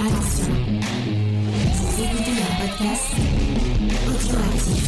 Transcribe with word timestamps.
Attention, 0.00 0.54
vous 1.74 2.04
écoutez 2.04 2.30
un 2.30 2.54
podcast 2.60 3.10
audioactif. 4.06 4.84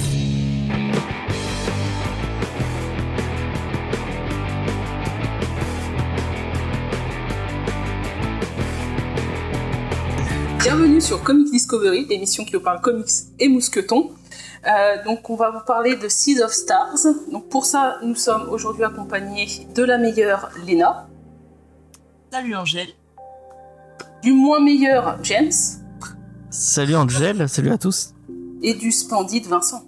Bienvenue 10.60 11.00
sur 11.00 11.24
Comic 11.24 11.50
Discovery, 11.50 12.06
l'émission 12.06 12.44
qui 12.44 12.52
vous 12.52 12.60
parle 12.60 12.80
comics 12.80 13.06
et 13.40 13.48
mousquetons. 13.48 14.12
Euh, 14.68 15.02
donc 15.04 15.28
on 15.28 15.34
va 15.34 15.50
vous 15.50 15.64
parler 15.66 15.96
de 15.96 16.08
Seeds 16.08 16.40
of 16.40 16.52
Stars. 16.52 16.98
Donc 17.32 17.48
pour 17.48 17.64
ça, 17.64 17.98
nous 18.04 18.14
sommes 18.14 18.48
aujourd'hui 18.48 18.84
accompagnés 18.84 19.48
de 19.74 19.82
la 19.82 19.98
meilleure 19.98 20.50
Lena, 20.68 21.08
Salut 22.30 22.54
Angèle. 22.54 22.99
Du 24.22 24.32
moins 24.32 24.60
meilleur 24.60 25.18
James 25.22 25.50
Salut 26.50 26.96
Angel, 26.96 27.48
salut 27.48 27.70
à 27.70 27.78
tous. 27.78 28.14
et 28.62 28.74
du 28.74 28.90
splendide 28.92 29.46
Vincent. 29.46 29.84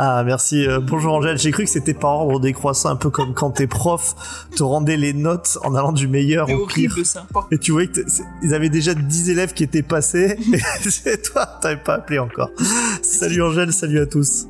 Ah 0.00 0.22
merci, 0.24 0.64
euh, 0.64 0.78
bonjour 0.78 1.12
Angèle, 1.14 1.38
j'ai 1.38 1.50
cru 1.50 1.64
que 1.64 1.70
c'était 1.70 1.92
par 1.94 2.12
ordre 2.20 2.38
décroissant, 2.38 2.88
un 2.90 2.94
peu 2.96 3.10
comme 3.10 3.34
quand 3.34 3.50
tes 3.50 3.66
profs 3.66 4.46
te 4.56 4.62
rendaient 4.62 4.96
les 4.96 5.12
notes 5.12 5.58
en 5.64 5.74
allant 5.74 5.90
du 5.90 6.06
meilleur 6.06 6.46
C'est 6.46 6.54
au 6.54 6.66
pire. 6.66 6.92
horrible 6.92 7.04
ça. 7.04 7.26
Et 7.50 7.58
tu 7.58 7.72
voyais 7.72 7.90
qu'ils 7.90 8.54
avaient 8.54 8.68
déjà 8.68 8.94
10 8.94 9.30
élèves 9.30 9.54
qui 9.54 9.64
étaient 9.64 9.82
passés, 9.82 10.38
et 10.52 10.90
c'est 10.90 11.20
toi, 11.32 11.46
t'avais 11.60 11.82
pas 11.82 11.94
appelé 11.96 12.20
encore. 12.20 12.50
Salut 13.02 13.42
Angèle, 13.42 13.72
salut 13.72 13.98
à 13.98 14.06
tous. 14.06 14.46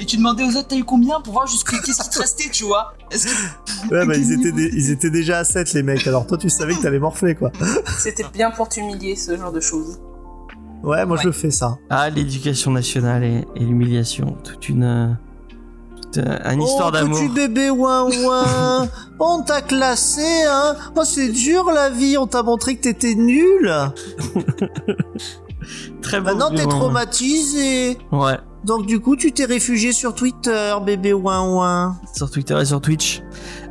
Et 0.00 0.04
tu 0.06 0.16
demandais 0.16 0.44
aux 0.44 0.56
autres 0.56 0.68
t'as 0.68 0.76
eu 0.76 0.84
combien 0.84 1.20
pour 1.20 1.32
voir 1.34 1.46
jusqu'à 1.46 1.78
qu'est-ce 1.78 2.02
qui 2.02 2.10
te 2.10 2.18
restait, 2.18 2.50
tu 2.50 2.64
vois? 2.64 2.94
Que 3.10 3.16
Ouais, 3.90 4.06
bah 4.06 4.16
ils 4.16 4.32
étaient, 4.32 4.50
ils 5.04 5.10
déjà 5.10 5.38
à 5.38 5.44
7 5.44 5.72
les 5.74 5.82
mecs, 5.82 6.06
alors 6.06 6.26
toi 6.26 6.38
tu 6.38 6.48
savais 6.50 6.74
que 6.74 6.82
t'allais 6.82 6.98
morfler 6.98 7.34
quoi. 7.34 7.50
C'était 7.98 8.24
bien 8.32 8.50
pour 8.50 8.68
t'humilier, 8.68 9.16
ce 9.16 9.36
genre 9.36 9.52
de 9.52 9.60
choses. 9.60 10.00
Ouais, 10.82 11.04
moi 11.06 11.16
Ouais. 11.16 11.22
je 11.24 11.30
fais 11.30 11.50
ça. 11.50 11.78
Ah, 11.90 12.10
l'éducation 12.10 12.70
nationale 12.70 13.24
et, 13.24 13.44
et 13.56 13.60
l'humiliation, 13.60 14.36
toute 14.44 14.68
une, 14.68 15.16
toute, 16.02 16.18
euh, 16.18 16.38
une 16.52 16.62
histoire 16.62 16.88
oh, 16.88 16.90
d'amour. 16.92 17.18
petit 17.18 17.28
bébé 17.28 17.70
ouin 17.70 18.02
ouin, 18.04 18.88
on 19.20 19.42
t'a 19.42 19.62
classé 19.62 20.44
hein. 20.46 20.76
Oh 20.96 21.02
c'est 21.04 21.28
dur 21.30 21.70
la 21.72 21.88
vie, 21.90 22.16
on 22.18 22.26
t'a 22.26 22.42
montré 22.42 22.76
que 22.76 22.82
t'étais 22.82 23.14
nul. 23.14 23.72
Très 26.02 26.20
beau. 26.20 26.26
Maintenant 26.26 26.50
t'es 26.54 26.66
traumatisé. 26.66 27.98
Ouais, 28.12 28.36
Donc 28.64 28.86
du 28.86 28.98
coup, 29.00 29.14
tu 29.16 29.30
t'es 29.32 29.44
réfugié 29.44 29.92
sur 29.92 30.14
Twitter, 30.14 30.74
bébé 30.84 31.12
ouin 31.12 31.46
ouin. 31.48 31.96
sur 32.16 32.30
Twitter 32.30 32.58
et 32.60 32.64
sur 32.64 32.80
Twitch. 32.80 33.16
Sur 33.16 33.22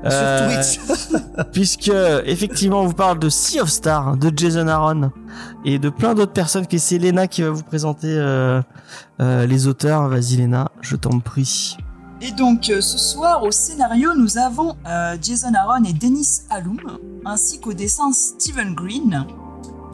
Euh, 0.05 0.61
Twitch. 0.61 0.79
Puisque, 1.51 1.91
effectivement, 2.25 2.81
on 2.81 2.87
vous 2.87 2.93
parle 2.93 3.17
de 3.17 3.29
Sea 3.29 3.61
of 3.61 3.69
Stars, 3.69 4.17
de 4.17 4.31
Jason 4.35 4.67
Aaron 4.67 5.11
et 5.65 5.79
de 5.79 5.89
plein 5.89 6.13
d'autres 6.13 6.33
personnes, 6.33 6.67
que 6.67 6.77
c'est 6.77 6.99
Lena 6.99 7.27
qui 7.27 7.41
va 7.41 7.49
vous 7.49 7.63
présenter 7.63 8.07
euh, 8.09 8.61
euh, 9.19 9.45
les 9.47 9.67
auteurs. 9.67 10.07
Vas-y 10.09 10.37
Lena, 10.37 10.69
je 10.81 10.95
t'en 10.95 11.19
prie. 11.19 11.75
Et 12.21 12.31
donc 12.31 12.65
ce 12.65 12.97
soir 12.97 13.43
au 13.43 13.51
scénario 13.51 14.11
nous 14.15 14.37
avons 14.37 14.77
euh, 14.87 15.17
Jason 15.21 15.51
Aaron 15.55 15.83
et 15.83 15.91
Dennis 15.91 16.43
Alum, 16.49 16.79
ainsi 17.25 17.59
qu'au 17.59 17.73
dessin 17.73 18.13
Stephen 18.13 18.73
Green. 18.75 19.25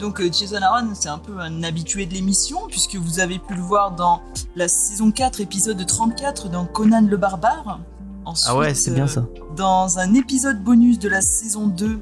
Donc 0.00 0.20
euh, 0.20 0.30
Jason 0.32 0.62
Aaron 0.62 0.88
c'est 0.94 1.08
un 1.08 1.18
peu 1.18 1.38
un 1.38 1.62
habitué 1.62 2.06
de 2.06 2.14
l'émission 2.14 2.60
puisque 2.68 2.96
vous 2.96 3.20
avez 3.20 3.38
pu 3.38 3.54
le 3.54 3.60
voir 3.62 3.92
dans 3.92 4.22
la 4.56 4.66
saison 4.68 5.10
4 5.10 5.40
épisode 5.40 5.84
34 5.84 6.48
dans 6.48 6.64
Conan 6.66 7.06
le 7.08 7.16
barbare. 7.16 7.80
Ensuite, 8.24 8.48
Ah 8.50 8.56
ouais, 8.56 8.74
c'est 8.74 8.90
bien 8.92 9.04
euh, 9.04 9.08
ça. 9.08 9.24
Dans 9.56 9.98
un 9.98 10.14
épisode 10.14 10.62
bonus 10.62 10.98
de 10.98 11.08
la 11.08 11.20
saison 11.20 11.66
2 11.66 12.00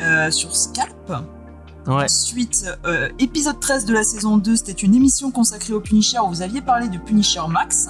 euh, 0.00 0.30
sur 0.30 0.54
Scalp. 0.56 1.12
Ouais. 1.86 2.04
Ensuite, 2.04 2.64
euh, 2.86 3.08
épisode 3.18 3.58
13 3.60 3.84
de 3.86 3.92
la 3.92 4.04
saison 4.04 4.36
2, 4.38 4.56
c'était 4.56 4.72
une 4.72 4.94
émission 4.94 5.30
consacrée 5.30 5.72
au 5.74 5.80
Punisher 5.80 6.20
où 6.20 6.28
vous 6.28 6.40
aviez 6.42 6.62
parlé 6.62 6.88
de 6.88 6.96
Punisher 6.96 7.42
Max. 7.48 7.88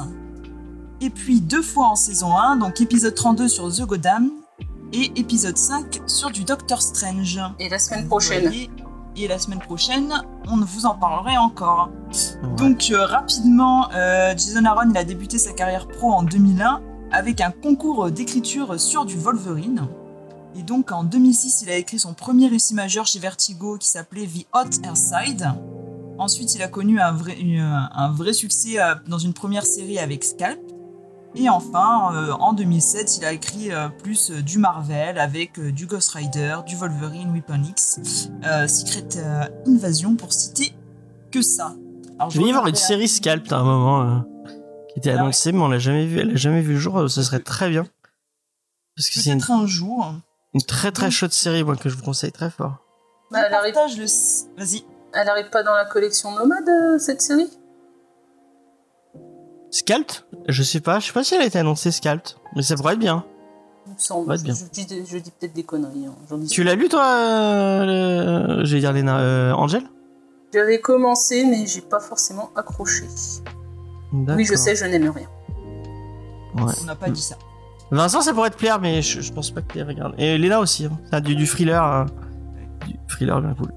Et 1.01 1.11
puis 1.11 1.41
deux 1.41 1.63
fois 1.63 1.89
en 1.89 1.95
saison 1.97 2.37
1, 2.37 2.57
donc 2.57 2.81
épisode 2.81 3.15
32 3.15 3.49
sur 3.49 3.73
The 3.73 3.83
Goddam 3.83 4.31
et 4.93 5.13
épisode 5.17 5.57
5 5.59 6.01
sur 6.07 6.31
du 6.31 6.45
Doctor 6.45 6.81
Strange. 6.81 7.41
Et 7.59 7.69
la 7.69 7.79
semaine 7.79 8.03
Vous 8.03 8.09
prochaine. 8.09 8.43
voyez, 8.45 8.71
Et 9.17 9.29
la 9.29 9.39
semaine 9.39 9.59
prochaine, 9.59 10.13
on 10.51 10.57
vous 10.57 10.87
en 10.87 10.95
parlerait 10.95 11.37
encore. 11.37 11.91
Ouais. 12.43 12.49
Donc 12.57 12.89
euh, 12.91 13.05
rapidement, 13.05 13.91
euh, 13.93 14.31
Jason 14.33 14.65
Aaron 14.65 14.91
il 14.91 14.97
a 14.97 15.05
débuté 15.05 15.37
sa 15.39 15.53
carrière 15.53 15.87
pro 15.87 16.13
en 16.13 16.23
2001 16.23 16.81
avec 17.11 17.41
un 17.43 17.51
concours 17.51 18.11
d'écriture 18.11 18.81
sur 18.81 19.05
du 19.05 19.17
Wolverine. 19.19 19.87
Et 20.57 20.63
donc 20.63 20.93
en 20.93 21.05
2006, 21.05 21.63
il 21.63 21.71
a 21.71 21.77
écrit 21.77 21.99
son 21.99 22.15
premier 22.15 22.49
récit 22.49 22.75
majeur 22.75 23.07
chez 23.07 23.19
Vertigo 23.19 23.77
qui 23.79 23.89
s'appelait 23.89 24.27
The 24.27 24.47
Hot 24.55 24.83
Air 24.85 24.97
Side. 24.97 25.51
Ensuite, 26.19 26.55
il 26.55 26.63
a 26.63 26.69
connu 26.69 27.01
un 27.01 27.13
vrai, 27.13 27.39
une- 27.39 27.61
un 27.61 28.11
vrai 28.13 28.33
succès 28.33 28.81
euh, 28.81 28.95
dans 29.09 29.19
une 29.19 29.33
première 29.35 29.67
série 29.67 29.99
avec 29.99 30.25
Scalp. 30.25 30.59
Et 31.35 31.49
enfin, 31.49 32.15
euh, 32.15 32.33
en 32.33 32.53
2007, 32.53 33.17
il 33.19 33.25
a 33.25 33.33
écrit 33.33 33.73
euh, 33.73 33.89
plus 33.89 34.31
euh, 34.31 34.43
du 34.43 34.59
Marvel 34.59 35.19
avec 35.19 35.59
euh, 35.59 35.73
du 35.73 35.87
Ghost 35.87 36.11
Rider, 36.11 36.57
du 36.67 36.77
Wolverine, 36.77 37.33
Weapon 37.33 37.63
X, 37.65 38.29
euh, 38.45 38.69
Secret 38.69 39.09
euh, 39.17 39.45
Invasion 39.67 40.15
pour 40.15 40.33
citer 40.33 40.75
que 41.31 41.41
ça. 41.41 41.73
Alors, 42.19 42.31
Je 42.31 42.39
vais 42.39 42.47
y 42.47 42.51
avoir 42.51 42.67
une 42.67 42.75
série 42.75 43.09
Scalp 43.09 43.51
à 43.51 43.57
un 43.57 43.65
moment 43.65 44.03
euh, 44.03 44.19
qui 44.93 44.99
était 44.99 45.11
Ah 45.11 45.15
ouais. 45.15 45.21
annoncée, 45.21 45.53
mais 45.53 45.61
on 45.61 45.69
l'a 45.69 45.79
jamais 45.79 46.05
vu. 46.05 46.19
Elle 46.19 46.33
a 46.33 46.37
jamais 46.37 46.61
vu 46.61 46.75
le 46.75 46.79
jour. 46.79 47.09
Ce 47.09 47.23
serait 47.23 47.41
très 47.41 47.71
bien 47.71 47.87
parce 48.95 49.09
que 49.09 49.21
c'est 49.21 49.31
une, 49.33 49.43
un 49.49 49.67
jour. 49.67 50.13
une 50.53 50.63
très 50.63 50.93
très 50.93 51.11
chaude 51.11 51.33
série, 51.33 51.65
moi 51.65 51.77
que 51.77 51.89
je 51.89 51.97
vous 51.97 52.03
conseille 52.03 52.31
très 52.33 52.51
fort. 52.51 52.77
Bah, 53.31 53.39
elle, 53.47 53.55
arrive, 53.55 53.75
le. 53.97 54.59
Vas-y. 54.59 54.85
elle 55.15 55.29
arrive 55.31 55.49
pas 55.49 55.63
dans 55.63 55.73
la 55.75 55.87
collection 55.87 56.31
Nomade, 56.33 56.99
cette 57.01 57.23
série? 57.23 57.49
Scalp 59.73 60.13
Je 60.49 60.63
sais 60.63 60.81
pas. 60.81 61.01
Je 61.01 61.07
sais 61.09 61.13
pas 61.13 61.25
si 61.25 61.35
elle 61.35 61.43
a 61.43 61.47
été 61.47 61.59
annoncée 61.59 61.91
Scalp, 61.91 62.23
mais 62.55 62.63
ça 62.63 62.77
pourrait 62.77 62.93
être 62.95 63.01
bien. 63.01 63.25
Semble. 63.97 64.29
Va 64.29 64.35
être 64.37 64.43
bien. 64.45 64.55
Je, 64.55 64.65
dis, 64.71 64.87
des- 64.87 65.05
je 65.05 65.19
dis 65.19 65.31
peut-être 65.33 65.53
des 65.55 65.65
conneries. 65.65 66.07
hein, 66.07 66.15
j'en 66.31 66.39
dis- 66.39 66.47
Tu 66.49 66.63
l'as 66.63 66.77
lu 66.77 66.89
toi 66.89 67.05
euh, 67.05 68.59
le- 68.59 68.65
J'allais 68.65 68.81
dire 68.81 68.93
Léna. 68.93 69.19
Euh, 69.19 69.53
Angel? 69.53 69.83
J'avais 70.55 70.81
commencé, 70.81 71.45
mais 71.45 71.67
j'ai 71.67 71.81
pas 71.81 71.99
forcément 72.01 72.51
accroché. 72.55 73.05
Oui, 74.13 74.45
je 74.45 74.55
sais, 74.55 74.77
je 74.77 74.85
n'aime 74.85 75.09
rien. 75.11 75.27
Ouais. 76.55 76.73
On 76.83 76.85
n'a 76.85 76.95
pas 76.95 77.09
dit 77.09 77.23
ça. 77.23 77.37
Vincent, 77.91 78.21
ça 78.21 78.33
pourrait 78.35 78.51
te 78.51 78.57
plaire, 78.57 78.79
mais 78.81 79.01
je, 79.03 79.21
je 79.21 79.33
pense 79.33 79.51
pas 79.51 79.63
que 79.63 79.73
tu 79.73 79.83
regardes. 79.83 80.15
Et 80.19 80.37
Léna 80.39 80.61
aussi. 80.61 80.85
Hein. 80.87 80.99
C'est 81.11 81.23
du, 81.23 81.35
du 81.35 81.47
thriller. 81.47 81.83
euh, 81.85 82.05
du 82.87 82.95
thriller 83.09 83.41
bien 83.41 83.55
cool. 83.55 83.73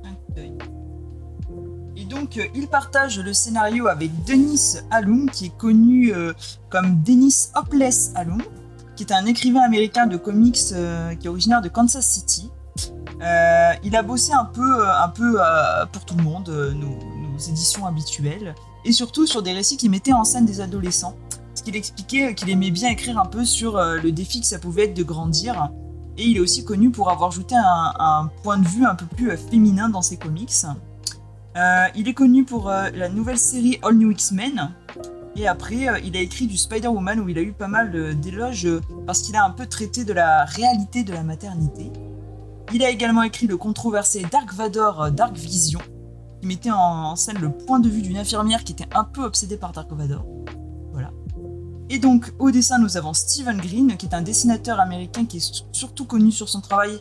Il 2.53 2.67
partage 2.67 3.19
le 3.19 3.33
scénario 3.33 3.87
avec 3.87 4.23
Denis 4.25 4.77
Alum, 4.91 5.29
qui 5.29 5.45
est 5.45 5.57
connu 5.57 6.13
euh, 6.13 6.33
comme 6.69 7.01
Dennis 7.03 7.49
Hopeless 7.55 8.11
Alum, 8.15 8.41
qui 8.95 9.03
est 9.03 9.11
un 9.11 9.25
écrivain 9.25 9.61
américain 9.61 10.07
de 10.07 10.17
comics 10.17 10.57
euh, 10.71 11.13
qui 11.15 11.27
est 11.27 11.29
originaire 11.29 11.61
de 11.61 11.69
Kansas 11.69 12.05
City. 12.05 12.49
Euh, 13.21 13.71
il 13.83 13.95
a 13.95 14.03
bossé 14.03 14.33
un 14.33 14.45
peu, 14.45 14.77
pour 15.91 16.05
tout 16.05 16.15
le 16.17 16.23
monde, 16.23 16.49
nos, 16.49 16.97
éditions 17.37 17.85
habituelles, 17.85 18.55
et 18.85 18.91
surtout 18.91 19.25
sur 19.27 19.41
des 19.41 19.53
récits 19.53 19.77
qui 19.77 19.89
mettaient 19.89 20.13
en 20.13 20.23
scène 20.23 20.45
des 20.45 20.61
adolescents. 20.61 21.15
Parce 21.49 21.61
qu'il 21.61 21.75
expliquait 21.75 22.33
qu'il 22.33 22.49
aimait 22.49 22.71
bien 22.71 22.89
écrire 22.89 23.17
un 23.17 23.25
peu 23.25 23.45
sur 23.45 23.77
le 23.77 24.11
défi 24.11 24.41
que 24.41 24.47
ça 24.47 24.59
pouvait 24.59 24.85
être 24.85 24.93
de 24.93 25.03
grandir. 25.03 25.69
Et 26.17 26.23
il 26.27 26.37
est 26.37 26.39
aussi 26.39 26.63
connu 26.63 26.91
pour 26.91 27.09
avoir 27.09 27.29
ajouté 27.29 27.55
un, 27.55 28.29
point 28.43 28.57
de 28.57 28.67
vue 28.67 28.85
un 28.85 28.95
peu 28.95 29.05
plus 29.05 29.35
féminin 29.37 29.89
dans 29.89 30.01
ses 30.01 30.17
comics. 30.17 30.51
Euh, 31.55 31.85
il 31.95 32.09
est 32.09 32.13
connu 32.13 32.43
pour 32.43 32.69
euh, 32.69 32.89
la 32.93 33.07
nouvelle 33.07 33.37
série 33.37 33.79
All 33.81 33.95
New 33.95 34.11
X-Men. 34.11 34.71
Et 35.37 35.47
après, 35.47 35.87
euh, 35.87 35.99
il 36.03 36.15
a 36.17 36.19
écrit 36.19 36.47
du 36.47 36.57
Spider-Woman 36.57 37.21
où 37.21 37.29
il 37.29 37.37
a 37.37 37.41
eu 37.41 37.53
pas 37.53 37.67
mal 37.67 38.19
d'éloges 38.19 38.67
parce 39.05 39.21
qu'il 39.21 39.35
a 39.35 39.45
un 39.45 39.51
peu 39.51 39.65
traité 39.65 40.03
de 40.03 40.11
la 40.11 40.43
réalité 40.43 41.03
de 41.03 41.13
la 41.13 41.23
maternité. 41.23 41.91
Il 42.73 42.83
a 42.83 42.89
également 42.89 43.23
écrit 43.23 43.47
le 43.47 43.55
controversé 43.55 44.25
Dark 44.29 44.53
Vador 44.53 45.11
Dark 45.11 45.37
Vision, 45.37 45.79
qui 46.41 46.47
mettait 46.47 46.71
en, 46.71 47.15
scène 47.15 47.37
le 47.39 47.51
point 47.51 47.79
de 47.79 47.87
vue 47.87 48.01
d'une 48.01 48.17
infirmière 48.17 48.63
qui 48.63 48.73
était 48.73 48.89
un 48.93 49.03
peu 49.05 49.23
obsédée 49.23 49.57
par 49.57 49.71
Dark 49.71 49.91
Vador. 49.91 50.25
Voilà. 50.91 51.11
Et 51.89 51.99
donc, 51.99 52.33
au 52.39 52.51
dessin, 52.51 52.79
nous 52.79 52.97
avons 52.97 53.13
Stephen 53.13 53.57
Green, 53.57 53.95
qui 53.95 54.07
est 54.07 54.15
un 54.15 54.23
dessinateur 54.23 54.79
américain 54.79 55.25
qui 55.25 55.37
est 55.37 55.63
surtout 55.71 56.05
connu 56.05 56.31
sur 56.31 56.49
son 56.49 56.59
travail 56.59 56.99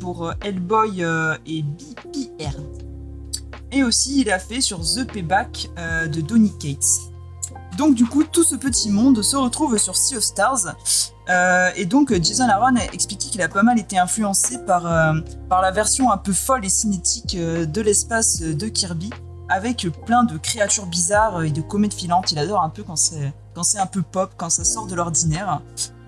pour 0.00 0.32
Hellboy 0.40 1.02
et 1.46 1.62
BPR. 1.62 2.56
Et 3.72 3.84
aussi, 3.84 4.20
il 4.20 4.30
a 4.30 4.38
fait 4.38 4.60
sur 4.60 4.80
The 4.80 5.04
Payback 5.04 5.70
euh, 5.78 6.06
de 6.06 6.20
Donny 6.20 6.52
Cates. 6.58 7.12
Donc, 7.78 7.94
du 7.94 8.04
coup, 8.04 8.24
tout 8.24 8.42
ce 8.42 8.56
petit 8.56 8.90
monde 8.90 9.22
se 9.22 9.36
retrouve 9.36 9.78
sur 9.78 9.96
Sea 9.96 10.16
of 10.16 10.24
Stars. 10.24 10.74
Euh, 11.28 11.70
et 11.76 11.86
donc, 11.86 12.12
Jason 12.20 12.48
Aaron 12.48 12.76
a 12.76 12.84
expliqué 12.92 13.30
qu'il 13.30 13.42
a 13.42 13.48
pas 13.48 13.62
mal 13.62 13.78
été 13.78 13.96
influencé 13.96 14.58
par, 14.66 14.86
euh, 14.86 15.20
par 15.48 15.62
la 15.62 15.70
version 15.70 16.10
un 16.10 16.18
peu 16.18 16.32
folle 16.32 16.64
et 16.64 16.68
cinétique 16.68 17.36
de 17.36 17.80
l'espace 17.80 18.40
de 18.40 18.68
Kirby, 18.68 19.10
avec 19.48 19.86
plein 20.04 20.24
de 20.24 20.36
créatures 20.36 20.86
bizarres 20.86 21.44
et 21.44 21.50
de 21.50 21.60
comètes 21.60 21.94
filantes. 21.94 22.32
Il 22.32 22.38
adore 22.38 22.62
un 22.62 22.70
peu 22.70 22.82
quand 22.82 22.96
c'est 22.96 23.32
quand 23.54 23.64
c'est 23.64 23.78
un 23.78 23.86
peu 23.86 24.02
pop, 24.02 24.32
quand 24.36 24.50
ça 24.50 24.64
sort 24.64 24.86
de 24.86 24.94
l'ordinaire. 24.94 25.60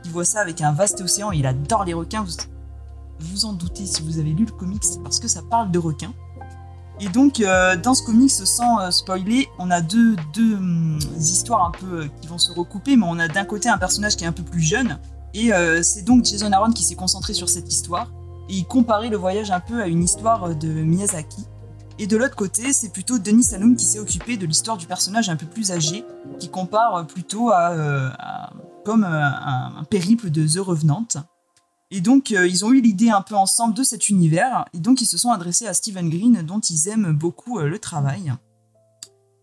Il 0.05 0.11
voit 0.11 0.25
ça 0.25 0.41
avec 0.41 0.61
un 0.61 0.73
vaste 0.73 1.01
océan. 1.01 1.33
Il 1.33 1.47
adore 1.47 1.85
les 1.85 1.95
requins. 1.95 2.25
Vous 2.25 2.37
vous 3.21 3.45
en 3.45 3.53
doutez 3.53 3.87
si 3.87 4.03
vous 4.03 4.19
avez 4.19 4.31
lu 4.31 4.45
le 4.45 4.53
comics, 4.53 4.83
parce 5.03 5.21
que 5.21 5.29
ça 5.29 5.43
parle 5.49 5.71
de 5.71 5.79
requins. 5.79 6.13
Et 7.05 7.09
donc, 7.09 7.41
euh, 7.41 7.75
dans 7.75 7.95
ce 7.95 8.03
comics, 8.05 8.31
sans 8.31 8.79
euh, 8.79 8.93
spoiler, 8.93 9.49
on 9.59 9.73
a 9.73 9.81
deux, 9.81 10.15
deux 10.33 10.55
hum, 10.55 11.01
histoires 11.19 11.67
un 11.67 11.73
peu 11.73 12.03
euh, 12.03 12.09
qui 12.21 12.29
vont 12.29 12.39
se 12.39 12.53
recouper, 12.53 12.97
mais 12.97 13.07
on 13.09 13.19
a 13.19 13.27
d'un 13.27 13.45
côté 13.45 13.69
un 13.69 13.77
personnage 13.77 14.15
qui 14.15 14.23
est 14.23 14.29
un 14.29 14.33
peu 14.33 14.45
plus 14.45 14.61
jeune, 14.61 15.01
et 15.35 15.53
euh, 15.53 15.83
c'est 15.83 16.03
donc 16.03 16.25
Jason 16.25 16.53
Aaron 16.53 16.71
qui 16.71 16.85
s'est 16.85 16.95
concentré 16.95 17.35
sur 17.35 17.49
cette 17.49 17.69
histoire, 17.69 18.09
et 18.49 18.55
il 18.55 18.67
comparait 18.67 19.09
le 19.09 19.17
voyage 19.17 19.51
un 19.51 19.59
peu 19.59 19.83
à 19.83 19.89
une 19.89 20.05
histoire 20.05 20.55
de 20.55 20.69
Miyazaki. 20.69 21.45
Et 21.99 22.07
de 22.07 22.17
l'autre 22.17 22.37
côté, 22.37 22.73
c'est 22.73 22.91
plutôt 22.91 23.19
Denis 23.19 23.43
Saloum 23.43 23.75
qui 23.75 23.85
s'est 23.85 23.99
occupé 23.99 24.37
de 24.37 24.47
l'histoire 24.47 24.77
du 24.77 24.87
personnage 24.87 25.29
un 25.29 25.37
peu 25.37 25.47
plus 25.47 25.73
âgé, 25.73 26.05
qui 26.39 26.51
compare 26.51 27.05
plutôt 27.09 27.51
à, 27.51 28.53
comme 28.85 29.03
un, 29.03 29.73
un 29.77 29.85
périple 29.85 30.31
de 30.31 30.47
The 30.47 30.65
Revenant. 30.65 31.07
Et 31.95 32.01
donc, 32.01 32.33
euh, 32.33 32.49
ils 32.49 32.65
ont 32.65 32.73
eu 32.73 32.81
l'idée 32.81 33.11
un 33.11 33.21
peu 33.21 33.37
ensemble 33.37 33.75
de 33.75 33.83
cet 33.83 34.09
univers, 34.09 34.65
et 34.73 34.79
donc 34.79 35.03
ils 35.03 35.07
se 35.07 35.19
sont 35.19 35.31
adressés 35.31 35.67
à 35.67 35.75
Stephen 35.75 36.09
Green, 36.09 36.43
dont 36.43 36.59
ils 36.59 36.89
aiment 36.89 37.13
beaucoup 37.13 37.59
euh, 37.59 37.69
le 37.69 37.79
travail. 37.79 38.33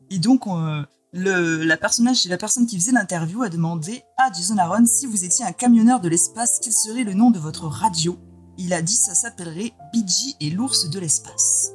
Et 0.09 0.17
donc, 0.17 0.47
euh, 0.47 0.83
la, 1.13 1.77
personne 1.77 2.65
qui 2.65 2.75
faisait 2.79 2.91
l'interview 2.91 3.43
a 3.43 3.49
demandé 3.49 4.01
à 4.17 4.33
Jason 4.33 4.57
Aaron 4.57 4.87
si 4.87 5.05
vous 5.05 5.23
étiez 5.23 5.45
un 5.45 5.51
camionneur 5.51 5.99
de 5.99 6.09
l'espace, 6.09 6.59
quel 6.59 6.73
serait 6.73 7.03
le 7.03 7.13
nom 7.13 7.29
de 7.29 7.37
votre 7.37 7.67
radio? 7.67 8.17
Il 8.57 8.73
a 8.73 8.81
dit 8.81 8.95
ça 8.95 9.13
s'appellerait 9.13 9.73
BG 9.93 10.35
et 10.41 10.49
l'ours 10.49 10.89
de 10.89 10.99
l'espace. 10.99 11.73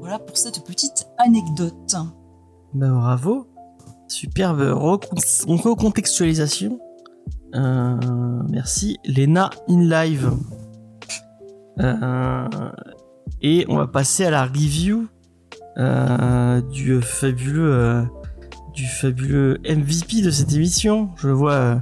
Voilà 0.00 0.18
pour 0.18 0.36
cette 0.36 0.64
petite 0.64 1.06
anecdote. 1.18 1.94
Bah, 2.74 2.88
bravo. 2.88 3.46
Superbe 4.08 4.72
recon- 4.72 5.62
recontextualisation. 5.62 6.80
Euh, 7.56 7.96
merci. 8.50 8.98
Lena 9.06 9.50
in 9.68 9.80
live. 9.88 10.30
Euh, 11.80 12.48
et 13.42 13.64
on 13.68 13.76
va 13.76 13.86
passer 13.86 14.24
à 14.24 14.30
la 14.30 14.44
review 14.44 15.08
euh, 15.78 16.60
du 16.62 17.00
fabuleux 17.02 17.72
euh, 17.72 18.02
du 18.74 18.86
fabuleux 18.86 19.58
MVP 19.68 20.22
de 20.22 20.30
cette 20.30 20.52
émission. 20.54 21.10
Je 21.16 21.28
le 21.28 21.34
vois 21.34 21.52
euh, 21.52 21.76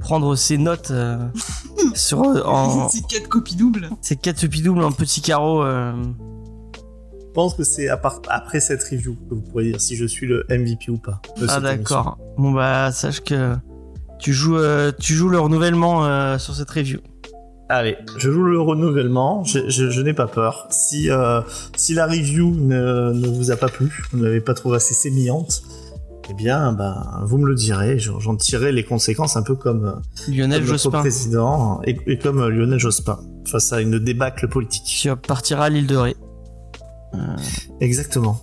prendre 0.00 0.34
ses 0.36 0.58
notes 0.58 0.90
euh, 0.90 1.18
sur 1.94 2.20
en 2.20 2.88
C'est 2.90 3.06
quatre 3.06 3.28
copies 3.28 3.56
doubles. 3.56 3.88
ses 4.02 4.16
quatre 4.16 4.46
doubles 4.46 4.82
en 4.84 4.92
petits 4.92 5.22
carreaux. 5.22 5.62
euh, 5.62 5.92
Je 6.74 7.32
pense 7.32 7.54
que 7.54 7.64
c'est 7.64 7.88
après 7.88 8.60
cette 8.60 8.82
review 8.84 9.14
que 9.28 9.34
vous 9.34 9.42
pourrez 9.42 9.64
dire 9.70 9.80
si 9.80 9.96
je 9.96 10.04
suis 10.04 10.26
le 10.26 10.44
MVP 10.50 10.90
ou 10.90 10.98
pas. 10.98 11.20
de 11.40 11.46
Ah 11.48 11.60
d'accord. 11.60 12.18
Bon 12.36 12.52
bah 12.52 12.92
sache 12.92 13.20
que 13.20 13.54
tu 14.18 14.32
joues 14.32 14.56
euh, 14.58 14.92
tu 14.98 15.14
joues 15.14 15.28
le 15.28 15.38
renouvellement 15.40 16.04
euh, 16.06 16.38
sur 16.38 16.54
cette 16.54 16.70
review. 16.70 16.98
Allez, 17.70 17.96
je 18.16 18.30
joue 18.30 18.44
le 18.44 18.60
renouvellement. 18.60 19.44
Je, 19.44 19.68
je- 19.68 19.90
je 19.90 20.00
n'ai 20.00 20.14
pas 20.14 20.26
peur. 20.26 20.66
Si 20.70 21.10
euh, 21.10 21.40
si 21.76 21.92
la 21.94 22.06
review 22.06 22.54
ne, 22.54 23.12
ne 23.12 23.26
vous 23.28 23.50
a 23.50 23.56
pas 23.56 23.68
plu, 23.68 24.04
vous 24.10 24.18
ne 24.18 24.24
l'avez 24.24 24.40
pas 24.40 24.54
trouvée 24.54 24.76
assez 24.76 24.94
sémillante, 24.94 25.62
eh 26.30 26.34
bien, 26.34 26.72
ben, 26.72 27.22
vous 27.26 27.36
me 27.36 27.46
le 27.46 27.54
direz. 27.54 27.98
J'en 27.98 28.36
tirerai 28.36 28.72
les 28.72 28.84
conséquences 28.84 29.36
un 29.36 29.42
peu 29.42 29.54
comme, 29.54 30.00
Lionel 30.28 30.60
comme 30.60 30.68
Jospin. 30.68 31.00
président 31.00 31.80
et, 31.84 31.98
et 32.06 32.18
comme 32.18 32.46
Lionel 32.48 32.78
Jospin 32.78 33.18
face 33.46 33.70
à 33.72 33.80
une 33.82 33.98
débâcle 33.98 34.48
politique. 34.48 34.84
Tu 34.86 35.14
partiras 35.16 35.64
à 35.66 35.68
l'île 35.68 35.86
de 35.86 35.96
Ré. 35.96 36.16
Euh, 37.14 37.18
Exactement. 37.80 38.40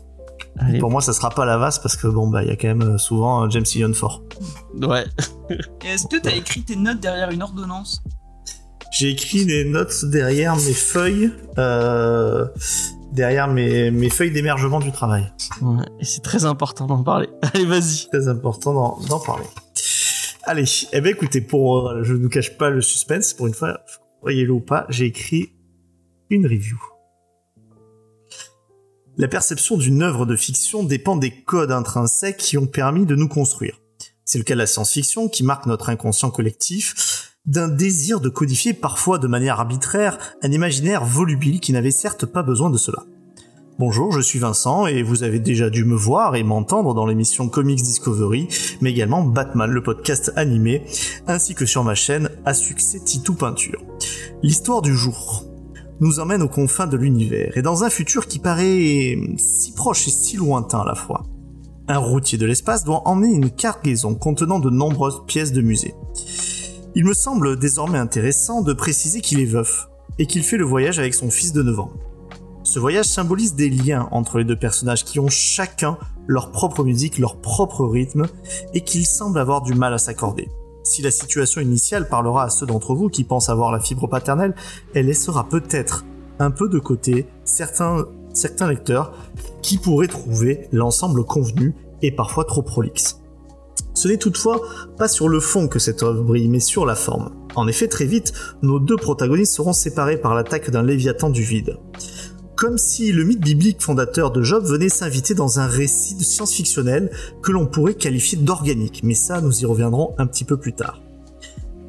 Allez. 0.58 0.80
Pour 0.80 0.92
moi, 0.92 1.02
ça 1.02 1.14
sera 1.14 1.30
pas 1.30 1.46
la 1.46 1.58
vase 1.58 1.80
parce 1.80 1.96
que 1.96 2.08
bon 2.08 2.28
bah 2.28 2.44
il 2.44 2.50
y 2.50 2.52
a 2.52 2.56
quand 2.56 2.68
même 2.68 2.82
euh, 2.82 2.98
souvent 2.98 3.44
euh, 3.44 3.50
James 3.50 3.66
Ion 3.76 3.94
fort. 3.94 4.22
Ouais. 4.82 5.06
Est-ce 5.86 6.08
que 6.08 6.18
t'as 6.18 6.36
écrit 6.36 6.64
tes 6.64 6.76
notes 6.76 7.00
derrière 7.00 7.30
une 7.32 7.44
ordonnance? 7.44 8.02
J'ai 8.92 9.10
écrit 9.10 9.46
des 9.46 9.66
notes 9.66 10.06
derrière 10.06 10.56
mes 10.56 10.74
feuilles, 10.74 11.32
euh, 11.58 12.48
derrière 13.12 13.50
mes, 13.50 13.92
mes 13.92 14.10
feuilles 14.10 14.32
d'émergement 14.32 14.80
du 14.80 14.92
travail. 14.92 15.30
Ouais, 15.62 15.84
Et 16.00 16.06
c'est 16.06 16.22
très 16.22 16.46
important 16.46 16.86
d'en 16.86 17.04
parler. 17.04 17.28
Allez 17.42 17.66
vas-y. 17.66 18.08
Très 18.08 18.30
important 18.30 18.74
d'en 18.74 19.00
d'en 19.10 19.20
parler. 19.20 19.46
Allez, 20.48 20.66
eh 20.94 21.02
ben 21.02 21.10
écoutez, 21.10 21.42
pour 21.42 21.90
euh, 21.90 22.04
je 22.04 22.14
ne 22.14 22.20
vous 22.20 22.30
cache 22.30 22.56
pas 22.56 22.70
le 22.70 22.80
suspense, 22.80 23.34
pour 23.34 23.48
une 23.48 23.54
fois, 23.54 23.80
voyez-le 24.22 24.54
ou 24.54 24.60
pas, 24.60 24.86
j'ai 24.90 25.06
écrit 25.06 25.54
une 26.30 26.46
review. 26.46 26.78
La 29.18 29.30
perception 29.30 29.78
d'une 29.78 30.04
œuvre 30.04 30.26
de 30.26 30.36
fiction 30.36 30.84
dépend 30.84 31.16
des 31.16 31.32
codes 31.32 31.72
intrinsèques 31.72 32.36
qui 32.36 32.58
ont 32.58 32.68
permis 32.68 33.06
de 33.06 33.16
nous 33.16 33.30
construire. 33.30 33.80
C'est 34.26 34.38
le 34.38 34.44
cas 34.44 34.56
de 34.56 34.60
la 34.60 34.68
science-fiction 34.68 35.30
qui 35.30 35.46
marque 35.46 35.68
notre 35.68 35.88
inconscient 35.90 36.32
collectif 36.32 37.32
d'un 37.46 37.70
désir 37.70 38.20
de 38.20 38.28
codifier 38.28 38.74
parfois 38.74 39.18
de 39.18 39.28
manière 39.28 39.62
arbitraire 39.62 40.18
un 40.42 40.52
imaginaire 40.52 41.06
volubile 41.06 41.62
qui 41.62 41.72
n'avait 41.72 41.92
certes 41.92 42.26
pas 42.26 42.44
besoin 42.44 42.70
de 42.70 42.78
cela. 42.78 43.06
Bonjour, 43.80 44.12
je 44.12 44.20
suis 44.20 44.40
Vincent 44.40 44.86
et 44.86 45.02
vous 45.02 45.24
avez 45.24 45.40
déjà 45.40 45.70
dû 45.70 45.86
me 45.86 45.96
voir 45.96 46.36
et 46.36 46.44
m'entendre 46.44 46.94
dans 46.94 47.06
l'émission 47.06 47.48
Comics 47.48 47.84
Discovery, 47.84 48.50
mais 48.82 48.92
également 48.92 49.24
Batman, 49.24 49.72
le 49.72 49.84
podcast 49.84 50.34
animé, 50.36 50.84
ainsi 51.26 51.56
que 51.56 51.66
sur 51.66 51.86
ma 51.86 51.96
chaîne 51.96 52.30
à 52.44 52.54
succès 52.54 53.00
Titou 53.00 53.34
Peinture. 53.34 53.82
L'histoire 54.44 54.82
du 54.82 54.94
jour 54.94 55.46
nous 56.00 56.20
emmène 56.20 56.42
aux 56.42 56.50
confins 56.50 56.88
de 56.88 56.98
l'univers 56.98 57.58
et 57.58 57.62
dans 57.62 57.84
un 57.84 57.90
futur 57.90 58.28
qui 58.28 58.40
paraît 58.40 59.18
si 59.38 59.74
proche 59.74 60.08
et 60.08 60.12
si 60.12 60.38
lointain 60.38 60.80
à 60.80 60.86
la 60.86 60.96
fois. 60.96 61.24
Un 61.88 61.98
routier 61.98 62.38
de 62.38 62.46
l'espace 62.46 62.84
doit 62.84 63.08
emmener 63.08 63.34
une 63.34 63.52
cargaison 63.52 64.16
contenant 64.16 64.60
de 64.60 64.70
nombreuses 64.70 65.24
pièces 65.28 65.52
de 65.52 65.62
musée. 65.62 65.94
Il 66.96 67.06
me 67.06 67.14
semble 67.14 67.60
désormais 67.60 68.00
intéressant 68.00 68.62
de 68.62 68.74
préciser 68.74 69.22
qu'il 69.22 69.40
est 69.40 69.46
veuf 69.46 69.88
et 70.18 70.26
qu'il 70.26 70.44
fait 70.44 70.58
le 70.58 70.66
voyage 70.66 70.98
avec 70.98 71.14
son 71.14 71.30
fils 71.30 71.54
de 71.54 71.62
9 71.62 71.80
ans. 71.80 71.92
Ce 72.64 72.80
voyage 72.80 73.06
symbolise 73.06 73.54
des 73.54 73.70
liens 73.70 74.08
entre 74.12 74.40
les 74.40 74.44
deux 74.44 74.56
personnages 74.56 75.06
qui 75.06 75.20
ont 75.20 75.30
chacun 75.30 75.98
leur 76.26 76.52
propre 76.52 76.84
musique, 76.84 77.20
leur 77.20 77.40
propre 77.40 77.86
rythme 77.86 78.26
et 78.74 78.82
qu'ils 78.82 79.06
semblent 79.06 79.40
avoir 79.40 79.62
du 79.62 79.76
mal 79.76 79.94
à 79.94 80.00
s'accorder. 80.00 80.50
Si 80.86 81.02
la 81.02 81.10
situation 81.10 81.62
initiale 81.62 82.08
parlera 82.08 82.44
à 82.44 82.50
ceux 82.50 82.68
d'entre 82.68 82.94
vous 82.94 83.10
qui 83.10 83.24
pensent 83.24 83.50
avoir 83.50 83.72
la 83.72 83.80
fibre 83.80 84.08
paternelle, 84.08 84.54
elle 84.94 85.08
laissera 85.08 85.50
peut-être 85.50 86.06
un 86.38 86.52
peu 86.52 86.70
de 86.70 86.78
côté 86.78 87.26
certains, 87.44 88.06
lecteurs 88.70 89.12
qui 89.64 89.80
pourraient 89.80 90.08
trouver 90.08 90.70
l'ensemble 90.72 91.24
convenu 91.24 91.74
et 92.04 92.12
parfois 92.12 92.46
trop 92.46 92.62
prolixe. 92.62 93.20
Ce 93.96 94.08
n'est 94.08 94.18
toutefois 94.18 94.62
pas 94.98 95.08
sur 95.08 95.28
le 95.28 95.40
fond 95.40 95.68
que 95.68 95.80
cette 95.80 96.04
œuvre 96.04 96.22
brille, 96.22 96.50
mais 96.50 96.60
sur 96.60 96.86
la 96.86 96.96
forme. 96.96 97.32
En 97.56 97.68
effet, 97.68 97.88
très 97.88 98.06
vite, 98.06 98.34
nos 98.62 98.80
deux 98.80 98.98
protagonistes 98.98 99.56
seront 99.56 99.74
séparés 99.74 100.18
par 100.18 100.36
l'attaque 100.36 100.70
d'un 100.70 100.84
léviathan 100.84 101.32
du 101.32 101.42
vide. 101.42 101.80
Comme 102.56 102.78
si 102.78 103.12
le 103.12 103.26
mythe 103.26 103.42
biblique 103.42 103.82
fondateur 103.82 104.32
de 104.32 104.42
Job 104.42 104.64
venait 104.64 104.88
s'inviter 104.88 105.34
dans 105.34 105.60
un 105.60 105.68
récit 105.68 106.16
de 106.16 106.24
science-fictionnel 106.24 107.12
que 107.42 107.52
l'on 107.52 107.66
pourrait 107.66 107.96
qualifier 107.96 108.38
d'organique, 108.38 109.02
mais 109.04 109.14
ça 109.14 109.42
nous 109.42 109.62
y 109.62 109.66
reviendrons 109.66 110.16
un 110.18 110.26
petit 110.26 110.46
peu 110.46 110.56
plus 110.56 110.72
tard. 110.72 111.02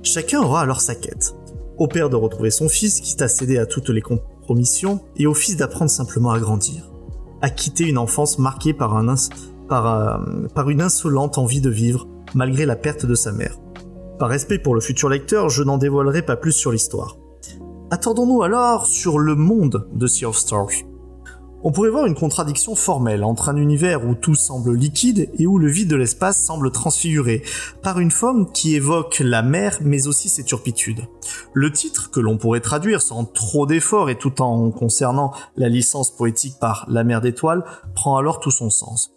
Chacun 0.02 0.40
aura 0.42 0.62
alors 0.62 0.80
sa 0.80 0.96
quête. 0.96 1.36
Au 1.78 1.86
père 1.86 2.10
de 2.10 2.16
retrouver 2.16 2.50
son 2.50 2.68
fils, 2.68 3.00
quitte 3.00 3.22
à 3.22 3.28
céder 3.28 3.58
à 3.58 3.66
toutes 3.66 3.90
les 3.90 4.00
compromissions, 4.00 5.00
et 5.16 5.28
au 5.28 5.34
fils 5.34 5.56
d'apprendre 5.56 5.90
simplement 5.90 6.32
à 6.32 6.40
grandir. 6.40 6.90
À 7.42 7.50
quitter 7.50 7.84
une 7.84 7.98
enfance 7.98 8.40
marquée 8.40 8.74
euh, 8.80 10.48
par 10.54 10.70
une 10.70 10.80
insolente 10.80 11.38
envie 11.38 11.60
de 11.60 11.70
vivre, 11.70 12.08
malgré 12.34 12.66
la 12.66 12.74
perte 12.74 13.06
de 13.06 13.14
sa 13.14 13.30
mère. 13.30 13.56
Par 14.18 14.28
respect 14.28 14.58
pour 14.58 14.74
le 14.74 14.80
futur 14.80 15.10
lecteur, 15.10 15.48
je 15.48 15.62
n'en 15.62 15.78
dévoilerai 15.78 16.22
pas 16.22 16.36
plus 16.36 16.52
sur 16.52 16.72
l'histoire. 16.72 17.16
Attendons-nous 17.88 18.42
alors 18.42 18.84
sur 18.84 19.20
le 19.20 19.36
monde 19.36 19.88
de 19.92 20.08
Sea 20.08 20.24
of 20.24 20.36
Stars. 20.36 20.82
On 21.62 21.70
pourrait 21.70 21.90
voir 21.90 22.06
une 22.06 22.16
contradiction 22.16 22.74
formelle 22.74 23.22
entre 23.22 23.48
un 23.48 23.56
univers 23.56 24.04
où 24.04 24.16
tout 24.16 24.34
semble 24.34 24.74
liquide 24.74 25.30
et 25.38 25.46
où 25.46 25.56
le 25.56 25.70
vide 25.70 25.88
de 25.88 25.94
l'espace 25.94 26.44
semble 26.44 26.72
transfiguré 26.72 27.44
par 27.82 28.00
une 28.00 28.10
forme 28.10 28.50
qui 28.50 28.74
évoque 28.74 29.20
la 29.20 29.42
mer 29.42 29.78
mais 29.82 30.08
aussi 30.08 30.28
ses 30.28 30.42
turpitudes. 30.42 31.06
Le 31.54 31.70
titre, 31.70 32.10
que 32.10 32.18
l'on 32.18 32.38
pourrait 32.38 32.60
traduire 32.60 33.00
sans 33.00 33.24
trop 33.24 33.66
d'efforts 33.66 34.10
et 34.10 34.18
tout 34.18 34.42
en 34.42 34.72
concernant 34.72 35.32
la 35.56 35.68
licence 35.68 36.10
poétique 36.10 36.58
par 36.60 36.86
La 36.88 37.04
mer 37.04 37.20
d'étoiles, 37.20 37.64
prend 37.94 38.16
alors 38.16 38.40
tout 38.40 38.50
son 38.50 38.68
sens. 38.68 39.12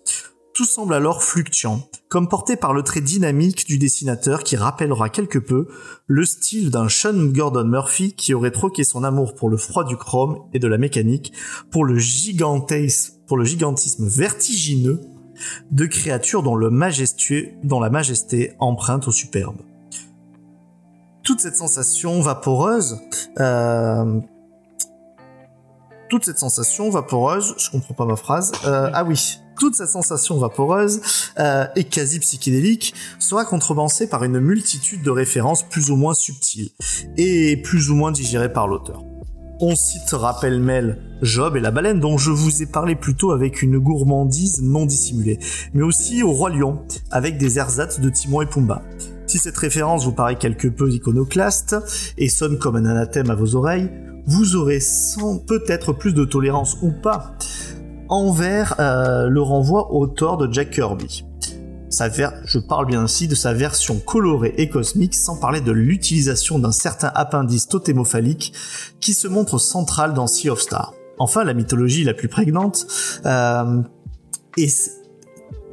Tout 0.59 0.65
semble 0.65 0.93
alors 0.93 1.23
fluctuant, 1.23 1.87
comme 2.09 2.27
porté 2.27 2.57
par 2.57 2.73
le 2.73 2.83
trait 2.83 2.99
dynamique 2.99 3.65
du 3.65 3.77
dessinateur 3.77 4.43
qui 4.43 4.57
rappellera 4.57 5.07
quelque 5.07 5.39
peu 5.39 5.69
le 6.05 6.25
style 6.25 6.69
d'un 6.69 6.89
Sean 6.89 7.27
Gordon 7.27 7.63
Murphy 7.63 8.11
qui 8.11 8.33
aurait 8.33 8.51
troqué 8.51 8.83
son 8.83 9.05
amour 9.05 9.35
pour 9.35 9.47
le 9.47 9.55
froid 9.55 9.85
du 9.85 9.95
chrome 9.95 10.39
et 10.51 10.59
de 10.59 10.67
la 10.67 10.77
mécanique 10.77 11.31
pour 11.71 11.85
le 11.85 11.97
gigantisme, 11.97 13.13
pour 13.25 13.37
le 13.37 13.45
gigantisme 13.45 14.05
vertigineux 14.05 14.99
de 15.71 15.85
créatures 15.85 16.43
dont, 16.43 16.55
le 16.55 16.69
majestueux, 16.69 17.51
dont 17.63 17.79
la 17.79 17.89
majesté 17.89 18.51
emprunte 18.59 19.07
au 19.07 19.13
superbe. 19.13 19.61
Toute 21.23 21.39
cette 21.39 21.55
sensation 21.55 22.19
vaporeuse, 22.19 22.99
euh, 23.39 24.19
toute 26.09 26.25
cette 26.25 26.39
sensation 26.39 26.89
vaporeuse, 26.89 27.55
je 27.57 27.71
comprends 27.71 27.93
pas 27.93 28.05
ma 28.05 28.17
phrase, 28.17 28.51
euh, 28.65 28.89
ah 28.93 29.05
oui, 29.05 29.39
toute 29.59 29.75
cette 29.75 29.89
sensation 29.89 30.37
vaporeuse 30.39 31.01
euh, 31.37 31.67
et 31.75 31.83
quasi 31.83 32.19
psychédélique 32.19 32.95
sera 33.19 33.45
contrebalancée 33.45 34.07
par 34.07 34.23
une 34.23 34.39
multitude 34.39 35.03
de 35.03 35.11
références 35.11 35.63
plus 35.63 35.91
ou 35.91 35.95
moins 35.95 36.13
subtiles 36.13 36.69
et 37.17 37.57
plus 37.57 37.91
ou 37.91 37.95
moins 37.95 38.11
digérées 38.11 38.51
par 38.51 38.67
l'auteur. 38.67 39.03
On 39.61 39.75
cite 39.75 40.11
rappel-mêle 40.11 41.01
Job 41.21 41.57
et 41.57 41.59
la 41.59 41.71
baleine 41.71 41.99
dont 41.99 42.17
je 42.17 42.31
vous 42.31 42.63
ai 42.63 42.65
parlé 42.65 42.95
plus 42.95 43.15
tôt 43.15 43.31
avec 43.31 43.61
une 43.61 43.77
gourmandise 43.77 44.61
non 44.61 44.85
dissimulée, 44.85 45.37
mais 45.73 45.83
aussi 45.83 46.23
au 46.23 46.31
Roi 46.31 46.51
Lion 46.51 46.81
avec 47.11 47.37
des 47.37 47.59
ersatz 47.59 47.99
de 47.99 48.09
Timon 48.09 48.41
et 48.41 48.45
Pumba. 48.45 48.81
Si 49.27 49.37
cette 49.37 49.57
référence 49.57 50.05
vous 50.05 50.13
paraît 50.13 50.37
quelque 50.37 50.69
peu 50.69 50.89
iconoclaste 50.89 51.75
et 52.17 52.29
sonne 52.29 52.57
comme 52.57 52.77
un 52.77 52.85
anathème 52.85 53.29
à 53.29 53.35
vos 53.35 53.55
oreilles, 53.55 53.91
vous 54.25 54.55
aurez 54.55 54.79
sans 54.79 55.37
peut-être 55.37 55.91
plus 55.91 56.13
de 56.13 56.23
tolérance 56.23 56.77
ou 56.81 56.91
pas 56.91 57.35
envers 58.09 58.75
euh, 58.79 59.27
le 59.29 59.41
renvoi 59.41 59.93
au 59.93 60.07
tort 60.07 60.37
de 60.37 60.51
Jack 60.51 60.71
Kirby. 60.71 61.23
Je 62.45 62.59
parle 62.59 62.85
bien 62.85 63.03
ainsi 63.03 63.27
de 63.27 63.35
sa 63.35 63.53
version 63.53 63.99
colorée 63.99 64.53
et 64.57 64.69
cosmique, 64.69 65.15
sans 65.15 65.37
parler 65.37 65.59
de 65.61 65.71
l'utilisation 65.71 66.59
d'un 66.59 66.71
certain 66.71 67.11
appendice 67.15 67.67
totémophalique 67.67 68.53
qui 68.99 69.13
se 69.13 69.27
montre 69.27 69.57
central 69.57 70.13
dans 70.13 70.27
Sea 70.27 70.49
of 70.49 70.61
Stars. 70.61 70.93
Enfin, 71.17 71.43
la 71.43 71.53
mythologie 71.53 72.03
la 72.03 72.13
plus 72.13 72.27
prégnante, 72.27 72.87
euh, 73.25 73.81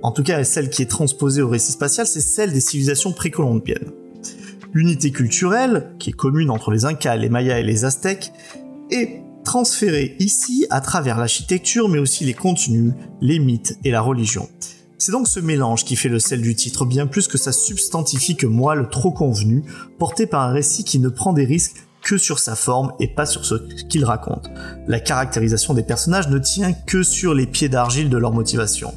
en 0.02 0.10
tout 0.10 0.22
cas 0.22 0.42
celle 0.44 0.70
qui 0.70 0.82
est 0.82 0.90
transposée 0.90 1.42
au 1.42 1.48
récit 1.48 1.72
spatial, 1.72 2.06
c'est 2.06 2.20
celle 2.20 2.52
des 2.52 2.60
civilisations 2.60 3.12
précolombiennes. 3.12 3.92
L'unité 4.72 5.10
culturelle, 5.10 5.92
qui 5.98 6.10
est 6.10 6.14
commune 6.14 6.50
entre 6.50 6.70
les 6.70 6.84
Incas, 6.84 7.16
les 7.16 7.28
Mayas 7.28 7.60
et 7.60 7.62
les 7.62 7.84
Aztèques, 7.84 8.32
est 8.90 9.22
transférée 9.46 10.16
ici 10.18 10.66
à 10.68 10.82
travers 10.82 11.16
l'architecture, 11.16 11.88
mais 11.88 11.98
aussi 11.98 12.24
les 12.24 12.34
contenus, 12.34 12.92
les 13.22 13.38
mythes 13.38 13.78
et 13.84 13.90
la 13.92 14.02
religion. 14.02 14.48
C'est 14.98 15.12
donc 15.12 15.28
ce 15.28 15.40
mélange 15.40 15.84
qui 15.84 15.94
fait 15.94 16.08
le 16.08 16.18
sel 16.18 16.42
du 16.42 16.54
titre, 16.56 16.84
bien 16.84 17.06
plus 17.06 17.28
que 17.28 17.38
sa 17.38 17.52
substantifie 17.52 18.36
que 18.36 18.46
moi, 18.46 18.74
le 18.74 18.88
trop 18.88 19.12
convenu, 19.12 19.62
porté 19.98 20.26
par 20.26 20.42
un 20.42 20.52
récit 20.52 20.84
qui 20.84 20.98
ne 20.98 21.08
prend 21.08 21.32
des 21.32 21.44
risques 21.44 21.76
que 22.02 22.18
sur 22.18 22.38
sa 22.40 22.56
forme 22.56 22.92
et 22.98 23.08
pas 23.08 23.24
sur 23.24 23.44
ce 23.44 23.54
qu'il 23.88 24.04
raconte. 24.04 24.50
La 24.88 25.00
caractérisation 25.00 25.74
des 25.74 25.82
personnages 25.82 26.28
ne 26.28 26.38
tient 26.38 26.72
que 26.72 27.02
sur 27.02 27.32
les 27.32 27.46
pieds 27.46 27.68
d'argile 27.68 28.10
de 28.10 28.16
leur 28.16 28.32
motivation. 28.32 28.94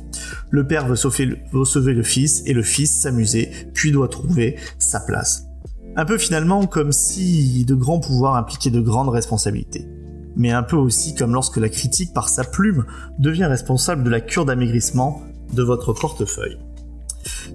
Le 0.50 0.66
père 0.66 0.88
veut 0.88 0.96
sauver 0.96 1.94
le 1.94 2.04
fils 2.04 2.42
et 2.46 2.54
le 2.54 2.64
fils 2.64 3.02
s'amuser, 3.02 3.52
puis 3.74 3.92
doit 3.92 4.10
trouver 4.10 4.58
sa 4.80 5.00
place. 5.00 5.44
Un 5.96 6.06
peu 6.06 6.18
finalement 6.18 6.66
comme 6.66 6.92
si 6.92 7.66
de 7.66 7.76
grands 7.76 8.00
pouvoirs 8.00 8.36
impliquaient 8.36 8.70
de 8.70 8.82
grandes 8.82 9.10
responsabilités. 9.10 9.88
Mais 10.40 10.52
un 10.52 10.64
peu 10.64 10.78
aussi 10.78 11.14
comme 11.14 11.34
lorsque 11.34 11.58
la 11.58 11.68
critique 11.68 12.14
par 12.14 12.30
sa 12.30 12.46
plume 12.46 12.86
devient 13.20 13.46
responsable 13.46 14.04
de 14.04 14.10
la 14.10 14.22
cure 14.22 14.46
d'amaigrissement 14.46 15.22
de 15.54 15.64
votre 15.64 15.92
portefeuille. 15.92 16.58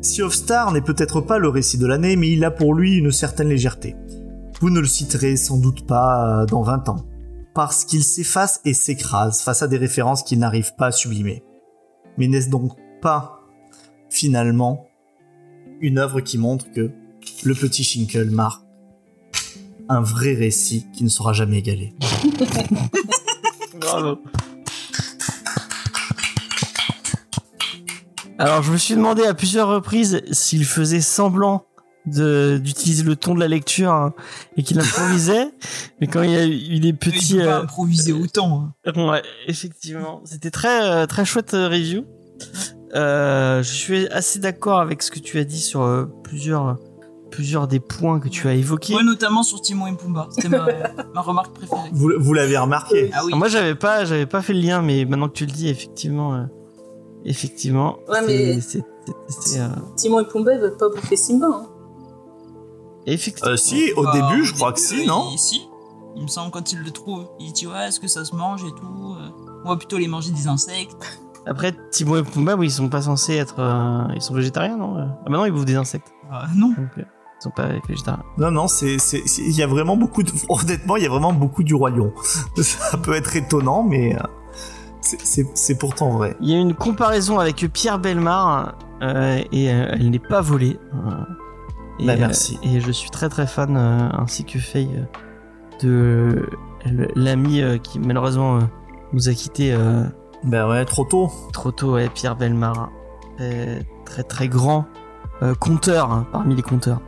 Sea 0.03 0.21
of 0.21 0.35
Star 0.35 0.71
n'est 0.71 0.83
peut-être 0.83 1.23
pas 1.23 1.39
le 1.39 1.49
récit 1.49 1.79
de 1.79 1.87
l'année, 1.87 2.15
mais 2.17 2.31
il 2.31 2.45
a 2.45 2.51
pour 2.51 2.75
lui 2.75 2.99
une 2.99 3.11
certaine 3.11 3.49
légèreté. 3.49 3.97
Vous 4.61 4.69
ne 4.69 4.81
le 4.81 4.87
citerez 4.87 5.39
sans 5.39 5.57
doute 5.57 5.87
pas 5.87 6.43
euh, 6.43 6.47
dans 6.47 6.61
20 6.61 6.91
ans, 6.91 7.07
parce 7.55 7.87
qu'il 7.87 8.05
s'efface 8.05 8.61
et 8.67 8.75
s'écrase 8.75 9.41
face 9.41 9.63
à 9.63 9.67
des 9.67 9.79
références 9.79 10.23
qu'il 10.23 10.39
n'arrive 10.39 10.75
pas 10.77 10.89
à 10.89 10.93
sublimer. 10.93 11.43
Mais 12.19 12.29
n'est-ce 12.29 12.51
donc 12.51 12.73
pas, 13.01 13.41
finalement, 14.11 14.87
une 15.81 15.97
œuvre 15.97 16.21
qui 16.21 16.37
montre 16.37 16.71
que 16.71 16.91
le 17.45 17.55
petit 17.55 17.83
Shinkle 17.83 18.31
marque 18.31 18.64
un 19.89 20.01
vrai 20.01 20.35
récit 20.35 20.87
qui 20.93 21.05
ne 21.05 21.09
sera 21.09 21.33
jamais 21.33 21.59
égalé. 21.59 21.95
Bravo. 23.81 24.19
Alors, 28.39 28.63
je 28.63 28.73
me 28.73 28.77
suis 28.77 28.95
demandé 28.95 29.25
à 29.25 29.35
plusieurs 29.35 29.69
reprises 29.69 30.23
s'il 30.33 30.65
faisait 30.65 31.01
semblant 31.01 31.67
d'utiliser 32.07 33.03
le 33.03 33.17
ton 33.17 33.35
de 33.35 33.41
la 33.41 33.49
lecture 33.49 33.91
hein, 33.91 34.13
et 34.59 34.63
qu'il 34.63 34.79
improvisait 34.79 35.49
mais 36.03 36.07
quand 36.07 36.21
il 36.23 36.31
y 36.33 36.37
a 36.37 36.45
eu 36.45 36.79
les 36.79 36.93
petits 36.93 37.37
il 37.37 37.41
euh, 37.41 37.63
improviser 37.63 38.13
autant 38.13 38.75
hein. 38.85 38.93
ouais 39.11 39.23
effectivement 39.47 40.21
c'était 40.27 40.51
très 40.51 40.87
euh, 40.87 41.07
très 41.07 41.25
chouette 41.25 41.55
euh, 41.55 41.67
review 41.67 42.05
je 42.95 43.63
suis 43.63 44.07
assez 44.09 44.39
d'accord 44.39 44.81
avec 44.81 45.03
ce 45.03 45.11
que 45.11 45.19
tu 45.19 45.39
as 45.39 45.45
dit 45.45 45.63
sur 45.63 46.11
plusieurs 46.23 46.77
plusieurs 47.35 47.67
des 47.67 47.81
points 47.81 48.21
que 48.21 48.29
tu 48.29 48.47
as 48.47 48.55
évoqués. 48.55 48.95
Ouais, 48.95 49.03
notamment 49.03 49.43
sur 49.43 49.61
Timon 49.61 49.89
et 49.89 49.97
Pumba. 49.97 50.29
C'était 50.31 50.49
ma, 50.49 50.67
ma, 51.15 51.21
remarque 51.21 51.53
préférée. 51.53 51.91
Vous, 51.93 52.13
vous 52.17 52.33
l'avez 52.33 52.57
remarqué 52.57 53.11
ah, 53.13 53.25
oui. 53.25 53.35
Moi, 53.35 53.49
j'avais 53.49 53.75
pas, 53.75 54.05
j'avais 54.05 54.27
pas 54.27 54.41
fait 54.41 54.53
le 54.53 54.61
lien, 54.61 54.83
mais 54.83 55.05
maintenant 55.05 55.29
que 55.29 55.35
tu 55.35 55.45
le 55.45 55.51
dis, 55.51 55.69
effectivement, 55.69 56.35
euh, 56.35 56.45
effectivement. 57.25 57.99
Ouais, 58.09 58.21
mais 58.25 58.57
euh... 58.57 59.69
Timon 59.97 60.21
et 60.21 60.25
Pumba, 60.27 60.55
ils 60.55 60.61
veulent 60.61 60.77
pas 60.77 60.89
bouffer 60.89 61.17
Simba. 61.17 61.49
Hein. 61.51 61.67
Effectivement. 63.07 63.51
Euh, 63.51 63.57
si, 63.57 63.93
au 63.97 64.05
bah, 64.05 64.13
début, 64.13 64.45
je 64.45 64.55
crois 64.55 64.71
début, 64.71 64.81
que 64.81 64.87
si, 64.87 65.07
non 65.07 65.29
il, 65.33 65.39
Si. 65.39 65.69
Il 66.17 66.23
me 66.23 66.29
semble 66.29 66.53
quand 66.53 66.73
il 66.73 66.79
le 66.79 66.91
trouve, 66.93 67.27
il 67.41 67.53
dit 67.53 67.67
ouais, 67.67 67.89
est-ce 67.89 67.99
que 67.99 68.07
ça 68.07 68.25
se 68.25 68.37
mange 68.37 68.63
et 68.63 68.71
tout. 68.71 69.17
euh, 69.19 69.29
On 69.65 69.71
va 69.71 69.77
plutôt 69.77 69.99
les 69.99 70.07
manger 70.07 70.31
des 70.31 70.47
insectes. 70.47 70.95
Après, 71.47 71.75
Timon 71.91 72.17
et 72.17 72.23
Pumba, 72.23 72.55
oui, 72.55 72.69
ils 72.69 72.71
sont 72.71 72.89
pas 72.89 73.03
censés 73.03 73.35
être, 73.35 73.57
euh, 73.59 74.05
ils 74.15 74.23
sont 74.23 74.35
végétariens, 74.35 74.77
non 74.77 74.97
Ah 74.99 75.29
bah 75.29 75.37
non, 75.37 75.45
ils 75.45 75.53
bouffent 75.53 75.65
des 75.65 75.75
insectes. 75.75 76.15
Euh, 76.33 76.37
non. 76.55 76.69
Donc, 76.69 76.79
euh, 76.99 77.03
sont 77.45 77.51
pas 77.51 77.69
végétariens. 77.89 78.25
Non, 78.39 78.51
non, 78.51 78.69
c'est, 78.69 78.97
il 79.39 79.57
y 79.57 79.63
a 79.63 79.67
vraiment 79.67 79.97
beaucoup 79.97 80.23
de, 80.23 80.33
honnêtement, 80.49 80.97
il 80.97 81.03
y 81.03 81.07
a 81.07 81.11
vraiment 81.11 81.33
beaucoup 81.33 81.63
du 81.63 81.75
roi 81.75 81.91
lion. 81.91 82.13
Ça 82.57 82.97
peut 82.99 83.15
être 83.15 83.37
étonnant, 83.37 83.83
mais 83.83 84.17
euh, 84.17 84.21
c'est, 85.01 85.79
pourtant 85.79 86.11
vrai. 86.11 86.37
Il 86.41 86.51
y 86.51 86.55
a 86.55 86.59
une 86.59 86.75
comparaison 86.75 87.39
avec 87.39 87.57
Pierre 87.73 87.99
Belmar 87.99 88.75
euh, 89.03 89.43
et 89.53 89.71
euh, 89.73 89.89
elle 89.93 90.11
n'est 90.11 90.19
pas 90.19 90.41
volée. 90.41 90.79
Euh, 90.95 91.11
et, 91.99 92.07
Bah, 92.07 92.17
merci. 92.19 92.59
et 92.63 92.81
je 92.81 92.91
suis 92.91 93.11
très 93.11 93.29
très 93.29 93.47
fan, 93.47 93.77
ainsi 93.77 94.45
que 94.45 94.59
Faye, 94.59 95.05
de 95.83 96.49
l'ami 97.15 97.63
qui 97.83 97.99
malheureusement 97.99 98.59
nous 99.13 99.29
a 99.29 99.33
quitté 99.33 99.77
Ben 100.43 100.69
ouais, 100.69 100.85
trop 100.85 101.05
tôt. 101.05 101.31
trop 101.53 101.71
tôt, 101.71 101.95
ouais, 101.95 102.09
Pierre 102.09 102.37
Belmar. 102.37 102.91
Très 103.37 103.85
très, 104.05 104.23
très 104.23 104.49
grand 104.49 104.87
conteur 105.61 106.11
hein, 106.13 106.27
parmi 106.33 106.55
les 106.55 106.63
conteurs. 106.63 107.01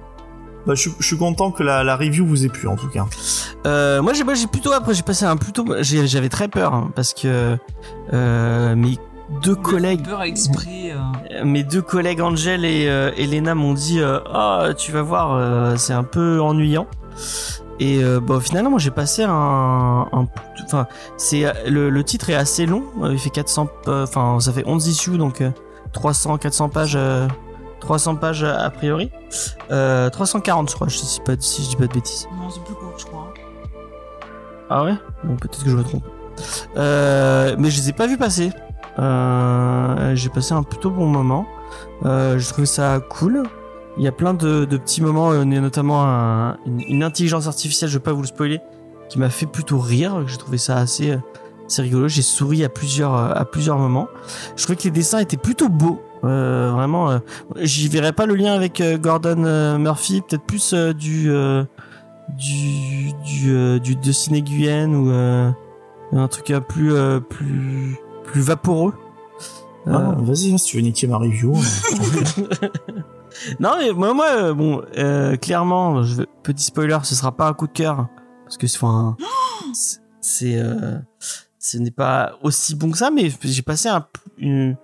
Bah, 0.66 0.74
je, 0.74 0.80
suis- 0.80 0.94
je 0.98 1.06
suis 1.06 1.16
content 1.18 1.50
que 1.52 1.62
la, 1.62 1.84
la 1.84 1.96
review 1.96 2.26
vous 2.26 2.44
ait 2.44 2.48
plu, 2.48 2.66
en 2.68 2.76
tout 2.76 2.88
cas. 2.88 3.06
Euh, 3.66 4.02
moi 4.02 4.12
j'ai 4.12 4.24
moi, 4.24 4.34
j'ai 4.34 4.46
plutôt 4.46 4.72
après 4.72 4.94
j'ai 4.94 5.02
passé 5.02 5.24
un 5.24 5.36
plutôt 5.36 5.64
j'avais 5.80 6.28
très 6.28 6.48
peur 6.48 6.74
hein, 6.74 6.90
parce 6.94 7.14
que 7.14 7.56
euh, 8.12 8.76
mes 8.76 8.98
deux 9.42 9.56
collègues 9.56 10.04
Peur 10.04 10.22
exprès. 10.22 10.92
euh, 10.92 11.44
mes 11.44 11.64
deux 11.64 11.82
collègues 11.82 12.20
Angel 12.20 12.64
et 12.64 12.86
euh, 12.88 13.10
Elena 13.16 13.54
m'ont 13.56 13.74
dit 13.74 14.00
euh, 14.00 14.20
ah 14.32 14.68
tu 14.76 14.92
vas 14.92 15.02
voir 15.02 15.34
euh, 15.34 15.74
c'est 15.76 15.92
un 15.92 16.04
peu 16.04 16.40
ennuyant 16.40 16.86
et 17.80 18.04
euh, 18.04 18.20
bah 18.20 18.38
finalement 18.40 18.70
moi 18.70 18.78
j'ai 18.78 18.92
passé 18.92 19.24
un, 19.24 20.06
enfin 20.64 20.86
c'est 21.16 21.44
le, 21.68 21.90
le 21.90 22.04
titre 22.04 22.30
est 22.30 22.34
assez 22.36 22.66
long 22.66 22.84
il 23.10 23.18
fait 23.18 23.30
400 23.30 23.68
euh, 23.88 24.04
enfin 24.04 24.38
ça 24.38 24.52
fait 24.52 24.64
11 24.64 24.86
issues 24.86 25.18
donc 25.18 25.40
euh, 25.40 25.50
300 25.92 26.38
400 26.38 26.68
pages 26.68 26.94
euh, 26.96 27.26
300 27.80 28.16
pages 28.16 28.42
a 28.44 28.70
priori 28.70 29.10
euh, 29.70 30.08
340 30.10 30.70
je 30.70 30.74
crois 30.74 30.88
je 30.88 30.96
sais 30.98 31.20
pas 31.22 31.32
si 31.38 31.62
je 31.64 31.68
dis 31.70 31.76
pas 31.76 31.86
de 31.86 31.92
bêtises 31.92 32.26
Non, 32.40 32.48
c'est 32.50 32.62
plus 32.64 32.74
court, 32.74 32.94
je 32.98 33.04
crois. 33.06 33.32
ah 34.70 34.84
ouais? 34.84 34.94
Bon, 35.24 35.36
peut-être 35.36 35.62
que 35.64 35.70
je 35.70 35.76
me 35.76 35.82
trompe. 35.84 36.04
Euh, 36.76 37.54
mais 37.58 37.70
je 37.70 37.80
les 37.80 37.88
ai 37.90 37.92
pas 37.92 38.06
vus 38.06 38.18
passer. 38.18 38.50
Euh, 38.98 40.14
j'ai 40.14 40.28
passé 40.28 40.52
un 40.54 40.62
plutôt 40.62 40.90
bon 40.90 41.06
moment. 41.06 41.46
Euh, 42.04 42.38
je 42.38 42.48
trouvais 42.48 42.66
ça 42.66 43.00
cool. 43.00 43.42
Il 43.98 44.02
y 44.04 44.08
a 44.08 44.12
plein 44.12 44.34
de, 44.34 44.64
de 44.66 44.76
petits 44.76 45.00
moments, 45.02 45.30
euh, 45.32 45.44
notamment 45.44 46.04
un- 46.04 46.58
une, 46.66 46.80
une 46.88 47.02
intelligence 47.02 47.46
artificielle, 47.46 47.88
je 47.90 47.96
vais 47.96 48.02
pas 48.02 48.12
vous 48.12 48.20
le 48.22 48.26
spoiler, 48.26 48.60
qui 49.08 49.18
m'a 49.18 49.30
fait 49.30 49.46
plutôt 49.46 49.78
rire. 49.78 50.26
J'ai 50.26 50.36
trouvé 50.36 50.58
ça 50.58 50.76
assez, 50.76 51.12
euh, 51.12 51.18
assez 51.66 51.82
rigolo. 51.82 52.08
J'ai 52.08 52.22
souri 52.22 52.64
à 52.64 52.68
plusieurs, 52.68 53.14
euh, 53.14 53.32
à 53.34 53.44
plusieurs 53.46 53.78
moments. 53.78 54.08
Je 54.56 54.62
trouvais 54.64 54.76
que 54.76 54.84
les 54.84 54.90
dessins 54.90 55.18
étaient 55.18 55.36
plutôt 55.38 55.68
beaux. 55.70 56.02
Euh, 56.24 56.70
vraiment, 56.72 57.10
euh, 57.10 57.18
j'y 57.56 57.88
verrais 57.88 58.12
pas 58.12 58.26
le 58.26 58.34
lien 58.34 58.52
avec 58.54 58.80
euh, 58.80 58.98
Gordon 58.98 59.44
euh, 59.44 59.78
Murphy, 59.78 60.22
peut-être 60.22 60.44
plus 60.44 60.72
euh, 60.72 60.92
du, 60.92 61.30
euh, 61.30 61.64
du, 62.36 63.12
du, 63.24 63.50
euh, 63.50 63.78
du 63.78 63.96
de 63.96 64.12
Ciné 64.12 64.42
Guyenne 64.42 64.94
ou 64.96 65.10
euh, 65.10 65.50
un 66.12 66.28
truc 66.28 66.50
euh, 66.50 66.60
plus, 66.60 66.92
euh, 66.94 67.20
plus, 67.20 67.96
plus 68.24 68.40
vaporeux. 68.40 68.94
Euh, 69.86 69.92
Ah, 69.94 70.16
vas-y, 70.18 70.52
hein, 70.52 70.58
si 70.58 70.66
tu 70.70 70.76
veux 70.78 70.82
niquer 70.82 71.06
ma 71.06 71.18
review. 71.18 71.54
euh. 71.54 72.68
non 73.60 73.74
mais 73.78 73.92
moi, 73.92 74.14
moi 74.14 74.26
euh, 74.36 74.54
bon, 74.54 74.82
euh, 74.96 75.36
clairement, 75.36 76.02
je 76.02 76.14
veux- 76.16 76.26
petit 76.42 76.64
spoiler, 76.64 76.98
ce 77.04 77.14
sera 77.14 77.30
pas 77.36 77.46
un 77.48 77.52
coup 77.52 77.66
de 77.66 77.72
cœur 77.72 78.08
parce 78.44 78.56
que 78.56 78.66
c'est, 78.66 78.78
enfin, 78.82 79.16
c'est- 79.74 80.00
c'est, 80.20 80.56
euh, 80.58 80.98
ce 81.60 81.78
n'est 81.78 81.90
pas 81.92 82.32
aussi 82.42 82.74
bon 82.74 82.90
que 82.90 82.98
ça, 82.98 83.10
mais 83.10 83.30
j'ai 83.42 83.62
passé 83.62 83.88
un, 83.88 84.04
une, 84.38 84.76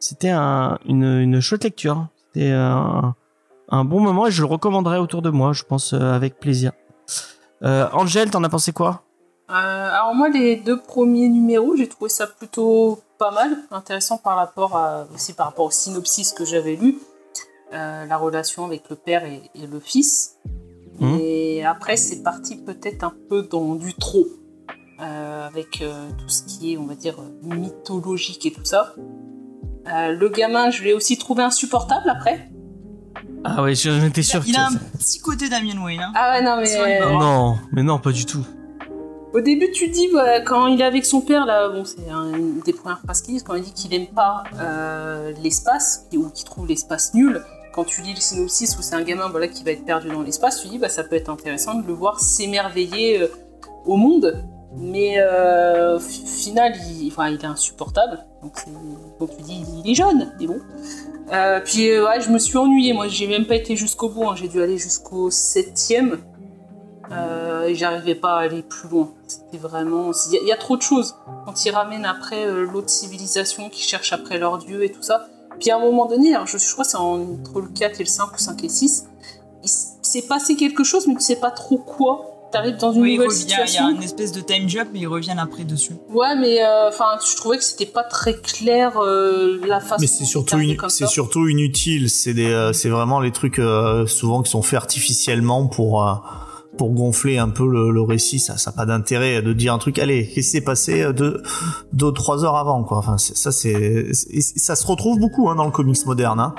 c'était 0.00 0.30
un, 0.30 0.78
une, 0.84 1.04
une 1.04 1.40
chouette 1.40 1.62
lecture. 1.62 2.08
C'était 2.32 2.50
un, 2.50 3.14
un 3.68 3.84
bon 3.84 4.00
moment 4.00 4.26
et 4.26 4.32
je 4.32 4.42
le 4.42 4.48
recommanderais 4.48 4.98
autour 4.98 5.22
de 5.22 5.30
moi, 5.30 5.52
je 5.52 5.62
pense, 5.62 5.92
euh, 5.92 6.12
avec 6.12 6.40
plaisir. 6.40 6.72
Euh, 7.62 7.88
Angel, 7.92 8.30
t'en 8.30 8.42
as 8.42 8.48
pensé 8.48 8.72
quoi? 8.72 9.02
Euh, 9.50 9.52
alors 9.52 10.14
moi, 10.14 10.28
les 10.28 10.56
deux 10.56 10.80
premiers 10.80 11.28
numéros, 11.28 11.76
j'ai 11.76 11.88
trouvé 11.88 12.08
ça 12.08 12.26
plutôt 12.26 13.00
pas 13.18 13.32
mal, 13.32 13.58
intéressant 13.70 14.16
par 14.16 14.36
rapport 14.36 14.76
à, 14.76 15.06
aussi 15.14 15.32
par 15.34 15.46
rapport 15.46 15.66
au 15.66 15.70
synopsis 15.70 16.32
que 16.32 16.44
j'avais 16.44 16.76
lu, 16.76 16.98
euh, 17.74 18.06
la 18.06 18.16
relation 18.16 18.64
avec 18.64 18.88
le 18.90 18.96
père 18.96 19.24
et, 19.24 19.42
et 19.54 19.66
le 19.66 19.78
fils. 19.80 20.36
Mhm. 21.00 21.18
Et 21.20 21.64
après, 21.64 21.96
c'est 21.96 22.22
parti 22.22 22.56
peut-être 22.56 23.04
un 23.04 23.12
peu 23.28 23.42
dans 23.42 23.74
du 23.74 23.92
trop. 23.94 24.26
euh, 25.00 25.46
avec 25.46 25.80
euh, 25.82 26.10
tout 26.18 26.28
ce 26.28 26.42
qui 26.42 26.72
est, 26.72 26.76
on 26.76 26.84
va 26.84 26.94
dire, 26.94 27.16
mythologique 27.42 28.46
et 28.46 28.52
tout 28.52 28.64
ça. 28.64 28.94
Euh, 29.92 30.12
le 30.12 30.28
gamin, 30.28 30.70
je 30.70 30.82
l'ai 30.84 30.92
aussi 30.92 31.16
trouvé 31.18 31.42
insupportable 31.42 32.08
après. 32.10 32.48
Ah 33.44 33.62
ouais, 33.62 33.74
j'en 33.74 34.04
étais 34.04 34.22
sûr 34.22 34.42
Il 34.46 34.54
que 34.54 34.58
a 34.60 34.66
un 34.66 34.70
petit 34.98 35.18
côté 35.20 35.48
Damien 35.48 35.82
Wayne. 35.82 36.00
Hein. 36.00 36.12
Ah 36.14 36.32
ouais, 36.32 36.42
non, 36.42 36.56
mais. 36.60 37.00
Non, 37.00 37.58
mais 37.72 37.82
non, 37.82 37.98
pas 37.98 38.12
du 38.12 38.26
tout. 38.26 38.44
au 39.32 39.40
début, 39.40 39.70
tu 39.72 39.88
dis, 39.88 40.08
quand 40.44 40.66
il 40.66 40.80
est 40.80 40.84
avec 40.84 41.04
son 41.06 41.20
père, 41.20 41.46
là, 41.46 41.68
bon, 41.68 41.84
c'est 41.84 42.10
un- 42.10 42.34
une 42.34 42.60
des 42.60 42.72
premières 42.72 43.00
phrases 43.00 43.22
qu'il 43.22 43.36
dit, 43.36 43.42
quand 43.42 43.54
il 43.54 43.62
dit 43.62 43.72
qu'il 43.72 43.94
aime 43.94 44.08
pas 44.08 44.42
euh, 44.60 45.32
l'espace, 45.42 46.06
ou 46.14 46.28
qu'il 46.30 46.44
trouve 46.44 46.66
l'espace 46.66 47.14
nul. 47.14 47.42
Quand 47.72 47.84
tu 47.84 48.02
lis 48.02 48.12
le 48.14 48.20
synopsis 48.20 48.76
où 48.76 48.82
c'est 48.82 48.96
un 48.96 49.02
gamin 49.02 49.28
voilà, 49.28 49.46
qui 49.46 49.62
va 49.62 49.70
être 49.70 49.84
perdu 49.84 50.08
dans 50.08 50.22
l'espace, 50.22 50.60
tu 50.60 50.68
dis, 50.68 50.78
bah, 50.78 50.88
ça 50.88 51.04
peut 51.04 51.14
être 51.16 51.30
intéressant 51.30 51.74
de 51.76 51.86
le 51.86 51.92
voir 51.92 52.18
s'émerveiller 52.20 53.22
euh, 53.22 53.28
au 53.86 53.96
monde. 53.96 54.44
Mais 54.76 55.18
euh, 55.18 55.98
final, 55.98 56.72
il, 56.88 57.08
est 57.08 57.44
insupportable. 57.44 58.24
Donc, 58.42 58.64
tu 59.36 59.42
dis, 59.42 59.64
il 59.84 59.90
est 59.90 59.94
jeune, 59.94 60.32
mais 60.38 60.46
bon. 60.46 60.60
Euh, 61.32 61.60
puis 61.60 61.90
euh, 61.90 62.06
ouais, 62.06 62.20
je 62.20 62.30
me 62.30 62.38
suis 62.38 62.56
ennuyée, 62.56 62.92
moi 62.92 63.06
j'ai 63.06 63.28
même 63.28 63.46
pas 63.46 63.54
été 63.54 63.76
jusqu'au 63.76 64.08
bout, 64.08 64.24
hein. 64.24 64.34
j'ai 64.34 64.48
dû 64.48 64.60
aller 64.60 64.78
jusqu'au 64.78 65.30
septième. 65.30 66.18
Euh, 67.12 67.66
et 67.66 67.74
j'arrivais 67.74 68.14
pas 68.14 68.36
à 68.36 68.40
aller 68.42 68.62
plus 68.62 68.88
loin. 68.88 69.12
C'était 69.26 69.58
vraiment. 69.58 70.12
Il 70.30 70.46
y, 70.46 70.52
a- 70.52 70.56
trop 70.56 70.76
de 70.76 70.82
choses. 70.82 71.16
Quand 71.44 71.64
ils 71.64 71.70
ramènent 71.72 72.04
après 72.04 72.46
l'autre 72.46 72.88
civilisation 72.88 73.68
qui 73.68 73.82
cherche 73.82 74.12
après 74.12 74.38
leur 74.38 74.58
dieu 74.58 74.84
et 74.84 74.92
tout 74.92 75.02
ça. 75.02 75.26
Puis 75.58 75.70
à 75.72 75.76
un 75.76 75.80
moment 75.80 76.06
donné, 76.06 76.34
alors, 76.34 76.46
je, 76.46 76.56
je 76.56 76.72
crois 76.72 76.84
que 76.84 76.90
c'est 76.90 76.96
entre 76.96 77.60
le 77.60 77.68
4 77.68 78.00
et 78.00 78.04
le 78.04 78.08
5 78.08 78.32
ou 78.32 78.38
5 78.38 78.62
et 78.62 78.68
6, 78.68 79.08
il 79.64 79.68
s'est 79.68 80.22
passé 80.22 80.54
quelque 80.54 80.84
chose, 80.84 81.08
mais 81.08 81.14
tu 81.14 81.20
sais 81.20 81.36
pas 81.36 81.50
trop 81.50 81.78
quoi. 81.78 82.39
T'arrives 82.52 82.76
dans 82.78 82.92
une 82.92 83.02
Oui, 83.02 83.10
il 83.12 83.14
nouvelle 83.16 83.28
revient, 83.30 83.44
il 83.46 83.50
y 83.50 83.54
a 83.54 83.66
situation. 83.66 83.90
une 83.90 84.02
espèce 84.02 84.32
de 84.32 84.40
time 84.40 84.68
jump, 84.68 84.88
mais 84.92 85.00
ils 85.00 85.06
reviennent 85.06 85.38
après 85.38 85.64
dessus. 85.64 85.92
Ouais, 86.12 86.34
mais 86.36 86.60
euh, 86.62 86.88
enfin, 86.88 87.04
je 87.24 87.36
trouvais 87.36 87.58
que 87.58 87.62
c'était 87.64 87.86
pas 87.86 88.02
très 88.02 88.34
clair 88.34 88.98
euh, 88.98 89.60
la 89.66 89.78
façon. 89.80 89.96
Mais 90.00 90.06
dont 90.08 90.12
c'est 90.18 90.24
surtout, 90.24 90.56
c'est 90.88 91.06
surtout 91.06 91.46
inutile. 91.48 92.10
C'est 92.10 92.34
des, 92.34 92.50
euh, 92.50 92.72
c'est 92.72 92.88
vraiment 92.88 93.20
les 93.20 93.30
trucs 93.30 93.58
euh, 93.60 94.06
souvent 94.06 94.42
qui 94.42 94.50
sont 94.50 94.62
faits 94.62 94.78
artificiellement 94.78 95.66
pour 95.68 96.06
euh, 96.06 96.14
pour 96.78 96.90
gonfler 96.90 97.36
un 97.38 97.50
peu 97.50 97.68
le, 97.68 97.90
le 97.90 98.00
récit. 98.02 98.38
Ça, 98.40 98.56
ça 98.56 98.70
a 98.70 98.72
pas 98.72 98.86
d'intérêt 98.86 99.42
de 99.42 99.52
dire 99.52 99.74
un 99.74 99.78
truc. 99.78 99.98
Allez, 99.98 100.24
qu'est-ce 100.26 100.34
qui 100.34 100.42
s'est 100.56 100.60
passé 100.60 101.12
deux, 101.12 101.42
deux, 101.92 102.10
trois 102.12 102.44
heures 102.44 102.56
avant, 102.56 102.82
quoi. 102.84 102.98
Enfin, 102.98 103.18
ça, 103.18 103.52
c'est, 103.52 104.12
c'est- 104.12 104.58
ça 104.58 104.74
se 104.76 104.86
retrouve 104.86 105.18
beaucoup 105.18 105.50
hein, 105.50 105.56
dans 105.56 105.66
le 105.66 105.72
comics 105.72 106.04
moderne. 106.06 106.40
Hein. 106.40 106.54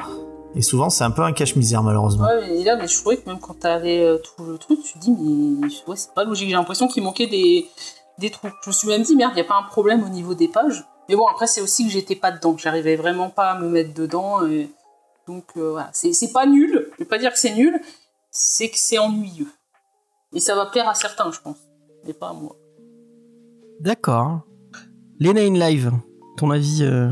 Et 0.56 0.62
souvent, 0.62 0.90
c'est 0.90 1.04
un 1.04 1.12
peu 1.12 1.22
un 1.22 1.32
cache-misère, 1.32 1.82
malheureusement. 1.82 2.26
Ouais, 2.26 2.48
mais 2.48 2.64
là, 2.64 2.76
mais 2.76 2.88
je 2.88 2.98
trouvais 3.00 3.18
que 3.18 3.30
même 3.30 3.40
quand 3.40 3.54
t'avais 3.54 4.02
euh, 4.02 4.18
tout 4.18 4.44
le 4.44 4.58
truc, 4.58 4.84
tu 4.84 4.94
te 4.94 5.00
dis, 5.00 5.12
mais 5.12 5.68
ouais, 5.88 5.96
c'est 5.96 6.14
pas 6.14 6.26
logique. 6.26 6.50
J'ai 6.50 6.56
l'impression 6.56 6.88
qu'il 6.88 7.04
manquait 7.04 7.28
des, 7.28 7.68
des 8.18 8.30
trous. 8.30 8.50
Je 8.64 8.70
me 8.70 8.74
suis 8.74 8.88
même 8.88 9.02
dit, 9.02 9.16
merde, 9.16 9.34
il 9.36 9.40
a 9.42 9.46
pas 9.46 9.58
un 9.58 9.64
problème 9.64 10.04
au 10.04 10.10
niveau 10.10 10.34
des 10.34 10.50
pages. 10.50 10.86
Mais 11.08 11.16
bon, 11.16 11.26
après, 11.28 11.48
c'est 11.48 11.62
aussi 11.62 11.86
que 11.86 11.92
j'étais 11.92 12.16
pas 12.16 12.32
dedans. 12.32 12.56
J'arrivais 12.58 12.96
vraiment 12.96 13.30
pas 13.30 13.52
à 13.52 13.60
me 13.60 13.70
mettre 13.70 13.94
dedans. 13.94 14.46
et 14.46 14.70
Donc, 15.26 15.46
euh, 15.56 15.72
voilà. 15.72 15.90
C'est 15.94 16.14
c'est 16.14 16.32
pas 16.32 16.46
nul. 16.46 16.90
Je 16.94 17.00
vais 17.00 17.06
pas 17.06 17.18
dire 17.18 17.32
que 17.32 17.40
c'est 17.40 17.54
nul. 17.54 17.80
C'est 18.30 18.70
que 18.70 18.78
c'est 18.78 18.98
ennuyeux. 18.98 19.52
Et 20.34 20.40
ça 20.40 20.56
va 20.56 20.66
plaire 20.66 20.88
à 20.88 20.94
certains, 20.94 21.32
je 21.32 21.40
pense. 21.40 21.58
Mais 22.06 22.14
pas 22.14 22.30
à 22.30 22.34
moi. 22.34 22.56
D'accord. 23.80 24.42
Lena 25.20 25.42
in 25.42 25.54
live, 25.54 25.92
ton 26.38 26.50
avis 26.52 26.84
euh, 26.84 27.10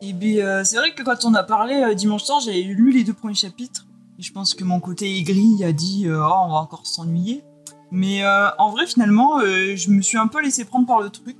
Et 0.00 0.12
puis, 0.12 0.42
euh, 0.42 0.64
c'est 0.64 0.76
vrai 0.76 0.92
que 0.92 1.02
quand 1.02 1.24
on 1.24 1.34
a 1.34 1.42
parlé 1.42 1.76
euh, 1.76 1.94
dimanche 1.94 2.24
soir, 2.24 2.40
j'avais 2.40 2.62
lu 2.62 2.92
les 2.92 3.04
deux 3.04 3.12
premiers 3.12 3.34
chapitres. 3.34 3.86
Et 4.18 4.22
je 4.22 4.32
pense 4.32 4.54
que 4.54 4.64
mon 4.64 4.80
côté 4.80 5.18
aigri 5.18 5.64
a 5.64 5.72
dit 5.72 6.06
euh, 6.06 6.20
Oh, 6.20 6.34
on 6.46 6.48
va 6.48 6.58
encore 6.58 6.86
s'ennuyer. 6.86 7.42
Mais 7.90 8.26
en 8.58 8.70
vrai, 8.70 8.86
finalement, 8.88 9.38
je 9.38 9.90
me 9.90 10.02
suis 10.02 10.18
un 10.18 10.26
peu 10.26 10.42
laissé 10.42 10.64
prendre 10.64 10.84
par 10.84 11.00
le 11.00 11.10
truc. 11.10 11.36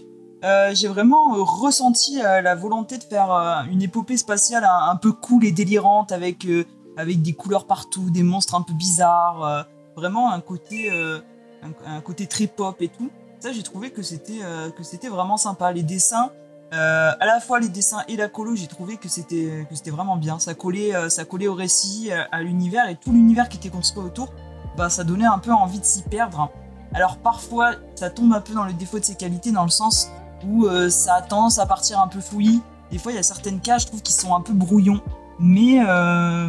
J'ai 0.72 0.86
vraiment 0.86 1.32
ressenti 1.42 2.18
la 2.18 2.54
volonté 2.54 2.96
de 2.96 3.02
faire 3.02 3.32
une 3.68 3.82
épopée 3.82 4.16
spatiale 4.16 4.64
un, 4.64 4.94
peu 4.94 5.10
cool 5.10 5.44
et 5.44 5.50
délirante 5.50 6.12
avec, 6.12 6.46
avec 6.96 7.22
des 7.22 7.32
couleurs 7.32 7.66
partout, 7.66 8.08
des 8.10 8.22
monstres 8.22 8.54
un 8.54 8.62
peu 8.62 8.72
bizarres. 8.72 9.66
vraiment 9.96 10.30
un 10.30 10.40
côté, 10.40 10.92
côté 12.04 12.28
très 12.28 12.46
pop 12.46 12.80
et 12.80 12.88
tout. 12.88 13.10
Ça, 13.40 13.50
j'ai 13.50 13.64
trouvé 13.64 13.90
que 13.90 14.02
c'était 14.02 14.38
que 14.76 14.84
c'était 14.84 15.08
vraiment 15.08 15.38
sympa. 15.38 15.72
Les 15.72 15.82
dessins, 15.82 16.30
euh, 16.74 17.12
à 17.18 17.26
la 17.26 17.40
fois 17.40 17.60
les 17.60 17.68
dessins 17.68 18.02
et 18.08 18.16
la 18.16 18.28
colo, 18.28 18.56
j'ai 18.56 18.66
trouvé 18.66 18.96
que 18.96 19.08
c'était 19.08 19.66
que 19.68 19.76
c'était 19.76 19.90
vraiment 19.90 20.16
bien. 20.16 20.38
Ça 20.38 20.54
collait, 20.54 20.94
euh, 20.94 21.08
ça 21.08 21.24
collait 21.24 21.46
au 21.46 21.54
récit, 21.54 22.08
euh, 22.10 22.22
à 22.32 22.42
l'univers 22.42 22.88
et 22.88 22.96
tout 22.96 23.12
l'univers 23.12 23.48
qui 23.48 23.58
était 23.58 23.70
construit 23.70 24.04
autour. 24.04 24.32
Bah, 24.76 24.90
ça 24.90 25.04
donnait 25.04 25.26
un 25.26 25.38
peu 25.38 25.52
envie 25.52 25.78
de 25.78 25.84
s'y 25.84 26.02
perdre. 26.02 26.50
Alors 26.92 27.18
parfois, 27.18 27.72
ça 27.94 28.10
tombe 28.10 28.32
un 28.32 28.40
peu 28.40 28.54
dans 28.54 28.64
le 28.64 28.72
défaut 28.72 28.98
de 28.98 29.04
ses 29.04 29.14
qualités, 29.14 29.52
dans 29.52 29.64
le 29.64 29.70
sens 29.70 30.08
où 30.46 30.68
ça 30.90 31.14
a 31.14 31.22
tendance 31.22 31.58
à 31.58 31.66
partir 31.66 31.98
un 32.00 32.06
peu 32.06 32.20
fouillis. 32.20 32.60
Des 32.90 32.98
fois, 32.98 33.12
il 33.12 33.16
y 33.16 33.18
a 33.18 33.22
certaines 33.22 33.60
cases, 33.60 33.82
je 33.82 33.86
trouve, 33.88 34.02
qui 34.02 34.12
sont 34.12 34.34
un 34.34 34.40
peu 34.40 34.52
brouillons. 34.52 35.00
Mais, 35.40 35.80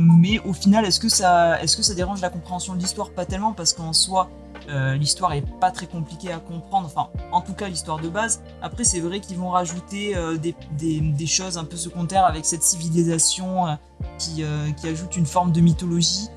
mais 0.01 0.39
au 0.39 0.53
final, 0.53 0.85
est-ce 0.85 0.99
que, 0.99 1.09
ça, 1.09 1.59
est-ce 1.61 1.77
que 1.77 1.81
ça 1.81 1.95
dérange 1.95 2.21
la 2.21 2.29
compréhension 2.29 2.73
de 2.73 2.79
l'histoire? 2.79 3.09
Pas 3.09 3.25
tellement, 3.25 3.53
parce 3.53 3.73
qu'en 3.73 3.93
soi, 3.93 4.29
euh, 4.69 4.95
l'histoire 4.95 5.34
est 5.34 5.43
pas 5.60 5.71
très 5.71 5.88
compliquée 5.88 6.32
à 6.32 6.39
comprendre. 6.39 6.88
Enfin, 6.88 7.10
en 7.32 7.41
tout 7.41 7.54
cas, 7.54 7.67
l'histoire 7.69 7.99
de 7.99 8.10
base. 8.10 8.41
Après, 8.62 8.84
c'est 8.84 8.99
vrai 8.99 9.19
qu'ils 9.19 9.38
vont 9.38 9.49
rajouter 9.49 10.15
euh, 10.15 10.38
des, 10.38 10.56
des- 10.78 11.25
choses 11.28 11.58
un 11.58 11.63
peu 11.65 11.78
secondaires 11.78 12.25
avec 12.25 12.45
cette 12.45 12.63
civilisation 12.63 13.67
euh, 13.67 13.73
qui, 14.17 14.43
qui 14.78 14.88
ajoute 14.88 15.15
une 15.17 15.25
forme 15.25 15.51
de 15.51 15.62
mythologie 15.62 16.28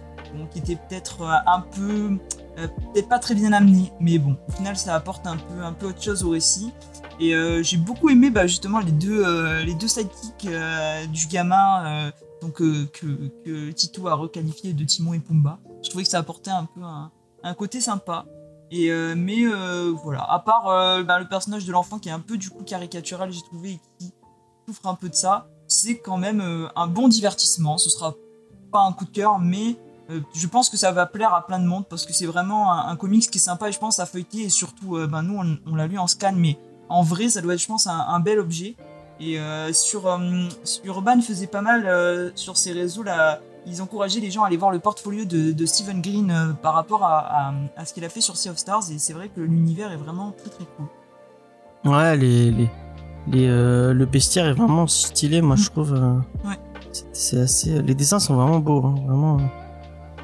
qui 0.50 0.58
était 0.58 0.76
peut-être 0.76 1.22
un 1.22 1.60
peu. 1.60 2.18
peut-être 2.56 3.08
pas 3.08 3.18
très 3.18 3.34
bien 3.34 3.52
amenée. 3.52 3.92
Mais 4.00 4.18
bon, 4.18 4.36
au 4.48 4.52
final, 4.52 4.76
ça 4.76 4.94
apporte 4.94 5.26
un 5.26 5.36
peu, 5.36 5.62
un 5.64 5.72
peu 5.72 5.86
autre 5.86 6.02
chose 6.02 6.22
au 6.22 6.30
récit. 6.30 6.70
Et 7.18 7.32
j'ai 7.62 7.76
beaucoup 7.78 8.10
aimé 8.10 8.30
bah, 8.30 8.46
justement 8.46 8.78
les 8.80 8.92
deux, 8.92 9.24
les 9.62 9.74
deux 9.74 9.88
sidekicks 9.88 10.48
du 11.12 11.26
gamin 11.28 12.10
donc, 12.42 12.54
que, 12.56 12.84
que 13.44 13.70
Tito 13.72 14.06
a 14.06 14.14
requalifié 14.14 14.72
de 14.74 14.84
Timon 14.84 15.14
et 15.14 15.18
Pumba. 15.18 15.58
Je 15.82 15.88
trouvais 15.88 16.04
que 16.04 16.10
ça 16.10 16.18
apportait 16.18 16.50
un 16.50 16.66
peu 16.66 16.82
un, 16.82 17.10
un 17.42 17.54
côté 17.54 17.80
sympa. 17.80 18.24
Et 18.70 18.90
euh, 18.90 19.14
mais 19.16 19.44
euh, 19.44 19.92
voilà, 20.02 20.30
à 20.30 20.40
part 20.40 20.68
euh, 20.68 21.02
bah, 21.02 21.18
le 21.18 21.26
personnage 21.26 21.64
de 21.64 21.72
l'enfant 21.72 21.98
qui 21.98 22.08
est 22.08 22.12
un 22.12 22.20
peu 22.20 22.36
du 22.36 22.50
coup 22.50 22.64
caricatural, 22.64 23.32
j'ai 23.32 23.40
trouvé, 23.40 23.72
et 23.72 23.80
qui 23.98 24.12
souffre 24.66 24.86
un 24.86 24.94
peu 24.94 25.08
de 25.08 25.14
ça, 25.14 25.46
c'est 25.66 25.98
quand 25.98 26.18
même 26.18 26.42
un 26.76 26.86
bon 26.86 27.08
divertissement. 27.08 27.78
Ce 27.78 27.88
sera 27.88 28.14
pas 28.70 28.80
un 28.80 28.92
coup 28.92 29.06
de 29.06 29.10
cœur, 29.10 29.38
mais 29.38 29.76
je 30.34 30.46
pense 30.46 30.68
que 30.70 30.76
ça 30.76 30.92
va 30.92 31.06
plaire 31.06 31.32
à 31.34 31.46
plein 31.46 31.58
de 31.58 31.66
monde 31.66 31.86
parce 31.88 32.06
que 32.06 32.12
c'est 32.12 32.26
vraiment 32.26 32.72
un, 32.72 32.88
un 32.88 32.96
comics 32.96 33.30
qui 33.30 33.38
est 33.38 33.40
sympa 33.40 33.68
et 33.68 33.72
je 33.72 33.78
pense 33.78 33.98
à 33.98 34.06
feuilleter 34.06 34.42
et 34.42 34.48
surtout, 34.48 34.98
ben, 35.06 35.22
nous 35.22 35.58
on, 35.66 35.74
l'a 35.74 35.86
lu 35.86 35.98
en 35.98 36.06
scan, 36.06 36.32
mais 36.34 36.58
en 36.88 37.02
vrai 37.02 37.28
ça 37.28 37.40
doit 37.42 37.54
être 37.54 37.60
je 37.60 37.66
pense 37.66 37.86
un, 37.86 37.98
un 37.98 38.20
bel 38.20 38.38
objet. 38.38 38.76
Et 39.20 39.38
sur, 39.72 40.06
Urban 40.84 41.20
faisait 41.22 41.46
pas 41.46 41.62
mal 41.62 42.32
sur 42.34 42.58
ses 42.58 42.72
réseaux 42.72 43.02
là, 43.02 43.40
ils 43.66 43.82
encourageaient 43.82 44.20
les 44.20 44.30
gens 44.30 44.42
à 44.44 44.46
aller 44.46 44.56
voir 44.56 44.70
le 44.70 44.78
portfolio 44.78 45.24
de, 45.24 45.52
de 45.52 45.66
Stephen 45.66 46.00
Green 46.02 46.30
euh, 46.30 46.52
par 46.52 46.74
rapport 46.74 47.04
à, 47.04 47.18
à- 47.48 47.54
à 47.76 47.84
ce 47.84 47.92
qu'il 47.94 48.04
a 48.04 48.08
fait 48.08 48.20
sur 48.20 48.36
Sea 48.36 48.50
of 48.50 48.56
Stars 48.58 48.90
et 48.92 48.98
c'est 48.98 49.12
vrai 49.12 49.28
que 49.28 49.40
l'univers 49.40 49.92
est 49.92 49.96
vraiment 49.96 50.32
très 50.32 50.50
très 50.50 50.64
cool. 50.76 51.92
Ouais, 51.92 52.16
les, 52.16 52.50
les, 52.50 52.70
les, 53.28 53.46
euh, 53.48 53.92
le 53.94 54.04
bestiaire 54.06 54.46
est 54.46 54.52
vraiment 54.52 54.86
stylé, 54.86 55.40
moi 55.42 55.56
je 55.56 55.68
trouve. 55.70 55.94
euh, 55.94 56.14
Ouais. 56.48 56.56
c'est- 57.12 57.38
assez. 57.40 57.82
Les 57.82 57.94
dessins 57.94 58.18
sont 58.18 58.34
vraiment 58.36 58.58
beaux, 58.58 58.84
hein, 58.84 58.94
vraiment. 59.06 59.36
moi, 59.36 59.50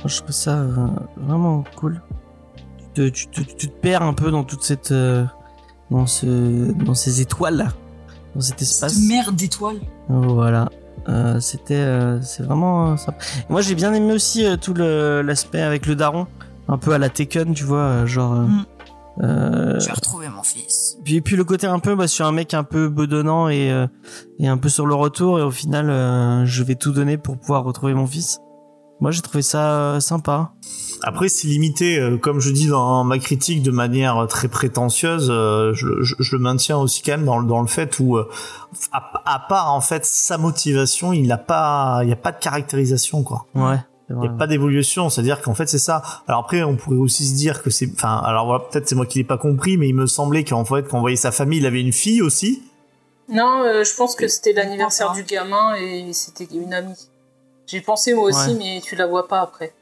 je 0.07 0.17
trouve 0.19 0.31
ça 0.33 0.65
vraiment 1.17 1.65
cool. 1.77 2.03
Tu 2.79 2.87
te, 2.95 3.09
tu, 3.09 3.27
te, 3.29 3.41
tu 3.41 3.69
te 3.69 3.77
perds 3.81 4.03
un 4.03 4.15
peu 4.15 4.31
dans 4.31 4.45
toute 4.45 4.63
cette. 4.63 4.93
dans, 5.91 6.07
ce, 6.07 6.73
dans 6.73 6.95
ces 6.95 7.21
étoiles 7.21 7.57
là, 7.57 7.69
dans 8.35 8.41
cet 8.41 8.61
espace. 8.63 8.95
Cette 8.95 9.09
merde 9.09 9.37
d'étoiles. 9.37 9.81
Voilà. 10.09 10.69
Euh, 11.09 11.39
c'était 11.41 11.75
euh, 11.75 12.21
c'est 12.23 12.43
vraiment 12.43 12.93
euh, 12.93 12.97
sympa. 12.97 13.19
Et 13.49 13.53
Moi 13.53 13.61
j'ai 13.61 13.75
bien 13.75 13.93
aimé 13.93 14.13
aussi 14.13 14.45
euh, 14.47 14.57
tout 14.57 14.73
le 14.75 15.23
l'aspect 15.23 15.61
avec 15.61 15.87
le 15.87 15.95
daron, 15.97 16.27
un 16.69 16.79
peu 16.79 16.93
à 16.93 16.99
la 16.99 17.09
Taken, 17.11 17.53
tu 17.55 17.65
vois, 17.65 17.79
euh, 17.79 18.07
genre 18.07 18.33
euh, 18.33 18.47
Mm. 18.47 18.65
euh, 19.23 19.81
J'ai 19.81 19.93
retrouvé 19.93 20.29
mon 20.29 20.43
fils. 20.43 20.97
puis, 21.05 21.21
puis 21.21 21.37
le 21.37 21.45
côté 21.45 21.67
un 21.67 21.79
peu 21.79 21.95
bah, 21.95 22.09
sur 22.09 22.27
un 22.27 22.33
mec 22.33 22.55
un 22.55 22.65
peu 22.65 22.89
bedonnant 22.89 23.49
et, 23.49 23.71
euh, 23.71 23.87
et 24.39 24.49
un 24.49 24.57
peu 24.57 24.69
sur 24.69 24.87
le 24.87 24.95
retour 24.95 25.39
et 25.39 25.43
au 25.43 25.51
final 25.51 25.91
euh, 25.91 26.45
je 26.47 26.63
vais 26.63 26.75
tout 26.75 26.93
donner 26.93 27.19
pour 27.19 27.37
pouvoir 27.39 27.65
retrouver 27.65 27.93
mon 27.95 28.07
fils. 28.07 28.41
Moi 29.05 29.11
j'ai 29.11 29.21
trouvé 29.21 29.43
ça 29.43 29.71
euh, 29.81 30.01
sympa. 30.01 30.53
Après, 31.03 31.29
c'est 31.29 31.47
limité, 31.47 31.99
euh, 31.99 32.17
comme 32.17 32.41
je 32.41 32.51
dis 32.51 32.69
dans 32.69 33.05
ma 33.05 33.19
critique, 33.19 33.63
de 33.63 33.71
manière 33.71 34.27
très 34.31 34.49
prétentieuse. 34.49 35.29
euh, 35.31 35.75
je, 35.75 36.03
je- 36.03 36.15
je 36.19 36.37
le 36.37 36.41
maintiens 36.43 36.79
aussi 36.79 37.03
quand 37.03 37.11
même 37.13 37.27
dans, 37.27 37.39
le- 37.39 37.47
dans 37.47 37.61
le 37.61 37.67
fait 37.67 37.99
où, 38.01 38.17
euh, 38.17 38.27
à, 38.93 39.13
à 39.27 39.41
part 39.47 39.75
en 39.75 39.83
fait 39.83 40.07
sa 40.07 40.39
motivation, 40.39 41.13
il 41.13 41.27
n'a 41.27 41.37
pas, 41.37 41.99
il 42.01 42.07
n'y 42.07 42.15
a 42.15 42.17
pas 42.17 42.33
de 42.33 42.39
caractérisation 42.39 43.23
quoi. 43.23 43.45
Ouais. 43.55 43.77
Il 44.09 44.17
n'y 44.17 44.27
a 44.27 44.31
pas 44.31 44.47
d'évolution, 44.47 45.11
c'est-à-dire 45.11 45.43
qu'en 45.43 45.53
fait 45.55 45.67
c'est 45.69 45.79
ça. 45.79 46.01
Alors 46.27 46.41
après, 46.41 46.63
on 46.63 46.75
pourrait 46.77 46.97
aussi 46.97 47.27
se 47.29 47.35
dire 47.35 47.63
que 47.63 47.69
c'est, 47.69 47.91
enfin, 47.93 48.23
alors 48.25 48.47
voilà, 48.47 48.65
peut-être 48.71 48.89
c'est 48.89 48.95
moi 48.95 49.05
qui 49.05 49.19
l'ai 49.19 49.25
pas 49.25 49.37
compris, 49.37 49.77
mais 49.77 49.89
il 49.91 49.95
me 49.95 50.07
semblait 50.07 50.45
qu'en 50.45 50.65
fait, 50.65 50.89
quand 50.89 50.97
on 50.97 51.01
voyait 51.03 51.17
sa 51.17 51.31
famille, 51.31 51.59
il 51.59 51.67
avait 51.67 51.83
une 51.83 51.93
fille 51.93 52.23
aussi. 52.23 52.63
Non, 53.29 53.63
euh, 53.65 53.85
je 53.85 53.95
pense 53.95 54.15
que 54.15 54.29
c'était 54.29 54.55
l'anniversaire 54.55 55.13
du 55.13 55.25
gamin 55.25 55.75
et 55.75 56.11
c'était 56.15 56.49
une 56.55 56.73
amie. 56.73 56.95
J'ai 57.67 57.81
pensé 57.81 58.15
moi 58.15 58.25
aussi, 58.25 58.51
Ouais. 58.51 58.57
mais 58.59 58.81
tu 58.83 58.95
la 58.97 59.07
vois 59.07 59.27
pas 59.29 59.41
après. 59.41 59.73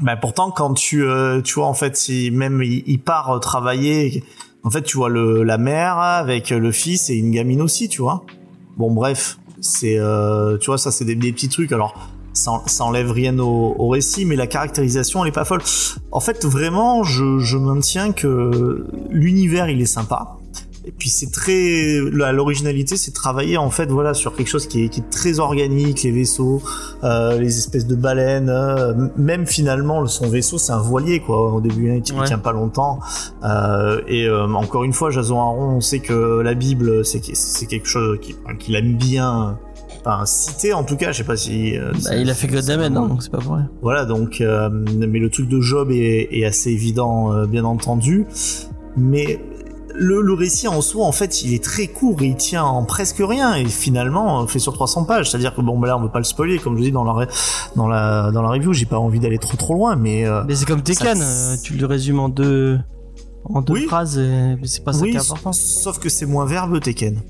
Bah 0.00 0.16
pourtant, 0.16 0.50
quand 0.50 0.74
tu, 0.74 1.02
euh, 1.04 1.40
tu 1.40 1.54
vois, 1.54 1.66
en 1.66 1.74
fait, 1.74 1.96
si 1.96 2.30
même 2.30 2.62
il, 2.62 2.82
il 2.86 3.00
part 3.00 3.30
euh, 3.30 3.38
travailler, 3.38 4.24
En 4.64 4.70
fait, 4.70 4.82
tu 4.82 4.96
vois 4.96 5.08
le 5.08 5.44
la 5.44 5.58
mère 5.58 5.96
avec 5.98 6.50
le 6.50 6.72
fils 6.72 7.08
et 7.08 7.14
une 7.14 7.30
gamine 7.30 7.62
aussi, 7.62 7.88
tu 7.88 8.02
vois. 8.02 8.24
Bon, 8.76 8.90
bref, 8.92 9.38
c'est 9.60 9.96
euh, 9.96 10.58
tu 10.58 10.66
vois 10.66 10.76
ça, 10.78 10.90
c'est 10.90 11.04
des, 11.04 11.14
des 11.14 11.32
petits 11.32 11.48
trucs. 11.48 11.70
Alors 11.72 11.94
ça, 12.32 12.50
ça 12.66 12.84
enlève 12.84 13.12
rien 13.12 13.38
au, 13.38 13.76
au 13.78 13.88
récit, 13.88 14.24
mais 14.24 14.34
la 14.34 14.48
caractérisation 14.48 15.22
elle 15.22 15.28
est 15.28 15.32
pas 15.32 15.44
folle. 15.44 15.62
En 16.10 16.18
fait, 16.20 16.44
vraiment, 16.44 17.04
je, 17.04 17.38
je 17.38 17.56
maintiens 17.56 18.12
que 18.12 18.86
l'univers 19.08 19.70
il 19.70 19.80
est 19.80 19.86
sympa. 19.86 20.36
Et 20.88 20.92
puis 20.92 21.08
c'est 21.08 21.32
très 21.32 21.98
l'originalité, 22.32 22.96
c'est 22.96 23.10
travailler 23.12 23.56
en 23.56 23.70
fait 23.70 23.86
voilà 23.90 24.14
sur 24.14 24.36
quelque 24.36 24.46
chose 24.46 24.66
qui 24.68 24.84
est, 24.84 24.88
qui 24.88 25.00
est 25.00 25.10
très 25.10 25.40
organique, 25.40 26.04
les 26.04 26.12
vaisseaux, 26.12 26.62
euh, 27.02 27.38
les 27.40 27.58
espèces 27.58 27.86
de 27.88 27.96
baleines, 27.96 28.48
euh, 28.48 28.94
même 29.16 29.46
finalement 29.46 30.06
son 30.06 30.28
vaisseau 30.28 30.58
c'est 30.58 30.72
un 30.72 30.80
voilier 30.80 31.18
quoi. 31.20 31.52
Au 31.54 31.60
début 31.60 31.86
il 32.06 32.14
Ouais. 32.16 32.24
tient 32.26 32.38
pas 32.38 32.52
longtemps. 32.52 33.00
Euh, 33.44 34.00
et 34.06 34.30
encore 34.30 34.84
une 34.84 34.92
fois, 34.92 35.10
Jason 35.10 35.38
Aaron, 35.40 35.76
on 35.76 35.80
sait 35.80 35.98
que 35.98 36.40
la 36.40 36.54
Bible 36.54 37.04
c'est 37.04 37.20
c'est 37.34 37.66
quelque 37.66 37.88
chose 37.88 38.18
qu'il 38.60 38.74
aime 38.76 38.96
bien. 38.96 39.58
Enfin, 40.04 40.24
citer 40.24 40.72
en 40.72 40.84
tout 40.84 40.96
cas, 40.96 41.10
je 41.10 41.16
sais 41.18 41.24
pas 41.24 41.36
si. 41.36 41.76
euh, 41.76 41.90
Bah, 42.04 42.14
il 42.14 42.30
a 42.30 42.34
fait 42.34 42.46
Goddamen, 42.46 42.96
hein, 42.96 43.08
donc 43.08 43.24
c'est 43.24 43.32
pas 43.32 43.38
rien. 43.40 43.68
voilà, 43.82 44.04
donc, 44.04 44.40
euh, 44.40 44.68
mais 44.70 45.18
le 45.18 45.30
truc 45.30 45.48
de 45.48 45.60
Job 45.60 45.90
est, 45.90 46.28
est 46.30 46.44
assez 46.44 46.70
évident, 46.70 47.32
euh, 47.32 47.46
bien 47.46 47.64
entendu. 47.64 48.24
Mais 48.96 49.40
le, 49.98 50.20
le 50.20 50.32
récit 50.34 50.68
en 50.68 50.80
soi, 50.80 51.04
en 51.06 51.12
fait, 51.12 51.42
il 51.42 51.54
est 51.54 51.62
très 51.62 51.86
court 51.88 52.20
et 52.22 52.26
il 52.26 52.36
tient 52.36 52.64
en 52.64 52.84
presque 52.84 53.16
rien. 53.20 53.54
Et 53.54 53.64
finalement, 53.66 54.46
fait 54.46 54.58
sur 54.58 54.72
300 54.72 55.04
pages. 55.04 55.30
C'est-à-dire 55.30 55.54
que 55.54 55.60
bon, 55.60 55.78
bah 55.78 55.88
là, 55.88 55.96
on 55.96 56.02
veut 56.02 56.10
pas 56.10 56.18
le 56.18 56.24
spoiler, 56.24 56.58
comme 56.58 56.76
je 56.76 56.82
dis 56.82 56.92
dans 56.92 57.04
la, 57.04 57.26
dans 57.76 57.88
la, 57.88 58.30
dans 58.30 58.42
la 58.42 58.48
review, 58.50 58.72
j'ai 58.72 58.86
pas 58.86 58.98
envie 58.98 59.20
d'aller 59.20 59.38
trop 59.38 59.56
trop 59.56 59.74
loin, 59.74 59.96
mais. 59.96 60.26
euh, 60.26 60.44
Mais 60.46 60.54
c'est 60.54 60.66
comme 60.66 60.82
Tekken, 60.82 61.16
Ça- 61.16 61.24
euh, 61.52 61.56
tu 61.62 61.74
le 61.74 61.86
résumes 61.86 62.20
en 62.20 62.28
deux, 62.28 62.78
en 63.44 63.62
deux 63.62 63.72
Oui. 63.74 63.86
phrases, 63.86 64.20
c'est 64.64 64.84
pas 64.84 64.92
ça 64.92 65.00
oui, 65.00 65.10
qui 65.12 65.16
est 65.16 65.20
important. 65.20 65.52
sauf 65.52 65.98
que 65.98 66.08
c'est 66.08 66.26
moins 66.26 66.46
verbeux, 66.46 66.80
Tekken. 66.80 67.20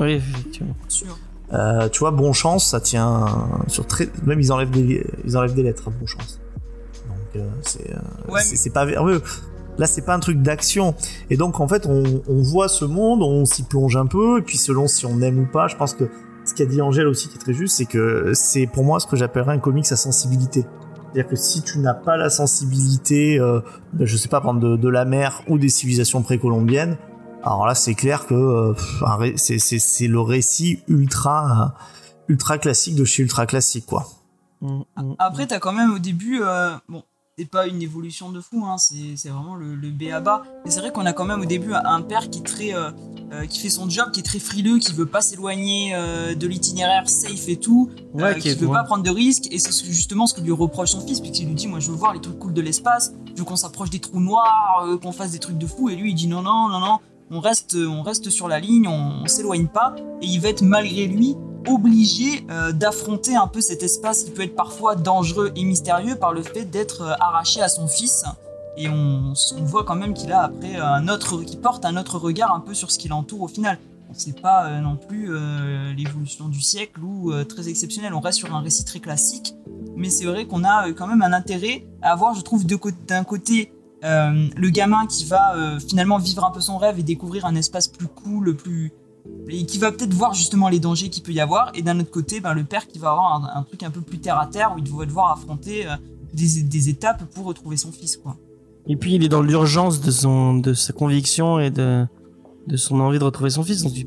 Oui, 0.00 0.12
effectivement. 0.12 0.74
Sûr. 0.88 1.16
Euh, 1.52 1.88
tu 1.90 1.98
vois, 2.00 2.10
bon 2.12 2.32
chance, 2.32 2.66
ça 2.70 2.80
tient 2.80 3.26
sur 3.68 3.86
très. 3.86 4.08
Même 4.24 4.40
ils 4.40 4.50
enlèvent 4.52 4.70
des, 4.70 5.06
ils 5.26 5.36
enlèvent 5.36 5.54
des 5.54 5.62
lettres 5.62 5.84
à 5.88 5.90
bon 5.90 6.06
chance. 6.06 6.40
Donc 7.06 7.42
euh, 7.42 7.48
c'est, 7.60 7.90
euh, 7.90 8.32
Ouais, 8.32 8.40
c'est, 8.40 8.56
c'est 8.56 8.70
pas 8.70 8.86
verbeux. 8.86 9.22
Là, 9.78 9.86
c'est 9.86 10.02
pas 10.02 10.14
un 10.14 10.20
truc 10.20 10.42
d'action. 10.42 10.94
Et 11.30 11.36
donc, 11.36 11.60
en 11.60 11.68
fait, 11.68 11.86
on, 11.86 12.22
on 12.28 12.42
voit 12.42 12.68
ce 12.68 12.84
monde, 12.84 13.22
on 13.22 13.44
s'y 13.44 13.62
plonge 13.62 13.96
un 13.96 14.06
peu, 14.06 14.38
et 14.38 14.42
puis 14.42 14.58
selon 14.58 14.86
si 14.86 15.06
on 15.06 15.20
aime 15.20 15.38
ou 15.40 15.46
pas, 15.46 15.68
je 15.68 15.76
pense 15.76 15.94
que 15.94 16.04
ce 16.44 16.54
qu'a 16.54 16.66
dit 16.66 16.82
Angèle 16.82 17.06
aussi 17.06 17.28
qui 17.28 17.36
est 17.36 17.40
très 17.40 17.54
juste, 17.54 17.76
c'est 17.76 17.86
que 17.86 18.32
c'est 18.34 18.66
pour 18.66 18.84
moi 18.84 19.00
ce 19.00 19.06
que 19.06 19.16
j'appellerais 19.16 19.54
un 19.54 19.58
comics 19.58 19.90
à 19.90 19.96
sensibilité. 19.96 20.64
C'est-à-dire 21.12 21.30
que 21.30 21.36
si 21.36 21.62
tu 21.62 21.78
n'as 21.78 21.94
pas 21.94 22.16
la 22.16 22.30
sensibilité, 22.30 23.38
euh, 23.38 23.60
ben, 23.92 24.06
je 24.06 24.16
sais 24.16 24.28
pas, 24.28 24.40
prendre 24.40 24.60
de, 24.60 24.76
de 24.76 24.88
la 24.88 25.04
mer 25.04 25.42
ou 25.48 25.58
des 25.58 25.68
civilisations 25.68 26.22
précolombiennes, 26.22 26.96
alors 27.42 27.66
là, 27.66 27.74
c'est 27.74 27.94
clair 27.94 28.26
que 28.26 28.34
euh, 28.34 28.74
c'est, 29.36 29.58
c'est, 29.58 29.78
c'est 29.78 30.06
le 30.06 30.20
récit 30.20 30.82
ultra, 30.88 31.74
ultra 32.28 32.58
classique 32.58 32.94
de 32.94 33.04
chez 33.04 33.22
ultra 33.22 33.46
classique, 33.46 33.86
quoi. 33.86 34.06
Mm, 34.60 34.82
mm. 34.96 35.14
Après, 35.18 35.46
t'as 35.46 35.58
quand 35.58 35.72
même 35.72 35.92
au 35.92 35.98
début, 35.98 36.40
euh, 36.42 36.70
bon, 36.88 37.02
c'est 37.38 37.48
pas 37.48 37.66
une 37.66 37.80
évolution 37.80 38.30
de 38.30 38.40
fou, 38.40 38.62
hein, 38.66 38.76
c'est 38.76 39.28
vraiment 39.30 39.54
le, 39.54 39.74
le 39.74 39.88
B 39.90 40.12
à 40.12 40.20
bas. 40.20 40.42
Mais 40.64 40.70
c'est 40.70 40.80
vrai 40.80 40.92
qu'on 40.92 41.06
a 41.06 41.14
quand 41.14 41.24
même 41.24 41.40
au 41.40 41.44
début 41.46 41.72
un 41.72 42.02
père 42.02 42.28
qui 42.28 42.40
est 42.40 42.42
très, 42.42 42.74
euh, 42.74 42.90
euh, 43.32 43.46
qui 43.46 43.58
fait 43.60 43.70
son 43.70 43.88
job, 43.88 44.10
qui 44.12 44.20
est 44.20 44.22
très 44.22 44.38
frileux, 44.38 44.78
qui 44.78 44.92
veut 44.92 45.06
pas 45.06 45.22
s'éloigner 45.22 45.92
euh, 45.94 46.34
de 46.34 46.46
l'itinéraire 46.46 47.08
safe 47.08 47.48
et 47.48 47.56
tout, 47.56 47.88
Ouais, 48.12 48.34
qui 48.34 48.50
qui 48.50 48.54
veut 48.56 48.68
pas 48.68 48.84
prendre 48.84 49.02
de 49.02 49.08
risques. 49.10 49.48
Et 49.50 49.58
c'est 49.58 49.72
ce- 49.72 49.86
justement 49.86 50.26
ce 50.26 50.34
que 50.34 50.42
lui 50.42 50.52
reproche 50.52 50.90
son 50.90 51.00
fils, 51.06 51.20
puisqu'il 51.20 51.46
lui 51.46 51.54
dit, 51.54 51.68
moi 51.68 51.80
je 51.80 51.90
veux 51.90 51.96
voir 51.96 52.12
les 52.12 52.20
trucs 52.20 52.38
cool 52.38 52.52
de 52.52 52.60
l'espace, 52.60 53.14
je 53.34 53.38
veux 53.38 53.44
qu'on 53.44 53.56
s'approche 53.56 53.88
des 53.88 53.98
trous 54.00 54.20
noirs, 54.20 54.86
qu'on 55.00 55.12
fasse 55.12 55.30
des 55.30 55.38
trucs 55.38 55.56
de 55.56 55.66
fou. 55.66 55.88
Et 55.88 55.96
lui 55.96 56.10
il 56.10 56.14
dit 56.14 56.26
non, 56.28 56.42
non, 56.42 56.68
non, 56.68 56.80
non, 56.80 56.98
on 57.30 57.40
reste, 57.40 57.74
on 57.76 58.02
reste 58.02 58.28
sur 58.28 58.46
la 58.46 58.60
ligne, 58.60 58.86
on, 58.88 59.22
on 59.22 59.26
s'éloigne 59.26 59.68
pas. 59.68 59.94
Et 60.20 60.26
il 60.26 60.38
va 60.38 60.50
être 60.50 60.60
malgré 60.62 61.06
lui 61.06 61.34
obligé 61.68 62.44
euh, 62.50 62.72
d'affronter 62.72 63.36
un 63.36 63.46
peu 63.46 63.60
cet 63.60 63.82
espace 63.82 64.24
qui 64.24 64.30
peut 64.30 64.42
être 64.42 64.56
parfois 64.56 64.94
dangereux 64.94 65.52
et 65.56 65.64
mystérieux 65.64 66.16
par 66.16 66.32
le 66.32 66.42
fait 66.42 66.64
d'être 66.64 67.02
euh, 67.02 67.14
arraché 67.20 67.60
à 67.60 67.68
son 67.68 67.86
fils. 67.86 68.24
Et 68.76 68.88
on, 68.88 69.34
voit 69.64 69.84
quand 69.84 69.96
même 69.96 70.14
qu'il 70.14 70.32
a 70.32 70.44
après 70.44 70.76
un 70.76 71.06
autre, 71.08 71.42
qu'il 71.42 71.60
porte 71.60 71.84
un 71.84 71.98
autre 71.98 72.18
regard 72.18 72.54
un 72.54 72.60
peu 72.60 72.72
sur 72.72 72.90
ce 72.90 72.98
qui 72.98 73.08
l'entoure 73.08 73.42
au 73.42 73.48
final. 73.48 73.78
C'est 74.14 74.40
pas 74.40 74.66
euh, 74.66 74.80
non 74.80 74.96
plus 74.96 75.28
euh, 75.30 75.92
l'évolution 75.94 76.48
du 76.48 76.60
siècle 76.60 77.00
ou 77.02 77.32
euh, 77.32 77.44
très 77.44 77.68
exceptionnel. 77.68 78.14
On 78.14 78.20
reste 78.20 78.38
sur 78.38 78.54
un 78.54 78.60
récit 78.60 78.84
très 78.84 79.00
classique, 79.00 79.54
mais 79.96 80.10
c'est 80.10 80.24
vrai 80.24 80.46
qu'on 80.46 80.64
a 80.64 80.88
euh, 80.88 80.92
quand 80.92 81.06
même 81.06 81.22
un 81.22 81.32
intérêt 81.32 81.86
à 82.02 82.12
avoir, 82.12 82.34
je 82.34 82.42
trouve, 82.42 82.66
d'un 82.66 83.24
côté 83.24 83.72
euh, 84.04 84.48
le 84.56 84.70
gamin 84.70 85.06
qui 85.06 85.24
va 85.24 85.54
euh, 85.54 85.78
finalement 85.78 86.18
vivre 86.18 86.44
un 86.44 86.50
peu 86.50 86.60
son 86.60 86.76
rêve 86.76 86.98
et 86.98 87.04
découvrir 87.04 87.46
un 87.46 87.54
espace 87.54 87.86
plus 87.86 88.08
cool, 88.08 88.56
plus 88.56 88.92
et 89.48 89.66
qui 89.66 89.78
va 89.78 89.92
peut-être 89.92 90.14
voir 90.14 90.34
justement 90.34 90.68
les 90.68 90.80
dangers 90.80 91.08
qu'il 91.08 91.22
peut 91.22 91.32
y 91.32 91.40
avoir, 91.40 91.70
et 91.74 91.82
d'un 91.82 91.98
autre 92.00 92.10
côté, 92.10 92.40
ben, 92.40 92.54
le 92.54 92.64
père 92.64 92.86
qui 92.86 92.98
va 92.98 93.10
avoir 93.10 93.56
un, 93.56 93.62
truc 93.62 93.82
un 93.82 93.90
peu 93.90 94.00
plus 94.00 94.18
terre 94.18 94.38
à 94.38 94.46
terre 94.46 94.72
où 94.74 94.78
il 94.78 94.90
va 94.90 95.04
devoir 95.04 95.32
affronter 95.32 95.86
euh, 95.86 95.94
des, 96.32 96.62
des 96.62 96.88
étapes 96.88 97.24
pour 97.34 97.46
retrouver 97.46 97.76
son 97.76 97.92
fils, 97.92 98.16
quoi. 98.16 98.36
Et 98.88 98.96
puis 98.96 99.14
il 99.14 99.22
est 99.22 99.28
dans 99.28 99.42
l'urgence 99.42 100.00
de 100.00 100.60
de 100.60 100.74
sa 100.74 100.92
conviction 100.92 101.60
et 101.60 101.70
de, 101.70 102.04
de 102.66 102.76
son 102.76 102.98
envie 102.98 103.20
de 103.20 103.24
retrouver 103.24 103.50
son 103.50 103.62
fils. 103.62 103.82
Donc 103.84 103.92
tu 103.92 104.04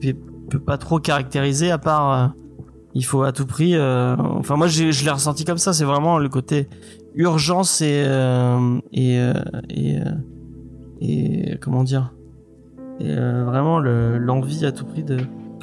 peux 0.50 0.60
pas 0.60 0.78
trop 0.78 1.00
caractériser 1.00 1.72
à 1.72 1.78
part, 1.78 2.12
euh, 2.12 2.28
il 2.94 3.06
faut 3.06 3.24
à 3.24 3.32
tout 3.32 3.46
prix. 3.46 3.76
euh, 3.76 4.18
enfin 4.18 4.58
moi 4.58 4.68
je 4.68 4.84
l'ai 4.84 5.12
ressenti 5.12 5.46
comme 5.46 5.58
ça. 5.58 5.72
C'est 5.72 5.86
vraiment 5.86 6.18
le 6.18 6.28
côté 6.28 6.68
urgence 7.14 7.80
et 7.82 8.06
et 8.92 9.22
et 11.00 11.58
comment 11.62 11.84
dire 11.86 12.15
et 13.00 13.10
euh, 13.10 13.44
vraiment 13.46 13.80
le- 13.80 14.18
l'envie 14.18 14.66
à 14.66 14.72
tout 14.72 14.86
prix 14.86 15.04
de. 15.04 15.18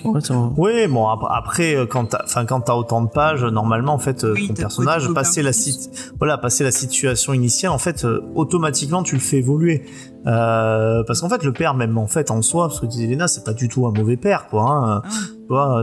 Ouais, 0.05 0.21
c'est 0.21 0.33
un- 0.33 0.53
Oui, 0.57 0.89
bon 0.89 1.07
ap- 1.07 1.21
après 1.31 1.77
euh, 1.77 1.87
quand 1.87 2.07
t'as, 2.07 2.23
enfin 2.25 2.45
quand 2.45 2.61
t'as 2.63 2.75
autant 2.75 3.03
de 3.03 3.09
pages, 3.09 3.45
normalement 3.45 3.93
en 3.95 3.99
fait 3.99 4.25
euh, 4.25 4.33
Oui, 4.35 4.49
ton 4.49 4.55
personnage 4.55 5.09
passer 5.15 5.43
la 5.43 5.53
sit- 5.53 6.13
voilà 6.19 6.39
passer 6.39 6.65
la 6.65 6.73
situation 6.73 7.33
initiale 7.35 7.71
en 7.71 7.79
fait 7.79 8.05
euh, 8.05 8.21
automatiquement 8.35 9.05
tu 9.05 9.15
le 9.15 9.21
fais 9.21 9.37
évoluer 9.37 9.85
euh, 10.27 11.05
parce 11.07 11.21
qu'en 11.21 11.29
fait 11.29 11.45
le 11.45 11.53
père 11.53 11.75
même 11.75 11.97
en 11.99 12.07
fait 12.09 12.31
en 12.33 12.43
soi 12.43 12.69
ce 12.71 12.81
que 12.81 12.87
disait 12.87 13.05
Elena 13.05 13.29
c'est 13.29 13.45
pas 13.45 13.53
du 13.53 13.69
tout 13.69 13.87
un 13.87 13.93
mauvais 13.93 14.17
père 14.17 14.47
quoi. 14.49 14.63
Hein, 14.65 15.03
Ah. 15.05 15.09
tu 15.11 15.47
vois, 15.49 15.83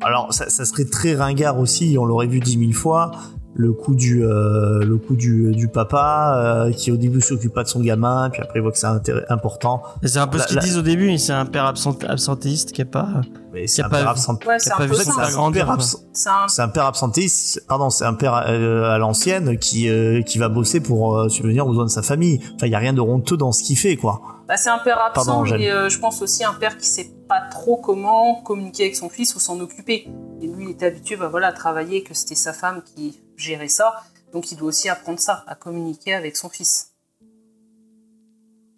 alors 0.00 0.32
ça, 0.32 0.48
ça 0.48 0.64
serait 0.64 0.84
très 0.86 1.14
ringard 1.14 1.58
aussi 1.58 1.96
on 2.00 2.06
l'aurait 2.06 2.26
vu 2.26 2.40
dix 2.40 2.56
mille 2.56 2.74
fois 2.74 3.10
le 3.54 3.72
coup 3.72 3.94
du 3.94 4.24
euh, 4.24 4.84
le 4.84 4.96
coup 4.98 5.16
du, 5.16 5.50
du 5.52 5.68
papa 5.68 6.34
euh, 6.68 6.72
qui 6.72 6.92
au 6.92 6.96
début 6.96 7.20
s'occupe 7.20 7.52
pas 7.54 7.64
de 7.64 7.68
son 7.68 7.80
gamin 7.80 8.28
puis 8.30 8.40
après 8.42 8.60
il 8.60 8.62
voit 8.62 8.70
que 8.70 8.78
c'est 8.78 8.86
intérêt- 8.86 9.24
important 9.30 9.82
C'est 10.04 10.18
un 10.18 10.26
peu 10.28 10.38
La- 10.38 10.44
ce 10.44 10.48
qu'ils 10.48 10.56
la- 10.56 10.62
disent 10.62 10.78
au 10.78 10.82
début. 10.82 11.16
C'est 11.18 11.32
un 11.32 11.46
père 11.46 11.64
absent- 11.64 11.98
absentéiste 12.06 12.72
qui 12.72 12.82
a 12.82 12.84
pas. 12.84 13.08
mais 13.52 13.62
Qui 13.62 13.68
c'est 13.68 13.82
a 13.82 13.86
un 13.86 13.88
pas 13.88 13.98
père 14.00 14.08
absent 14.10 14.34
Ouais, 14.46 14.56
qui 14.58 14.64
c'est 14.64 14.72
a 14.72 14.76
un 14.76 14.82
un 14.82 15.30
grandir. 15.30 15.52
père 15.64 15.66
quoi. 15.66 15.74
absent 15.74 15.98
C'est 16.12 16.28
un 16.60 16.64
un 16.64 16.68
père 16.68 16.84
absentiste, 16.86 17.64
pardon, 17.66 17.90
c'est 17.90 18.04
un 18.04 18.14
père 18.14 18.34
euh, 18.48 18.90
à 18.90 18.98
l'ancienne 18.98 19.58
qui 19.58 19.88
euh, 19.88 20.22
qui 20.22 20.38
va 20.38 20.48
bosser 20.48 20.80
pour 20.80 21.16
euh, 21.18 21.28
subvenir 21.28 21.66
aux 21.66 21.70
besoins 21.70 21.86
de 21.86 21.90
sa 21.90 22.02
famille. 22.02 22.40
Enfin, 22.54 22.66
il 22.66 22.72
y 22.72 22.74
a 22.74 22.78
rien 22.78 22.92
de 22.92 23.00
honteux 23.00 23.36
dans 23.36 23.52
ce 23.52 23.62
qu'il 23.62 23.76
fait, 23.78 23.96
quoi. 23.96 24.20
Bah, 24.46 24.56
c'est 24.56 24.70
un 24.70 24.78
père 24.78 24.98
absent, 25.00 25.24
Pardon, 25.42 25.56
mais 25.58 25.70
euh, 25.70 25.88
je 25.88 25.98
pense 25.98 26.22
aussi 26.22 26.44
un 26.44 26.54
père 26.54 26.78
qui 26.78 26.86
sait 26.86 27.10
pas 27.28 27.40
trop 27.50 27.76
comment 27.76 28.40
communiquer 28.42 28.84
avec 28.84 28.96
son 28.96 29.08
fils 29.10 29.34
ou 29.34 29.40
s'en 29.40 29.58
occuper. 29.60 30.06
Et 30.40 30.46
lui, 30.46 30.64
il 30.66 30.70
était 30.70 30.86
habitué 30.86 31.16
bah, 31.16 31.28
voilà, 31.28 31.48
à 31.48 31.52
travailler, 31.52 32.02
que 32.02 32.14
c'était 32.14 32.34
sa 32.34 32.52
femme 32.52 32.82
qui 32.94 33.20
gérait 33.38 33.68
ça. 33.68 34.02
Donc 34.32 34.52
il 34.52 34.56
doit 34.58 34.68
aussi 34.68 34.88
apprendre 34.88 35.18
ça, 35.18 35.44
à 35.46 35.54
communiquer 35.54 36.12
avec 36.14 36.36
son 36.36 36.48
fils. 36.50 36.92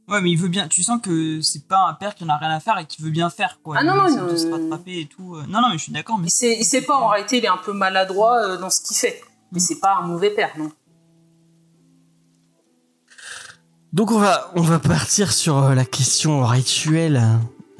Ouais, 0.08 0.20
mais 0.20 0.30
il 0.30 0.36
veut 0.36 0.48
bien. 0.48 0.66
Tu 0.68 0.82
sens 0.82 1.00
que 1.00 1.40
c'est 1.40 1.68
pas 1.68 1.86
un 1.88 1.94
père 1.94 2.14
qui 2.16 2.24
en 2.24 2.28
a 2.28 2.36
rien 2.36 2.50
à 2.50 2.58
faire 2.60 2.76
et 2.78 2.84
qui 2.86 3.00
veut 3.00 3.10
bien 3.10 3.30
faire, 3.30 3.60
quoi. 3.62 3.76
Ah 3.78 3.84
non, 3.84 3.94
Il 4.08 4.14
non, 4.16 4.22
non, 4.26 4.32
de 4.32 4.36
se 4.36 4.46
euh, 4.46 4.52
rattraper 4.56 5.00
et 5.02 5.06
tout. 5.06 5.36
euh. 5.36 5.42
Non, 5.48 5.60
non, 5.60 5.68
mais 5.70 5.78
je 5.78 5.84
suis 5.84 5.92
d'accord. 5.92 6.18
Mais 6.18 6.26
Il 6.26 6.30
sait, 6.30 6.56
il 6.58 6.64
sait 6.64 6.82
pas, 6.82 6.96
en 6.96 7.08
réalité, 7.08 7.38
il 7.38 7.44
est 7.44 7.48
un 7.48 7.56
peu 7.58 7.72
maladroit 7.72 8.36
euh, 8.44 8.56
dans 8.58 8.70
ce 8.70 8.80
qu'il 8.80 8.96
fait. 8.96 9.20
Mais 9.52 9.58
Mm. 9.58 9.60
c'est 9.60 9.78
pas 9.80 9.96
un 9.96 10.06
mauvais 10.06 10.30
père, 10.30 10.50
non. 10.58 10.70
Donc 13.92 14.12
on 14.12 14.18
va 14.20 14.52
on 14.54 14.60
va 14.62 14.78
partir 14.78 15.32
sur 15.32 15.70
la 15.74 15.84
question 15.84 16.44
rituelle 16.46 17.20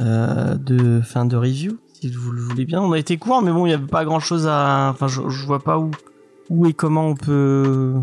euh, 0.01 0.57
de 0.57 1.01
fin 1.03 1.25
de 1.25 1.37
review 1.37 1.79
si 2.01 2.11
vous 2.11 2.33
le 2.33 2.43
voulez 2.43 2.65
bien. 2.65 2.81
On 2.81 2.91
a 2.93 2.99
été 2.99 3.17
court 3.17 3.43
mais 3.43 3.53
bon 3.53 3.65
il 3.67 3.71
y 3.71 3.75
a 3.75 3.79
pas 3.79 4.05
grand 4.05 4.19
chose 4.19 4.49
à 4.49 4.89
enfin 4.91 5.07
je, 5.07 5.29
je 5.29 5.47
vois 5.47 5.63
pas 5.63 5.79
où 5.79 5.93
où 6.51 6.67
et 6.67 6.75
comment 6.75 7.07
on 7.09 7.15
peut 7.15 7.95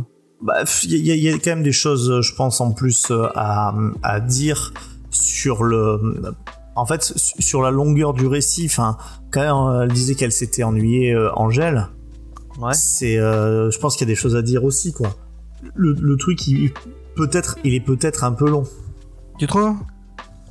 Bah, 0.42 0.64
il 0.84 1.06
y, 1.06 1.12
a- 1.12 1.16
il 1.16 1.22
y 1.24 1.30
a 1.30 1.34
quand 1.34 1.52
même 1.52 1.64
des 1.64 1.72
choses, 1.72 2.10
euh, 2.10 2.22
je 2.22 2.34
pense, 2.34 2.60
en 2.62 2.72
plus 2.72 3.12
euh, 3.12 3.28
à, 3.36 3.76
à 4.04 4.20
dire 4.20 4.74
sur 5.12 5.64
le. 5.64 6.34
En 6.76 6.86
fait, 6.86 7.04
su- 7.04 7.42
sur 7.42 7.62
la 7.62 7.72
longueur 7.72 8.14
du 8.14 8.26
récit. 8.28 8.66
Enfin, 8.68 8.98
quand 9.32 9.82
elle 9.82 9.92
disait 9.92 10.16
qu'elle 10.16 10.32
s'était 10.32 10.64
ennuyée, 10.64 11.14
euh, 11.14 11.32
Angèle. 11.36 11.88
Ouais. 12.60 12.74
C'est, 12.74 13.18
euh, 13.20 13.70
je 13.70 13.78
pense 13.80 13.96
qu'il 13.98 14.08
y 14.08 14.12
a 14.12 14.14
des 14.14 14.20
choses 14.20 14.36
à 14.36 14.42
dire 14.42 14.64
aussi, 14.64 14.92
quoi. 14.94 15.10
Le, 15.76 15.94
le 15.94 16.18
truc, 16.18 16.48
il 16.48 16.72
peut-être, 17.16 17.58
il 17.64 17.74
est 17.74 17.80
peut-être 17.80 18.24
un 18.24 18.32
peu 18.32 18.50
long. 18.50 18.64
Tu 19.40 19.46
trouves? 19.48 19.76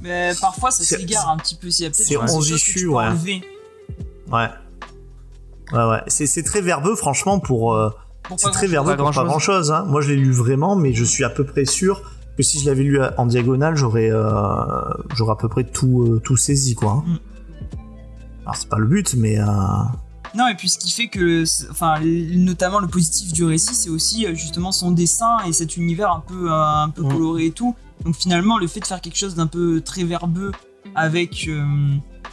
Mais 0.02 0.32
parfois, 0.40 0.70
ça 0.70 0.84
C'est- 0.84 0.98
s'égare 0.98 1.28
un 1.30 1.36
petit 1.36 1.54
peu. 1.56 1.68
Il 1.68 1.80
y 1.80 1.84
a 1.84 1.88
peut-être 1.90 1.96
c'est 1.96 2.14
des 2.14 2.20
choses 2.20 2.30
que 2.30 2.36
onzichu, 2.36 2.72
tu 2.80 2.86
peux 2.86 2.92
ouais. 2.92 3.04
enlever 3.06 3.42
Ouais. 4.32 4.48
Ouais, 5.72 5.84
ouais. 5.84 6.02
C'est, 6.06 6.26
c'est 6.26 6.42
très 6.42 6.60
verbeux, 6.60 6.94
franchement, 6.94 7.38
pour. 7.40 7.74
euh, 7.74 7.90
pour 8.22 8.38
c'est 8.40 8.46
pas 8.46 8.52
très 8.52 8.66
verbeux 8.66 8.96
Pas 8.96 9.02
pour 9.04 9.12
pas 9.12 9.24
grand 9.24 9.38
chose. 9.38 9.70
Hein. 9.72 9.84
Moi, 9.88 10.00
je 10.00 10.08
l'ai 10.08 10.16
lu 10.16 10.32
vraiment, 10.32 10.76
mais 10.76 10.92
je 10.92 11.04
suis 11.04 11.24
à 11.24 11.30
peu 11.30 11.44
près 11.44 11.64
sûr 11.64 12.02
que 12.36 12.42
si 12.42 12.58
je 12.60 12.66
l'avais 12.66 12.82
lu 12.82 13.00
en 13.16 13.26
diagonale, 13.26 13.76
j'aurais 13.76 14.10
euh, 14.10 14.24
j'aurais 15.14 15.32
à 15.32 15.36
peu 15.36 15.48
près 15.48 15.64
tout, 15.64 16.02
euh, 16.02 16.20
tout 16.22 16.36
saisi, 16.36 16.74
quoi. 16.74 17.02
Mm. 17.06 17.18
Alors, 18.44 18.56
c'est 18.56 18.68
pas 18.68 18.78
le 18.78 18.86
but, 18.86 19.14
mais. 19.16 19.38
euh, 19.40 19.44
Non, 20.34 20.46
et 20.48 20.54
puis 20.54 20.68
ce 20.68 20.78
qui 20.78 20.90
fait 20.92 21.08
que, 21.08 21.44
enfin, 21.70 21.98
notamment 22.02 22.78
le 22.78 22.86
positif 22.88 23.32
du 23.32 23.44
récit, 23.44 23.74
c'est 23.74 23.90
aussi 23.90 24.26
justement 24.34 24.70
son 24.72 24.90
dessin 24.92 25.38
et 25.48 25.52
cet 25.52 25.76
univers 25.76 26.10
un 26.12 26.20
peu, 26.20 26.50
un 26.50 26.90
peu 26.90 27.02
Mm. 27.02 27.08
coloré 27.12 27.46
et 27.46 27.50
tout. 27.52 27.74
Donc 28.04 28.14
finalement, 28.14 28.58
le 28.58 28.66
fait 28.66 28.80
de 28.80 28.86
faire 28.86 29.00
quelque 29.00 29.16
chose 29.18 29.34
d'un 29.34 29.46
peu 29.46 29.80
très 29.80 30.04
verbeux 30.04 30.52
avec, 30.94 31.46
euh, 31.48 31.64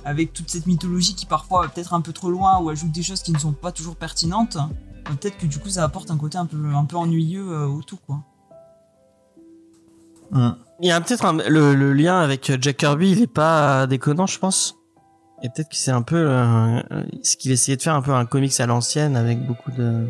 avec 0.06 0.34
toute 0.34 0.50
cette 0.50 0.66
mythologie 0.68 1.16
qui 1.16 1.26
parfois 1.26 1.64
va 1.64 1.68
peut-être 1.70 1.94
un 1.94 2.02
peu 2.02 2.12
trop 2.14 2.30
loin 2.30 2.60
ou 2.60 2.70
ajoute 2.70 2.92
des 2.92 3.04
choses 3.04 3.22
qui 3.22 3.32
ne 3.32 3.40
sont 3.40 3.54
pas 3.54 3.72
toujours 3.72 3.96
pertinentes, 3.96 4.58
euh, 4.58 5.14
peut-être 5.20 5.38
que 5.38 5.46
du 5.46 5.60
coup 5.60 5.70
ça 5.70 5.84
apporte 5.84 6.12
un 6.12 6.18
côté 6.18 6.38
un 6.38 6.46
peu, 6.46 6.58
un 6.74 6.86
peu 6.86 6.98
ennuyeux 6.98 7.48
euh, 7.50 7.66
au 7.68 7.82
tout, 7.82 7.98
quoi. 8.06 8.20
mm. 10.32 10.50
Il 10.82 10.88
y 10.88 10.92
a 10.92 11.00
peut-être 11.00 11.26
un- 11.26 11.38
le, 11.50 11.76
le 11.76 11.94
lien 11.94 12.20
avec 12.20 12.52
Jack 12.62 12.78
Kirby, 12.78 13.12
il 13.12 13.22
est 13.22 13.28
pas 13.28 13.88
déconnant, 13.88 14.26
je 14.28 14.38
pense. 14.40 14.76
Et 15.42 15.50
peut-être 15.50 15.70
que 15.70 15.76
c'est 15.76 15.92
un 15.92 16.02
peu 16.02 16.16
euh, 16.18 16.82
ce 17.22 17.38
qu'il 17.38 17.52
essayait 17.52 17.78
de 17.78 17.82
faire 17.82 17.96
un 17.96 18.02
peu 18.02 18.14
un 18.14 18.26
comics 18.26 18.60
à 18.60 18.66
l'ancienne 18.66 19.16
avec 19.16 19.46
beaucoup 19.46 19.72
de. 19.72 20.06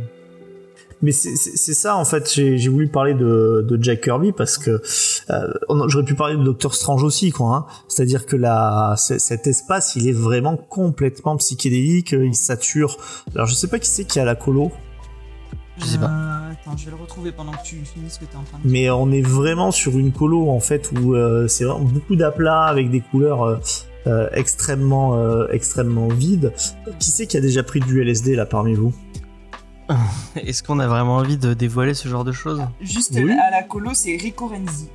Mais 1.03 1.11
c'est 1.11 1.35
c'est- 1.35 1.55
c'est 1.57 1.73
ça 1.75 1.95
en 1.97 2.05
fait, 2.05 2.33
j'ai 2.33 2.57
j'ai 2.57 2.69
voulu 2.69 2.87
parler 2.87 3.13
de, 3.13 3.63
de 3.69 3.77
Jack 3.83 4.01
Kirby 4.01 4.31
parce 4.31 4.57
que 4.57 4.81
euh, 5.29 5.53
j'aurais 5.87 6.05
pu 6.05 6.15
parler 6.15 6.35
de 6.37 6.43
Doctor 6.43 6.73
Strange 6.73 7.03
aussi 7.03 7.29
quoi. 7.31 7.55
Hein. 7.55 7.65
C'est-à-dire 7.87 8.25
que 8.25 8.35
la, 8.35 8.95
cet 8.97 9.45
espace 9.45 9.95
il 9.97 10.07
est 10.07 10.13
vraiment 10.13 10.55
complètement 10.57 11.35
psychédélique, 11.37 12.13
euh, 12.13 12.25
il 12.25 12.33
sature. 12.35 12.97
Alors 13.35 13.47
je 13.47 13.53
sais 13.53 13.67
pas 13.67 13.77
qui 13.79 13.89
c'est 13.89 14.05
qui 14.05 14.19
a 14.19 14.25
la 14.25 14.35
colo, 14.35 14.71
Je 15.77 15.85
sais 15.85 15.97
pas. 15.97 16.05
Euh, 16.05 16.51
attends, 16.53 16.77
je 16.77 16.85
vais 16.85 16.91
le 16.91 16.97
retrouver 17.01 17.31
pendant 17.33 17.51
que 17.51 17.63
tu 17.65 17.75
finis 17.83 18.09
ce 18.09 18.19
que 18.19 18.25
tu 18.25 18.31
es 18.33 18.37
en 18.37 18.43
train 18.43 18.59
de 18.63 18.69
mais 18.69 18.89
on 18.89 19.11
est 19.11 19.21
vraiment 19.21 19.71
sur 19.71 19.97
une 19.99 20.11
colo 20.13 20.49
en 20.49 20.59
fait 20.61 20.89
où 20.93 21.15
euh, 21.15 21.47
c'est 21.49 21.65
vraiment 21.65 21.83
beaucoup 21.83 22.15
d'aplats 22.15 22.63
avec 22.63 22.89
des 22.89 23.01
couleurs 23.01 23.43
euh, 23.43 23.57
euh, 24.07 24.29
extrêmement 24.33 25.17
euh, 25.17 25.47
extrêmement 25.51 26.07
vides. 26.07 26.53
Qui 26.99 27.11
c'est 27.11 27.27
qui 27.27 27.35
a 27.37 27.41
déjà 27.41 27.61
pris 27.63 27.81
du 27.81 28.01
LSD 28.01 28.35
là 28.35 28.45
parmi 28.45 28.73
vous? 28.73 28.93
Est-ce 30.36 30.63
qu'on 30.63 30.79
a 30.79 30.88
vraiment 30.88 31.17
envie 31.17 31.38
de 31.38 31.53
dévoiler 31.53 31.93
ce 31.93 32.08
genre 32.08 32.23
de 32.23 32.32
choses? 32.32 32.62
Juste 32.82 33.12
Oui. 33.15 33.32
à 33.32 33.51
la 33.51 33.63
colo, 33.63 33.91
c'est 33.93 34.15
Rico 34.15 34.47
Renzi. 34.47 34.89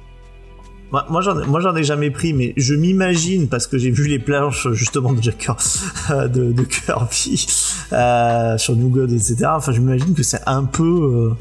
Moi, 0.91 1.05
moi, 1.11 1.21
j'en 1.21 1.77
ai- 1.77 1.85
jamais 1.85 2.11
pris, 2.11 2.33
mais 2.33 2.55
je 2.57 2.75
m'imagine 2.75 3.47
parce 3.49 3.67
que 3.67 3.77
j'ai 3.77 3.91
vu 3.91 4.09
les 4.09 4.19
planches 4.19 4.69
justement 4.73 5.13
de 5.13 5.23
Jack 5.23 5.37
Kir- 5.39 6.29
de, 6.29 6.51
de 6.53 6.63
Kirby 6.63 7.47
euh, 7.93 8.57
sur 8.57 8.75
New 8.75 8.89
God, 8.89 9.13
etc. 9.13 9.37
Enfin, 9.49 9.73
je 9.73 9.81
m'imagine 9.81 10.15
que 10.15 10.23
c'est 10.23 10.41
un 10.47 10.65
peu, 10.65 11.37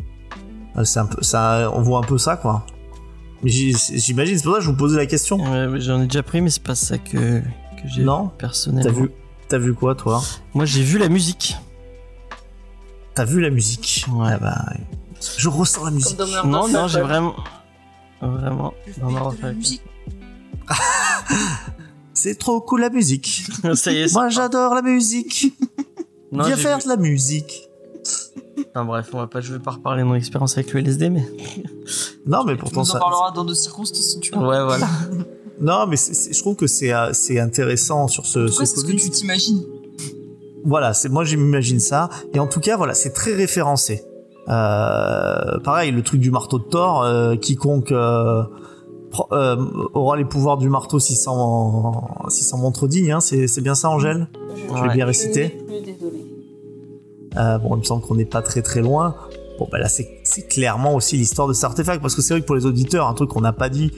euh, 0.77 0.83
c'est 0.83 0.99
un 0.99 1.05
peu, 1.05 1.23
ça, 1.23 1.71
on 1.73 1.81
voit 1.81 1.99
un 1.99 2.03
peu 2.03 2.17
ça, 2.17 2.35
quoi. 2.35 2.65
J'imagine, 3.43 4.37
c'est 4.37 4.43
pour 4.43 4.53
ça 4.53 4.59
que 4.59 4.65
je 4.65 4.69
vous 4.69 4.75
posais 4.75 4.97
la 4.97 5.05
question. 5.05 5.37
Ouais, 5.37 5.79
J'en 5.79 6.01
ai 6.01 6.07
déjà 6.07 6.23
pris, 6.23 6.41
mais 6.41 6.49
c'est 6.49 6.63
pas 6.63 6.75
ça 6.75 6.97
que, 6.97 7.39
que 7.39 7.87
j'ai 7.87 8.03
Non? 8.03 8.29
personnellement. 8.37 8.91
T'as 8.91 8.99
vu, 8.99 9.11
t'as 9.47 9.57
vu 9.59 9.73
quoi, 9.73 9.95
toi? 9.95 10.21
Moi, 10.55 10.65
j'ai 10.65 10.81
vu 10.83 10.97
la 10.97 11.07
musique. 11.07 11.55
T'as 13.17 13.25
vu 13.25 13.41
la 13.41 13.49
musique 13.49 14.05
Ouais. 14.13 14.27
Ah 14.33 14.37
bah, 14.37 14.65
je 15.39 15.49
ressens 15.49 15.85
la 15.85 15.89
musique. 15.89 16.15
Comme 16.17 16.29
dans 16.29 16.45
Non, 16.45 16.67
non, 16.67 16.87
j'ai 16.87 17.01
vraiment. 17.01 17.33
Vraiment. 18.21 18.73
La 19.41 19.53
musique. 19.53 19.81
C'est 22.13 22.37
trop 22.37 22.61
cool 22.61 22.81
la 22.81 22.91
musique. 22.91 23.43
Ça 23.73 23.91
y 23.91 24.01
est. 24.01 24.13
Moi, 24.13 24.29
j'adore 24.29 24.75
la 24.75 24.83
musique. 24.83 25.51
Non, 26.31 26.43
Viens 26.45 26.55
faire 26.57 26.77
vu- 26.77 26.83
de 26.83 26.89
la 26.89 26.97
musique. 26.97 27.67
Enfin, 28.69 28.85
bref, 28.85 29.09
on 29.13 29.17
va 29.17 29.25
pas, 29.25 29.41
je 29.41 29.53
vais 29.53 29.59
pas 29.59 29.71
reparler 29.71 30.03
de 30.03 30.07
mon 30.07 30.13
expérience 30.15 30.55
avec 30.55 30.71
le 30.73 30.81
LSD, 30.81 31.09
mais. 31.09 31.27
Non, 32.27 32.43
mais 32.43 32.55
pourtant 32.55 32.81
nous 32.81 32.89
en 32.89 32.93
ça. 32.93 32.99
parleras 32.99 33.31
dans 33.31 33.45
d'autres 33.45 33.59
circonstances 33.59 34.11
si 34.11 34.19
tu 34.19 34.31
veux. 34.31 34.37
Ouais, 34.45 34.63
voilà. 34.63 34.87
Non, 35.59 35.87
mais 35.87 35.95
je 35.97 36.37
trouve 36.39 36.55
que 36.55 36.67
c'est 36.67 36.91
euh, 36.93 37.11
intéressant 37.41 38.07
sur 38.09 38.27
ce, 38.27 38.39
En 38.39 38.51
c'est 38.51 38.65
ce 38.65 38.83
que 38.83 38.91
tu 38.91 39.09
t'imagines. 39.09 39.63
Voilà, 40.65 40.93
c'est 40.93 41.09
moi 41.09 41.23
j'imagine 41.23 41.79
ça. 41.79 42.09
Et 42.33 42.39
en 42.39 42.47
tout 42.47 42.59
cas, 42.59 42.77
voilà, 42.77 42.93
c'est 42.93 43.11
très 43.13 43.33
référencé. 43.33 44.03
Euh, 44.49 45.59
pareil, 45.63 45.91
le 45.91 46.01
truc 46.03 46.19
du 46.21 46.31
marteau 46.31 46.57
de 46.59 46.63
Thor, 46.63 47.03
euh, 47.03 47.35
quiconque 47.35 47.91
euh, 47.91 48.43
pro- 49.11 49.27
euh, 49.33 49.57
aura 49.93 50.15
les 50.17 50.25
pouvoirs 50.25 50.57
du 50.57 50.69
marteau 50.69 50.99
s'il 50.99 51.17
s'en 51.17 52.07
s'il 52.29 52.45
s'en 52.45 52.57
montre 52.57 52.87
digne. 52.87 53.11
Hein, 53.11 53.19
c'est 53.19 53.47
c'est 53.47 53.61
bien 53.61 53.75
ça, 53.75 53.89
Angèle? 53.89 54.27
Je 54.55 54.61
Je 54.69 54.73
l'ai 54.75 54.81
Ouais. 54.89 54.93
bien 54.95 55.05
je 55.05 55.07
récité. 55.07 55.57
désolé. 55.69 56.25
Euh, 57.37 57.57
bon, 57.59 57.75
il 57.75 57.79
me 57.79 57.83
semble 57.83 58.01
qu'on 58.03 58.15
n'est 58.15 58.25
pas 58.25 58.41
très 58.41 58.61
très 58.61 58.81
loin. 58.81 59.15
Bon, 59.59 59.67
bah 59.71 59.79
là, 59.79 59.89
c'est 59.89 60.07
c'est 60.23 60.47
clairement 60.47 60.95
aussi 60.95 61.17
l'histoire 61.17 61.47
de 61.47 61.53
cet 61.53 61.65
artefact, 61.65 62.01
parce 62.01 62.15
que 62.15 62.21
c'est 62.21 62.33
vrai 62.33 62.41
que 62.41 62.45
pour 62.45 62.55
les 62.55 62.65
auditeurs, 62.65 63.07
un 63.07 63.13
truc 63.13 63.29
qu'on 63.29 63.41
n'a 63.41 63.53
pas 63.53 63.69
dit, 63.69 63.91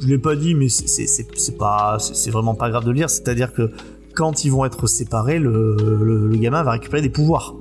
je 0.00 0.06
l'ai 0.06 0.18
pas 0.18 0.34
dit, 0.36 0.54
mais 0.54 0.68
c'est- 0.68 0.86
c'est 0.88 1.06
c'est- 1.06 1.28
c'est 1.36 1.56
pas, 1.56 1.98
c'est 2.00 2.14
c'est 2.14 2.30
vraiment 2.30 2.54
pas 2.54 2.68
grave 2.70 2.84
de 2.84 2.90
le 2.90 2.96
dire. 2.96 3.10
C'est-à-dire 3.10 3.52
que 3.52 3.70
quand 4.14 4.44
ils 4.44 4.50
vont 4.50 4.64
être 4.64 4.86
séparés, 4.86 5.38
le, 5.38 5.76
le, 6.02 6.28
le 6.28 6.36
gamin 6.36 6.62
va 6.62 6.72
récupérer 6.72 7.02
des 7.02 7.10
pouvoirs. 7.10 7.54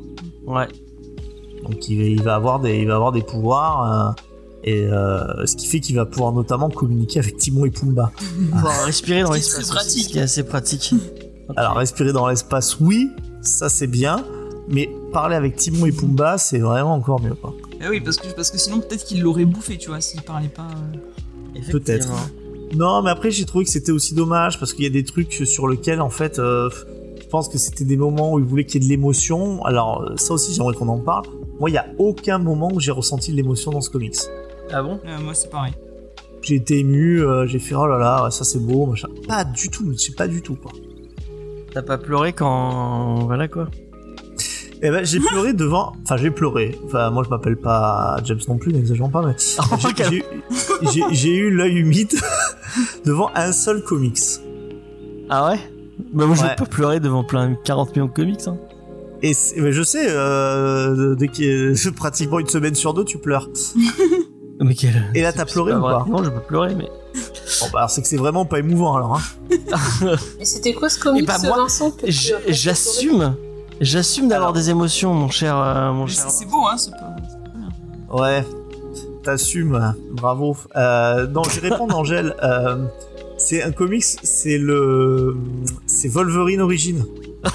Ouais. 0.45 0.67
Donc 1.63 1.87
il, 1.89 2.01
il 2.01 2.21
va 2.21 2.35
avoir 2.35 2.59
des, 2.59 2.77
il 2.79 2.87
va 2.87 2.95
avoir 2.95 3.11
des 3.11 3.21
pouvoirs. 3.23 4.09
euh, 4.09 4.21
et 4.65 4.85
euh, 4.85 5.45
ce 5.45 5.57
qui 5.57 5.67
fait 5.67 5.81
qu'il 5.81 5.95
va 5.97 6.05
pouvoir 6.05 6.31
notamment 6.31 6.69
communiquer 6.69 7.19
avec 7.19 7.35
Timon 7.37 7.65
et 7.65 7.69
Pumba. 7.69 8.11
Pouvoir 8.51 8.85
respirer 8.85 9.23
dans 9.23 9.31
C'est 9.33 9.37
l'espace. 9.39 9.59
aussi, 9.59 9.71
pratique. 9.71 10.17
Assez 10.17 10.43
pratique. 10.43 10.93
Alors 11.57 11.75
respirer 11.75 12.13
dans 12.13 12.27
l'espace, 12.29 12.79
oui, 12.79 13.09
ça 13.41 13.67
c'est 13.67 13.87
bien. 13.87 14.23
Mais 14.69 14.89
parler 15.11 15.35
avec 15.35 15.57
Timon 15.57 15.85
et 15.85 15.91
Pumba, 15.91 16.37
c'est 16.37 16.59
vraiment 16.59 16.93
encore 16.93 17.21
mieux. 17.21 17.33
Quoi. 17.35 17.53
Eh 17.81 17.89
oui, 17.89 17.99
parce 17.99 18.15
que, 18.15 18.27
parce 18.33 18.49
que 18.51 18.57
sinon, 18.57 18.79
peut-être 18.79 19.03
qu'il 19.03 19.21
l'aurait 19.21 19.43
bouffé, 19.43 19.77
tu 19.77 19.89
vois, 19.89 19.99
s'il 19.99 20.21
parlait 20.21 20.47
pas. 20.47 20.67
euh. 21.57 21.59
Peut-être. 21.69 22.07
Non, 22.75 23.01
mais 23.01 23.12
après 23.12 23.31
j'ai 23.31 23.45
trouvé 23.45 23.65
que 23.65 23.71
c'était 23.71 23.91
aussi 23.91 24.15
dommage 24.15 24.59
parce 24.59 24.73
qu'il 24.73 24.83
y 24.83 24.88
a 24.88 24.91
des 24.91 25.03
trucs 25.03 25.33
sur 25.33 25.67
lesquels 25.67 26.01
en 26.01 26.09
fait, 26.09 26.39
euh, 26.39 26.69
je 27.21 27.27
pense 27.27 27.49
que 27.49 27.57
c'était 27.57 27.86
des 27.86 27.97
moments 27.97 28.33
où 28.33 28.39
il 28.39 28.45
voulait 28.45 28.65
qu'il 28.65 28.81
y 28.81 28.86
ait 28.86 28.88
de 28.88 28.91
l'émotion. 28.91 29.63
Alors 29.65 30.01
euh, 30.01 30.15
ça 30.17 30.33
aussi 30.33 30.53
j'aimerais 30.53 30.75
qu'on 30.75 30.88
en 30.88 30.99
parle. 30.99 31.25
Moi, 31.59 31.69
il 31.69 31.73
y 31.73 31.77
a 31.77 31.86
aucun 31.97 32.39
moment 32.39 32.69
où 32.73 32.79
j'ai 32.79 32.91
ressenti 32.91 33.31
de 33.31 33.38
l'émotion 33.38 33.71
dans 33.71 33.81
ce 33.81 33.89
comics. 33.89 34.15
Ah 34.71 34.81
bon? 34.81 34.99
Euh, 35.05 35.19
moi, 35.19 35.33
c'est 35.33 35.49
pareil. 35.49 35.73
J'ai 36.41 36.55
été 36.55 36.79
ému, 36.79 37.21
euh, 37.21 37.47
j'ai 37.47 37.59
fait 37.59 37.73
oh 37.73 37.88
là 37.88 37.97
là, 37.97 38.29
ça 38.29 38.43
c'est 38.43 38.59
beau, 38.59 38.86
machin. 38.86 39.07
Pas 39.27 39.45
du 39.45 39.69
tout, 39.69 39.93
je 39.93 39.97
sais 39.97 40.12
pas 40.12 40.27
du 40.27 40.41
tout 40.41 40.55
quoi. 40.55 40.71
T'as 41.73 41.83
pas 41.83 41.97
pleuré 41.97 42.33
quand. 42.33 43.19
Voilà 43.25 43.47
quoi? 43.47 43.69
Eh 44.81 44.89
ben 44.89 45.05
j'ai 45.05 45.21
pleuré 45.21 45.53
devant, 45.53 45.93
enfin 46.03 46.17
j'ai 46.17 46.31
pleuré. 46.31 46.77
Enfin 46.83 47.09
moi 47.12 47.23
je 47.23 47.29
m'appelle 47.29 47.55
pas 47.55 48.17
James 48.25 48.41
non 48.49 48.57
plus, 48.57 48.73
n'exagérons 48.73 49.09
pas, 49.09 49.21
mais 49.21 49.36
j'ai 50.91 51.03
j'ai 51.12 51.33
eu 51.33 51.49
l'œil 51.49 51.77
humide 51.77 52.13
devant 53.05 53.29
un 53.36 53.51
seul 53.51 53.83
comics. 53.83 54.19
Ah 55.29 55.49
ouais? 55.49 55.59
Bah, 56.13 56.25
moi, 56.25 56.36
je 56.36 56.41
Ouais. 56.41 56.49
vais 56.49 56.55
pas 56.55 56.65
pleurer 56.65 56.99
devant 56.99 57.23
plein 57.23 57.55
40 57.63 57.95
millions 57.95 58.07
de 58.07 58.12
comics. 58.13 58.47
Hein. 58.47 58.57
Et 59.21 59.31
mais 59.57 59.71
je 59.71 59.83
sais, 59.83 60.05
euh, 60.09 61.15
dès 61.15 61.27
a 61.27 61.91
pratiquement 61.95 62.39
une 62.39 62.47
semaine 62.47 62.75
sur 62.75 62.93
deux, 62.93 63.05
tu 63.05 63.17
pleures. 63.17 63.49
Mais 64.59 64.75
quel. 64.75 65.03
Et 65.15 65.21
là, 65.21 65.33
t'as 65.33 65.45
pleuré 65.45 65.73
ou 65.73 65.81
pas? 65.81 66.05
Non, 66.07 66.23
je 66.23 66.29
peux 66.29 66.39
pleurer, 66.39 66.75
mais. 66.75 66.86
Bon, 67.59 67.65
bah, 67.73 67.79
alors 67.79 67.89
c'est 67.89 68.01
que 68.01 68.07
c'est 68.07 68.17
vraiment 68.17 68.45
pas 68.45 68.59
émouvant 68.59 68.95
alors. 68.95 69.15
Hein. 69.17 70.15
Et 70.39 70.45
c'était 70.45 70.73
quoi 70.73 70.89
ce 70.89 70.99
comics, 70.99 71.23
Eh 71.23 71.25
ben, 71.27 71.38
moi, 71.49 71.57
Vincent 71.63 71.91
que 71.91 72.05
J'assume. 72.09 73.36
J'assume 73.81 74.27
d'avoir 74.29 74.49
Alors. 74.49 74.53
des 74.53 74.69
émotions, 74.69 75.13
mon 75.13 75.29
cher. 75.29 75.57
euh, 75.57 75.91
mon 75.91 76.05
Mais 76.05 76.12
cher. 76.12 76.29
c'est 76.29 76.45
beau, 76.45 76.65
hein, 76.67 76.77
c'est 76.77 76.91
pas. 76.91 77.15
c'est 77.29 77.43
pas 77.43 77.49
bien. 77.57 77.69
Ouais, 78.21 78.45
t'assumes, 79.23 79.95
bravo. 80.12 80.55
Euh, 80.75 81.27
non, 81.27 81.43
je 81.43 81.59
vais 81.59 81.69
répondre 81.69 81.97
Angèle. 81.97 82.36
Euh, 82.43 82.86
c'est 83.38 83.63
un 83.63 83.71
comics, 83.71 84.03
c'est 84.03 84.57
le, 84.57 85.36
c'est 85.88 86.07
Wolverine 86.09 86.62
Origin. 86.62 87.05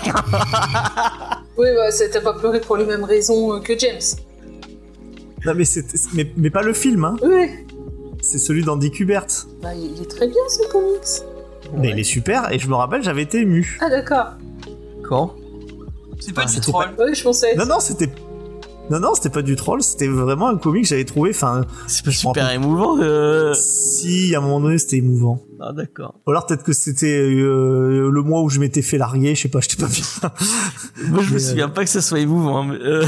Oui, 1.61 1.67
bah, 1.75 1.91
ça 1.91 2.09
t'a 2.09 2.21
pas 2.21 2.35
pleuré 2.35 2.61
pour 2.61 2.77
les 2.77 2.85
mêmes 2.85 3.03
raisons 3.03 3.55
euh, 3.57 3.59
que 3.59 3.77
James. 3.77 3.99
Non 5.45 5.55
mais 5.57 5.65
c'est, 5.65 5.85
mais, 6.15 6.31
mais 6.37 6.51
pas 6.51 6.63
le 6.63 6.73
film, 6.73 7.05
hein. 7.05 7.17
Oui. 7.21 7.51
C'est 8.23 8.39
celui 8.39 8.63
d'Andy 8.63 8.93
Kubert. 8.93 9.27
Bah, 9.61 9.75
il 9.75 10.01
est 10.01 10.09
très 10.09 10.29
bien 10.29 10.37
ce 10.49 10.71
comics. 10.71 11.25
Mais 11.77 11.91
il 11.91 11.99
est 11.99 12.05
super 12.05 12.53
et 12.53 12.61
je 12.61 12.69
me 12.69 12.77
rappelle, 12.77 13.03
j'avais 13.03 13.23
été 13.23 13.41
ému. 13.41 13.77
Ah, 13.81 13.91
d'accord. 13.91 14.35
Quand? 15.09 15.35
C'est 16.21 16.33
pas 16.33 16.43
Ah, 16.47 16.51
du 16.51 16.61
troll. 16.61 16.91
Oui, 16.97 17.13
je 17.15 17.25
pensais. 17.25 17.57
Non 17.57 17.67
non, 17.67 17.81
c'était, 17.81 18.09
non 18.91 19.01
non, 19.01 19.15
c'était 19.15 19.29
pas 19.31 19.43
du 19.43 19.55
troll, 19.57 19.83
c'était 19.83 20.09
vraiment 20.09 20.49
un 20.49 20.57
comic 20.57 20.83
que 20.85 20.89
j'avais 20.89 21.05
trouvé. 21.05 21.31
Enfin, 21.31 21.63
C'est 21.87 22.05
pas 22.05 22.11
super 22.11 22.51
émouvant. 22.51 22.99
euh. 22.99 23.53
si 23.55 24.35
à 24.35 24.39
un 24.39 24.41
moment 24.41 24.61
donné 24.61 24.79
c'était 24.79 24.97
émouvant. 24.99 25.41
Ah, 25.61 25.73
d'accord. 25.73 26.15
Ou 26.27 26.31
alors 26.31 26.47
peut-être 26.47 26.63
que 26.63 26.73
c'était 26.73 27.21
euh, 27.21 28.11
le 28.11 28.23
mois 28.23 28.43
où 28.43 28.49
je 28.49 28.61
m'étais 28.61 28.83
fait 28.83 28.97
larguer, 28.99 29.35
je 29.35 29.43
sais 29.43 29.49
pas, 29.49 29.61
j'étais 29.61 29.77
pas 29.83 29.89
bien. 29.89 30.05
Moi, 31.11 31.23
je 31.23 31.29
me 31.29 31.35
Mais, 31.35 31.39
souviens 31.41 31.69
pas 31.69 31.85
que 31.85 31.91
ça 31.91 32.01
soit 32.01 32.21
émouvant. 32.21 32.59
hein, 32.63 32.67
mais, 32.71 32.79
euh, 32.87 33.05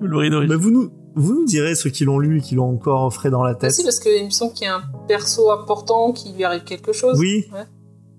Mais 0.48 0.56
vous 0.56 0.70
nous, 0.70 0.90
vous 1.14 1.34
nous 1.34 1.44
direz 1.46 1.74
ceux 1.76 1.90
qui 1.90 2.04
l'ont 2.04 2.18
lu 2.18 2.38
et 2.38 2.40
qui 2.40 2.54
l'ont 2.56 2.68
encore 2.74 3.12
frais 3.14 3.30
dans 3.30 3.42
la 3.44 3.50
Ah, 3.52 3.54
tête. 3.54 3.72
si, 3.72 3.82
parce 3.84 4.00
qu'il 4.00 4.24
me 4.24 4.30
semble 4.30 4.52
qu'il 4.52 4.66
y 4.66 4.70
a 4.70 4.76
un 4.76 4.82
perso 5.08 5.50
important 5.50 6.12
qui 6.12 6.32
lui 6.32 6.44
arrive 6.44 6.64
quelque 6.64 6.92
chose. 6.92 7.18
Oui. 7.18 7.46
Ouais. 7.52 7.64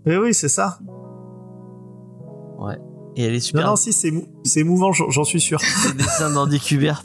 Oui, 0.08 0.15
oui, 0.28 0.34
c'est 0.34 0.50
ça. 0.50 0.80
Et 3.15 3.23
elle 3.23 3.34
est 3.34 3.38
Non, 3.38 3.41
super. 3.41 3.65
non, 3.67 3.75
si, 3.75 3.93
c'est 3.93 4.13
c'est 4.43 4.60
émouvant, 4.62 4.91
j'en 4.91 5.23
suis 5.23 5.39
sûr. 5.41 5.60
Le 5.88 5.93
dessin 5.93 6.32
d'Andy 6.32 6.60
Kubert. 6.60 7.04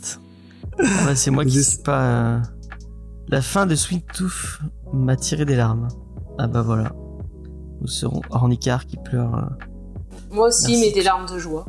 Ah 1.06 1.14
c'est 1.14 1.30
moi 1.30 1.44
qui 1.44 1.62
sais 1.62 1.82
pas. 1.82 2.02
euh, 2.02 2.38
La 3.28 3.42
fin 3.42 3.66
de 3.66 3.74
Sweet 3.74 4.06
Tooth 4.14 4.60
m'a 4.92 5.14
tiré 5.16 5.44
des 5.44 5.54
larmes. 5.56 5.88
Ah 6.38 6.46
bah 6.46 6.62
voilà. 6.62 6.92
Nous 7.80 7.86
serons 7.88 8.22
Ornicar 8.30 8.86
qui 8.86 8.96
pleure. 8.96 9.34
euh. 9.34 9.66
Moi 10.32 10.48
aussi, 10.48 10.72
Merci. 10.72 10.80
mais 10.86 10.92
des 10.92 11.02
larmes 11.02 11.26
de 11.26 11.38
joie. 11.38 11.66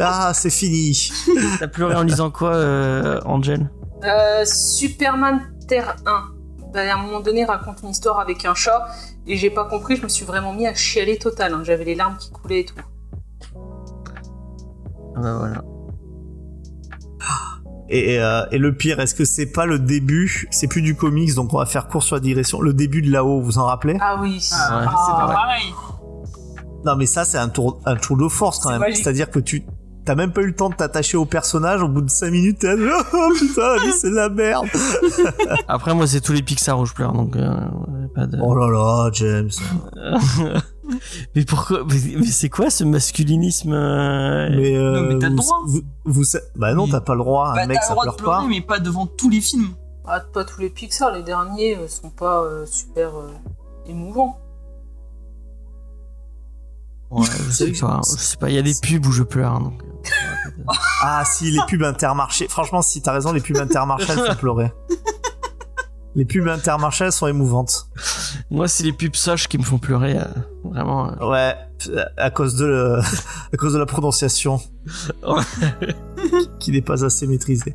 Ah, 0.00 0.32
c'est 0.34 0.50
fini. 0.50 1.10
T'as 1.58 1.68
pleuré 1.68 1.94
en 1.94 2.02
lisant 2.02 2.30
quoi, 2.30 2.54
euh, 2.54 3.20
Angel? 3.24 3.70
Euh, 4.04 4.44
Superman 4.46 5.40
Terre 5.68 5.96
1. 6.06 6.31
Ben, 6.72 6.88
à 6.88 6.94
un 6.94 7.02
moment 7.02 7.20
donné, 7.20 7.44
raconte 7.44 7.82
une 7.82 7.90
histoire 7.90 8.18
avec 8.20 8.44
un 8.44 8.54
chat, 8.54 8.86
et 9.26 9.36
j'ai 9.36 9.50
pas 9.50 9.64
compris, 9.66 9.96
je 9.96 10.02
me 10.02 10.08
suis 10.08 10.24
vraiment 10.24 10.52
mis 10.52 10.66
à 10.66 10.74
chialer 10.74 11.18
total. 11.18 11.52
hein. 11.52 11.62
J'avais 11.64 11.84
les 11.84 11.94
larmes 11.94 12.16
qui 12.18 12.30
coulaient 12.30 12.60
et 12.60 12.64
tout. 12.64 12.74
Ah 15.16 15.20
bah 15.20 15.36
voilà. 15.38 15.62
Et, 17.88 18.18
euh, 18.20 18.46
et 18.50 18.56
le 18.58 18.74
pire, 18.74 19.00
est-ce 19.00 19.14
que 19.14 19.26
c'est 19.26 19.52
pas 19.52 19.66
le 19.66 19.78
début? 19.78 20.48
C'est 20.50 20.66
plus 20.66 20.80
du 20.80 20.94
comics, 20.96 21.34
donc 21.34 21.52
on 21.52 21.58
va 21.58 21.66
faire 21.66 21.88
court 21.88 22.02
sur 22.02 22.16
la 22.16 22.20
digression. 22.20 22.62
Le 22.62 22.72
début 22.72 23.02
de 23.02 23.10
là-haut, 23.10 23.42
vous 23.42 23.58
en 23.58 23.66
rappelez? 23.66 23.98
Ah 24.00 24.16
oui. 24.20 24.40
Ah, 24.54 24.78
Ouais. 24.78 24.84
c'est 24.86 25.12
pas 25.12 25.26
pareil. 25.32 25.74
Non, 26.86 26.96
mais 26.96 27.04
ça, 27.06 27.24
c'est 27.26 27.36
un 27.38 27.50
tour, 27.50 27.80
un 27.84 27.96
tour 27.96 28.16
de 28.16 28.26
force 28.28 28.60
quand 28.60 28.70
même. 28.70 28.82
C'est-à-dire 28.94 29.30
que 29.30 29.38
tu 29.40 29.64
t'as 30.04 30.14
même 30.14 30.32
pas 30.32 30.42
eu 30.42 30.46
le 30.46 30.54
temps 30.54 30.70
de 30.70 30.74
t'attacher 30.74 31.16
au 31.16 31.24
personnage. 31.24 31.82
Au 31.82 31.88
bout 31.88 32.02
de 32.02 32.10
5 32.10 32.30
minutes, 32.30 32.58
t'es 32.60 32.76
là, 32.76 33.02
oh 33.12 33.28
putain, 33.38 33.76
la 33.76 33.82
vie, 33.82 33.92
c'est 33.92 34.10
de 34.10 34.14
la 34.14 34.28
merde. 34.28 34.66
Après, 35.68 35.94
moi, 35.94 36.06
c'est 36.06 36.20
tous 36.20 36.32
les 36.32 36.42
Pixar 36.42 36.78
où 36.78 36.86
je 36.86 36.94
pleure, 36.94 37.12
donc 37.12 37.36
euh, 37.36 37.50
ouais, 37.50 38.08
pas 38.14 38.26
de. 38.26 38.38
Oh 38.42 38.54
là 38.54 38.68
là, 38.68 39.10
James. 39.12 39.50
mais 41.34 41.44
pourquoi 41.44 41.84
Mais, 41.88 42.16
mais 42.18 42.26
c'est 42.26 42.48
quoi 42.48 42.70
ce 42.70 42.84
masculinisme 42.84 43.72
euh, 43.72 44.48
Mais, 44.50 44.76
euh, 44.76 45.00
Non, 45.00 45.08
mais 45.08 45.18
t'as 45.18 45.28
le 45.28 45.36
droit. 45.36 45.62
Vous, 46.04 46.24
bah 46.56 46.74
non, 46.74 46.88
t'as 46.88 47.00
pas 47.00 47.14
le 47.14 47.20
droit. 47.20 47.52
Bah, 47.54 47.62
un 47.62 47.66
mec, 47.66 47.78
t'as 47.80 47.88
ça 47.88 47.96
pleure 48.00 48.16
pleurer, 48.16 48.42
pas. 48.42 48.46
mais 48.48 48.60
pas 48.60 48.78
devant 48.78 49.06
tous 49.06 49.30
les 49.30 49.40
films. 49.40 49.74
Ah, 50.04 50.20
pas 50.20 50.44
tous 50.44 50.60
les 50.60 50.70
Pixar, 50.70 51.12
les 51.12 51.22
derniers 51.22 51.76
euh, 51.76 51.86
sont 51.86 52.10
pas 52.10 52.42
euh, 52.42 52.66
super 52.66 53.16
euh, 53.16 53.30
émouvants. 53.86 54.38
Ouais, 57.10 57.26
je 57.46 57.50
sais 57.50 57.72
pas. 57.72 58.00
Je 58.04 58.18
sais 58.18 58.36
pas. 58.36 58.48
Il 58.50 58.54
y 58.54 58.58
a 58.58 58.62
des 58.62 58.74
pubs 58.80 59.06
où 59.06 59.12
je 59.12 59.22
pleure, 59.22 59.60
donc. 59.60 59.80
Ah 61.02 61.22
si, 61.24 61.50
les 61.50 61.60
pubs 61.68 61.82
intermarchés. 61.82 62.46
Franchement, 62.48 62.82
si 62.82 63.02
t'as 63.02 63.12
raison, 63.12 63.32
les 63.32 63.40
pubs 63.40 63.56
intermarchés, 63.58 64.06
elles 64.12 64.18
font 64.26 64.34
pleurer. 64.36 64.72
Les 66.14 66.24
pubs 66.26 66.46
intermarchés, 66.48 67.04
elles 67.06 67.12
sont 67.12 67.26
émouvantes. 67.26 67.88
Moi, 68.50 68.68
c'est 68.68 68.84
les 68.84 68.92
pubs 68.92 69.16
soches 69.16 69.48
qui 69.48 69.56
me 69.58 69.62
font 69.62 69.78
pleurer, 69.78 70.18
euh, 70.18 70.24
vraiment. 70.64 71.10
euh. 71.10 71.26
Ouais, 71.30 71.56
à 72.18 72.30
cause 72.30 72.54
de, 72.56 72.66
le- 72.66 73.00
à 73.52 73.56
cause 73.56 73.72
de 73.72 73.78
la 73.78 73.86
prononciation. 73.86 74.60
qui 76.58 76.70
n'est 76.72 76.82
pas 76.82 77.04
assez 77.04 77.26
maîtrisée. 77.26 77.74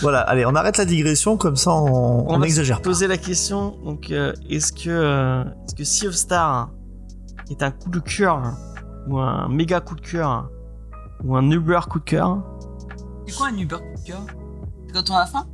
Voilà, 0.00 0.20
allez, 0.22 0.44
on 0.46 0.54
arrête 0.54 0.78
la 0.78 0.84
digression, 0.84 1.36
comme 1.36 1.56
ça 1.56 1.70
on 1.72 1.86
On 2.26 2.28
on 2.28 2.32
va 2.32 2.38
n'exagère 2.38 2.76
se 2.78 2.82
pas. 2.82 2.88
poser 2.90 3.06
la 3.06 3.16
question. 3.18 3.76
Donc, 3.84 4.10
euh, 4.10 4.32
est-ce 4.48 4.72
que, 4.72 4.88
euh, 4.88 5.44
est-ce 5.66 5.74
que 5.74 5.84
Sea 5.84 6.08
of 6.08 6.14
Star 6.14 6.70
est 7.50 7.62
un 7.62 7.70
coup 7.70 7.90
de 7.90 8.00
cœur 8.00 8.42
ou 9.08 9.18
un 9.18 9.48
méga 9.48 9.80
coup 9.80 9.94
de 9.94 10.00
cœur 10.00 10.48
ou 11.24 11.36
un 11.36 11.50
Uber 11.50 11.80
coup 11.88 11.98
de 12.00 12.04
cœur 12.04 12.42
C'est 13.26 13.36
quoi 13.36 13.48
un 13.48 13.56
Uber 13.56 13.76
coup 13.76 14.02
de 14.02 14.06
cœur 14.06 14.22
C'est 14.86 14.92
quand 14.92 15.10
on 15.10 15.16
a 15.16 15.26
faim? 15.26 15.46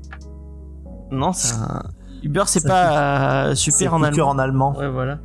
Non, 1.10 1.32
c'est 1.32 1.54
un... 1.54 1.82
Uber, 2.22 2.44
c'est 2.46 2.66
pas 2.66 3.46
euh, 3.48 3.54
super 3.54 3.94
en 3.94 4.02
allemand. 4.02 4.28
en 4.28 4.38
allemand. 4.38 4.76
Ouais, 4.76 4.88
voilà. 4.88 5.18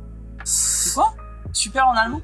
C'est 0.44 0.94
quoi? 0.94 1.12
Super 1.52 1.86
en 1.88 1.96
allemand? 1.96 2.20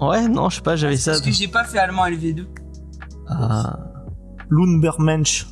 Ouais, 0.00 0.28
non, 0.28 0.50
je 0.50 0.56
sais 0.56 0.62
pas, 0.62 0.76
j'avais 0.76 0.96
ça. 0.96 1.12
Parce 1.12 1.22
que 1.22 1.30
j'ai 1.30 1.48
pas 1.48 1.64
fait 1.64 1.78
allemand 1.78 2.04
LV2. 2.06 2.46
Ah. 3.28 3.78
Lundbermensch. 4.50 5.46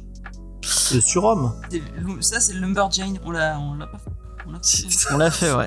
Le 0.95 1.01
surhomme. 1.01 1.53
Ça, 2.21 2.41
c'est 2.41 2.53
le 2.53 2.61
Lumberjane. 2.61 3.19
On 3.25 3.31
l'a 3.31 3.59
on 3.59 3.75
l'a 3.75 3.87
pas 3.87 3.99
fait. 3.99 4.11
On 4.47 4.53
l'a 4.53 4.61
fait. 4.63 4.89
On 5.15 5.17
l'a 5.17 5.31
fait, 5.31 5.53
ouais. 5.55 5.67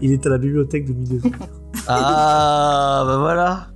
Il 0.00 0.12
est 0.12 0.26
à 0.26 0.30
la 0.30 0.38
bibliothèque 0.38 0.86
de 0.86 0.92
Milieu. 0.92 1.20
Ah, 1.88 3.04
bah 3.06 3.16
voilà. 3.18 3.68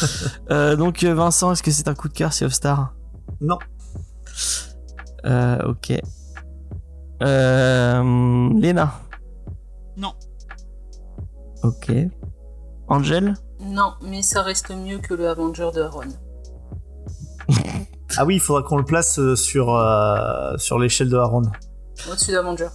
Euh, 0.50 0.74
donc, 0.74 1.04
euh, 1.04 1.14
Vincent, 1.14 1.52
est-ce 1.52 1.62
que 1.62 1.70
c'est 1.70 1.86
un 1.86 1.94
coup 1.94 2.08
de 2.08 2.12
cœur, 2.14 2.32
Sea 2.32 2.44
of 2.46 2.52
Star 2.52 2.94
Non. 3.40 3.58
Euh, 5.24 5.58
ok. 5.68 5.92
Euh, 7.22 8.50
Léna 8.58 8.92
Non. 9.96 10.12
Ok. 11.62 11.92
Angel 12.88 13.34
Non, 13.60 13.94
mais 14.02 14.22
ça 14.22 14.42
reste 14.42 14.70
mieux 14.70 14.98
que 14.98 15.14
le 15.14 15.28
Avenger 15.28 15.70
de 15.72 15.82
Aaron. 15.82 16.08
Ah 18.16 18.24
oui, 18.24 18.36
il 18.36 18.40
faudra 18.40 18.62
qu'on 18.62 18.76
le 18.76 18.84
place 18.84 19.20
sur, 19.34 19.74
euh, 19.74 20.56
sur 20.58 20.78
l'échelle 20.78 21.08
de 21.10 21.16
Aaron. 21.16 21.42
Au-dessus 22.10 22.32
d'Avenger. 22.32 22.68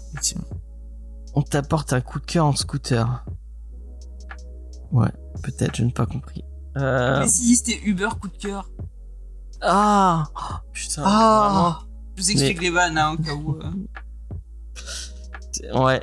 On 1.34 1.42
t'apporte 1.42 1.92
un 1.92 2.00
coup 2.02 2.20
de 2.20 2.26
cœur 2.26 2.46
en 2.46 2.56
scooter. 2.56 3.26
Ouais, 4.92 5.12
peut-être, 5.44 5.76
je 5.76 5.84
n'ai 5.84 5.92
pas 5.92 6.06
compris. 6.06 6.46
Euh, 6.78 7.20
Mais 7.22 7.28
si, 7.28 7.56
c'était 7.56 7.80
Uber 7.86 8.10
coup 8.20 8.28
de 8.28 8.38
cœur. 8.38 8.70
Ah 9.62 10.26
Oh, 10.36 10.56
Putain, 10.74 11.04
Ah 11.06 11.80
Je 12.16 12.22
vous 12.22 12.32
explique 12.32 12.62
les 12.62 12.70
vannes, 12.70 12.98
hein, 12.98 13.14
au 13.14 13.24
cas 13.24 13.34
où. 13.34 13.58
euh. 15.74 15.84
Ouais. 15.84 16.02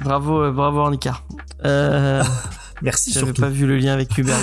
Bravo, 0.00 0.42
euh, 0.42 0.52
bravo 0.52 0.80
Ornica. 0.80 1.20
Euh, 1.64 2.22
Merci 2.82 3.12
J'avais 3.12 3.26
surtout. 3.26 3.40
pas 3.42 3.48
vu 3.48 3.66
le 3.66 3.76
lien 3.76 3.92
avec 3.92 4.16
Uber. 4.18 4.32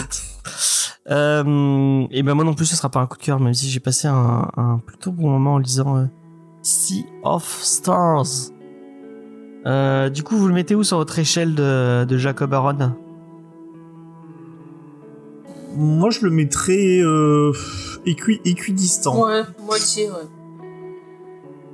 Euh, 1.09 2.05
et 2.11 2.21
ben 2.21 2.35
moi 2.35 2.45
non 2.45 2.53
plus, 2.53 2.67
ce 2.67 2.75
sera 2.75 2.87
pas 2.89 2.99
un 2.99 3.07
coup 3.07 3.17
de 3.17 3.23
cœur, 3.23 3.39
même 3.39 3.55
si 3.55 3.69
j'ai 3.69 3.79
passé 3.79 4.07
un, 4.07 4.47
un 4.55 4.77
plutôt 4.77 5.11
bon 5.11 5.31
moment 5.31 5.55
en 5.55 5.57
lisant 5.57 5.97
euh, 5.97 6.05
Sea 6.61 7.05
of 7.23 7.43
Stars. 7.43 8.51
Euh, 9.65 10.09
du 10.09 10.21
coup, 10.23 10.37
vous 10.37 10.47
le 10.47 10.53
mettez 10.53 10.75
où 10.75 10.83
sur 10.83 10.97
votre 10.97 11.17
échelle 11.17 11.55
de, 11.55 12.05
de 12.07 12.17
Jacob 12.17 12.53
Aaron 12.53 12.95
Moi, 15.75 16.09
je 16.09 16.25
le 16.25 16.31
mettrais 16.31 16.99
euh, 17.01 17.51
équi- 18.05 18.41
équidistant. 18.45 19.25
Ouais, 19.25 19.41
moitié, 19.65 20.09
ouais. 20.09 20.27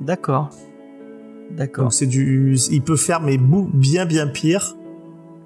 D'accord. 0.01 0.49
D'accord. 1.51 1.85
Donc 1.85 1.93
c'est 1.93 2.05
du, 2.07 2.57
il 2.71 2.81
peut 2.81 2.97
faire 2.97 3.21
mais 3.21 3.37
bien 3.39 4.05
bien 4.05 4.27
pire. 4.27 4.75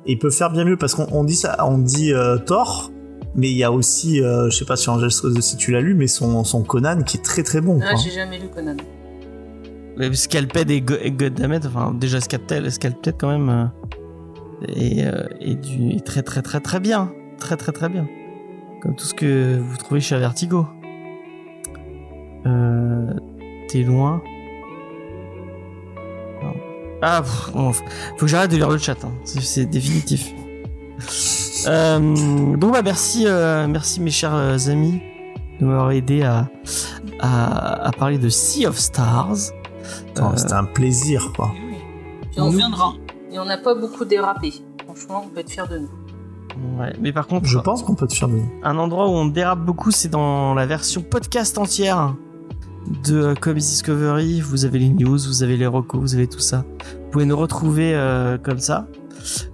Et 0.05 0.13
il 0.13 0.19
peut 0.19 0.31
faire 0.31 0.51
bien 0.51 0.65
mieux 0.65 0.77
parce 0.77 0.95
qu'on 0.95 1.07
on 1.11 1.23
dit 1.23 1.35
ça, 1.35 1.55
on 1.63 1.77
dit 1.77 2.11
euh, 2.11 2.37
Thor, 2.37 2.91
mais 3.35 3.51
il 3.51 3.55
y 3.57 3.63
a 3.63 3.71
aussi, 3.71 4.21
euh, 4.21 4.49
je 4.49 4.57
sais 4.57 4.65
pas 4.65 4.75
si 4.75 4.89
Angel 4.89 5.11
si 5.11 5.57
tu 5.57 5.71
l'as 5.71 5.79
lu, 5.81 5.93
mais 5.93 6.07
son, 6.07 6.43
son 6.43 6.63
Conan 6.63 7.03
qui 7.03 7.17
est 7.17 7.21
très 7.21 7.43
très 7.43 7.61
bon. 7.61 7.79
Ah, 7.83 7.93
j'ai 7.95 8.09
jamais 8.09 8.39
lu 8.39 8.47
Conan. 8.47 8.75
Mais 9.97 10.11
Scalped 10.13 10.71
et, 10.71 10.81
Go 10.81 10.95
et 10.99 11.11
Goddammit, 11.11 11.59
enfin 11.67 11.93
déjà 11.93 12.19
Scalped, 12.19 12.67
Scalped 12.71 13.13
quand 13.19 13.27
même, 13.29 13.49
euh, 13.49 13.65
et, 14.75 15.05
euh, 15.05 15.27
et 15.39 15.53
du 15.53 15.91
est 15.91 16.05
très 16.05 16.23
très 16.23 16.41
très 16.41 16.61
très 16.61 16.79
bien, 16.79 17.13
très 17.37 17.55
très 17.57 17.71
très 17.71 17.87
bien, 17.89 18.07
comme 18.81 18.95
tout 18.95 19.05
ce 19.05 19.13
que 19.13 19.59
vous 19.59 19.77
trouvez 19.77 19.99
chez 20.01 20.17
Vertigo. 20.17 20.65
Euh, 22.45 23.13
T'es 23.67 23.83
loin. 23.83 24.21
Non. 26.43 26.53
Ah, 27.01 27.21
pff, 27.21 27.51
bon, 27.53 27.71
faut 27.71 27.83
que 28.19 28.27
j'arrête 28.27 28.51
de 28.51 28.57
lire 28.57 28.69
le 28.69 28.77
chat, 28.77 28.97
hein. 29.03 29.11
c'est 29.25 29.65
définitif. 29.65 30.31
Euh, 31.67 32.55
donc 32.57 32.73
bah 32.73 32.81
merci, 32.83 33.25
euh, 33.27 33.67
merci 33.67 34.01
mes 34.01 34.09
chers 34.09 34.33
euh, 34.33 34.57
amis 34.67 34.99
de 35.59 35.65
m'avoir 35.67 35.91
aidé 35.91 36.23
à, 36.23 36.49
à, 37.19 37.85
à 37.87 37.91
parler 37.91 38.17
de 38.17 38.29
Sea 38.29 38.65
of 38.65 38.79
Stars. 38.79 39.51
Euh, 40.17 40.23
C'était 40.37 40.53
un 40.53 40.63
plaisir 40.63 41.31
quoi. 41.35 41.51
Puis 42.31 42.41
On 42.41 42.47
reviendra. 42.47 42.95
et 43.31 43.37
on 43.37 43.45
n'a 43.45 43.59
pas 43.59 43.75
beaucoup 43.75 44.05
dérapé. 44.05 44.51
Franchement, 44.85 45.25
on 45.27 45.29
peut 45.29 45.41
être 45.41 45.51
fiers 45.51 45.67
de 45.69 45.77
nous. 45.77 45.89
Ouais, 46.79 46.93
mais 47.01 47.11
par 47.13 47.27
contre, 47.27 47.45
Je 47.47 47.57
pense 47.59 47.81
qu'on 47.83 47.95
peut 47.95 48.07
te 48.07 48.13
faire 48.13 48.27
de 48.27 48.39
un 48.63 48.77
endroit 48.77 49.07
où 49.07 49.11
on 49.11 49.25
dérape 49.25 49.63
beaucoup, 49.65 49.91
c'est 49.91 50.09
dans 50.09 50.53
la 50.53 50.65
version 50.65 51.01
podcast 51.01 51.57
entière 51.57 52.15
de 53.05 53.33
Comics 53.39 53.63
Discovery. 53.63 54.41
Vous 54.41 54.65
avez 54.65 54.79
les 54.79 54.89
news, 54.89 55.17
vous 55.17 55.43
avez 55.43 55.55
les 55.57 55.67
recos, 55.67 55.99
vous 56.01 56.15
avez 56.15 56.27
tout 56.27 56.39
ça. 56.39 56.65
Vous 56.79 57.09
pouvez 57.11 57.25
nous 57.25 57.37
retrouver 57.37 57.93
euh, 57.95 58.37
comme 58.37 58.59
ça. 58.59 58.87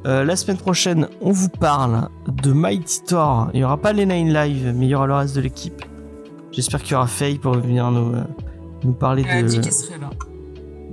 Euh, 0.05 0.23
la 0.23 0.35
semaine 0.35 0.57
prochaine, 0.57 1.07
on 1.21 1.31
vous 1.31 1.49
parle 1.49 2.07
de 2.27 2.51
Mighty 2.53 3.03
Thor. 3.03 3.49
Il 3.53 3.57
n'y 3.59 3.63
aura 3.65 3.77
pas 3.77 3.91
les 3.93 4.05
Nine 4.05 4.33
Live, 4.33 4.73
mais 4.75 4.85
il 4.85 4.89
y 4.89 4.95
aura 4.95 5.07
le 5.07 5.13
reste 5.13 5.35
de 5.35 5.41
l'équipe. 5.41 5.81
J'espère 6.51 6.81
qu'il 6.81 6.93
y 6.93 6.95
aura 6.95 7.07
Faye 7.07 7.37
pour 7.37 7.53
venir 7.53 7.91
nous, 7.91 8.15
euh, 8.15 8.23
nous 8.83 8.93
parler 8.93 9.23
Elle 9.27 9.45
a 9.45 9.47
dit 9.47 9.57
de, 9.57 9.63
qu'elle 9.63 9.73
serait 9.73 9.99
là. 9.99 10.09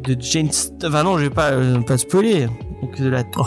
de 0.02 0.16
Jane. 0.20 0.48
St- 0.48 0.86
Enfin 0.86 1.04
non, 1.04 1.16
je 1.18 1.24
vais 1.24 1.30
pas, 1.30 1.52
euh, 1.52 1.80
pas 1.80 1.96
spoiler. 1.96 2.48
Donc 2.84 3.00
de 3.00 3.08
la 3.08 3.22
Oh, 3.36 3.44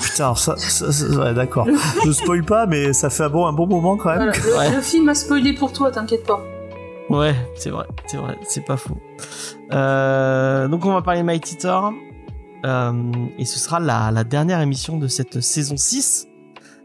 putain, 0.00 0.34
ça, 0.34 0.56
ça- 0.56 0.56
ça- 0.92 1.06
ouais, 1.18 1.34
d'accord. 1.34 1.66
Je 2.04 2.12
spoil 2.12 2.44
pas, 2.44 2.66
mais 2.66 2.92
ça 2.92 3.10
fait 3.10 3.24
un 3.24 3.28
bon, 3.30 3.46
un 3.46 3.52
bon 3.52 3.66
moment 3.66 3.96
quand 3.96 4.10
même. 4.16 4.30
Voilà, 4.32 4.32
le, 4.38 4.56
Ouais. 4.70 4.76
le 4.76 4.80
film 4.82 5.08
a 5.08 5.14
spoilé 5.14 5.52
pour 5.52 5.72
toi, 5.72 5.90
t'inquiète 5.90 6.24
pas. 6.26 6.40
Ouais, 7.08 7.34
c'est 7.56 7.70
vrai, 7.70 7.86
c'est 8.06 8.16
vrai, 8.16 8.38
c'est 8.48 8.64
pas 8.64 8.76
faux. 8.76 8.96
Euh, 9.72 10.68
donc 10.68 10.84
on 10.86 10.92
va 10.92 11.02
parler 11.02 11.22
Mighty 11.22 11.56
Thor. 11.56 11.92
Euh, 12.64 12.92
et 13.38 13.44
ce 13.46 13.58
sera 13.58 13.80
la, 13.80 14.10
la 14.10 14.22
dernière 14.22 14.60
émission 14.60 14.98
de 14.98 15.08
cette 15.08 15.40
saison 15.40 15.76
6. 15.76 16.26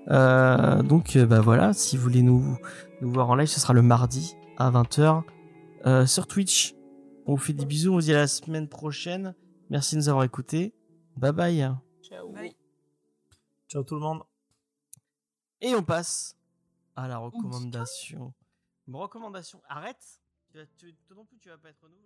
Euh, 0.09 0.81
donc 0.83 1.15
euh, 1.15 1.25
bah 1.25 1.41
voilà, 1.41 1.73
si 1.73 1.97
vous 1.97 2.03
voulez 2.03 2.21
nous, 2.23 2.57
nous 3.01 3.11
voir 3.11 3.29
en 3.29 3.35
live, 3.35 3.47
ce 3.47 3.59
sera 3.59 3.73
le 3.73 3.81
mardi 3.81 4.35
à 4.57 4.69
20h 4.71 5.21
euh, 5.85 6.05
sur 6.05 6.27
Twitch. 6.27 6.73
On 7.27 7.35
vous 7.35 7.41
fait 7.41 7.53
des 7.53 7.65
bisous, 7.65 7.91
on 7.91 7.95
vous 7.95 8.01
dit 8.01 8.13
à 8.13 8.17
la 8.17 8.27
semaine 8.27 8.67
prochaine. 8.67 9.35
Merci 9.69 9.95
de 9.95 9.99
nous 10.01 10.09
avoir 10.09 10.23
écoutés. 10.23 10.73
Bye 11.17 11.31
bye. 11.33 11.75
Ciao. 12.07 12.29
Bye. 12.29 12.55
Ciao 13.67 13.83
tout 13.83 13.95
le 13.95 14.01
monde. 14.01 14.23
Et 15.59 15.73
on 15.73 15.83
passe 15.83 16.37
à 16.95 17.07
la 17.07 17.17
recommandation. 17.17 18.31
Une 18.87 18.95
recommandation. 18.95 19.59
Arrête. 19.67 20.21
Tu 20.51 20.57
vas, 20.57 20.65
tu, 20.77 20.93
toi 21.07 21.15
non 21.15 21.25
plus, 21.25 21.39
tu 21.39 21.49
vas 21.49 21.57
pas 21.57 21.69
être 21.69 21.81
renouvelé. 21.81 22.04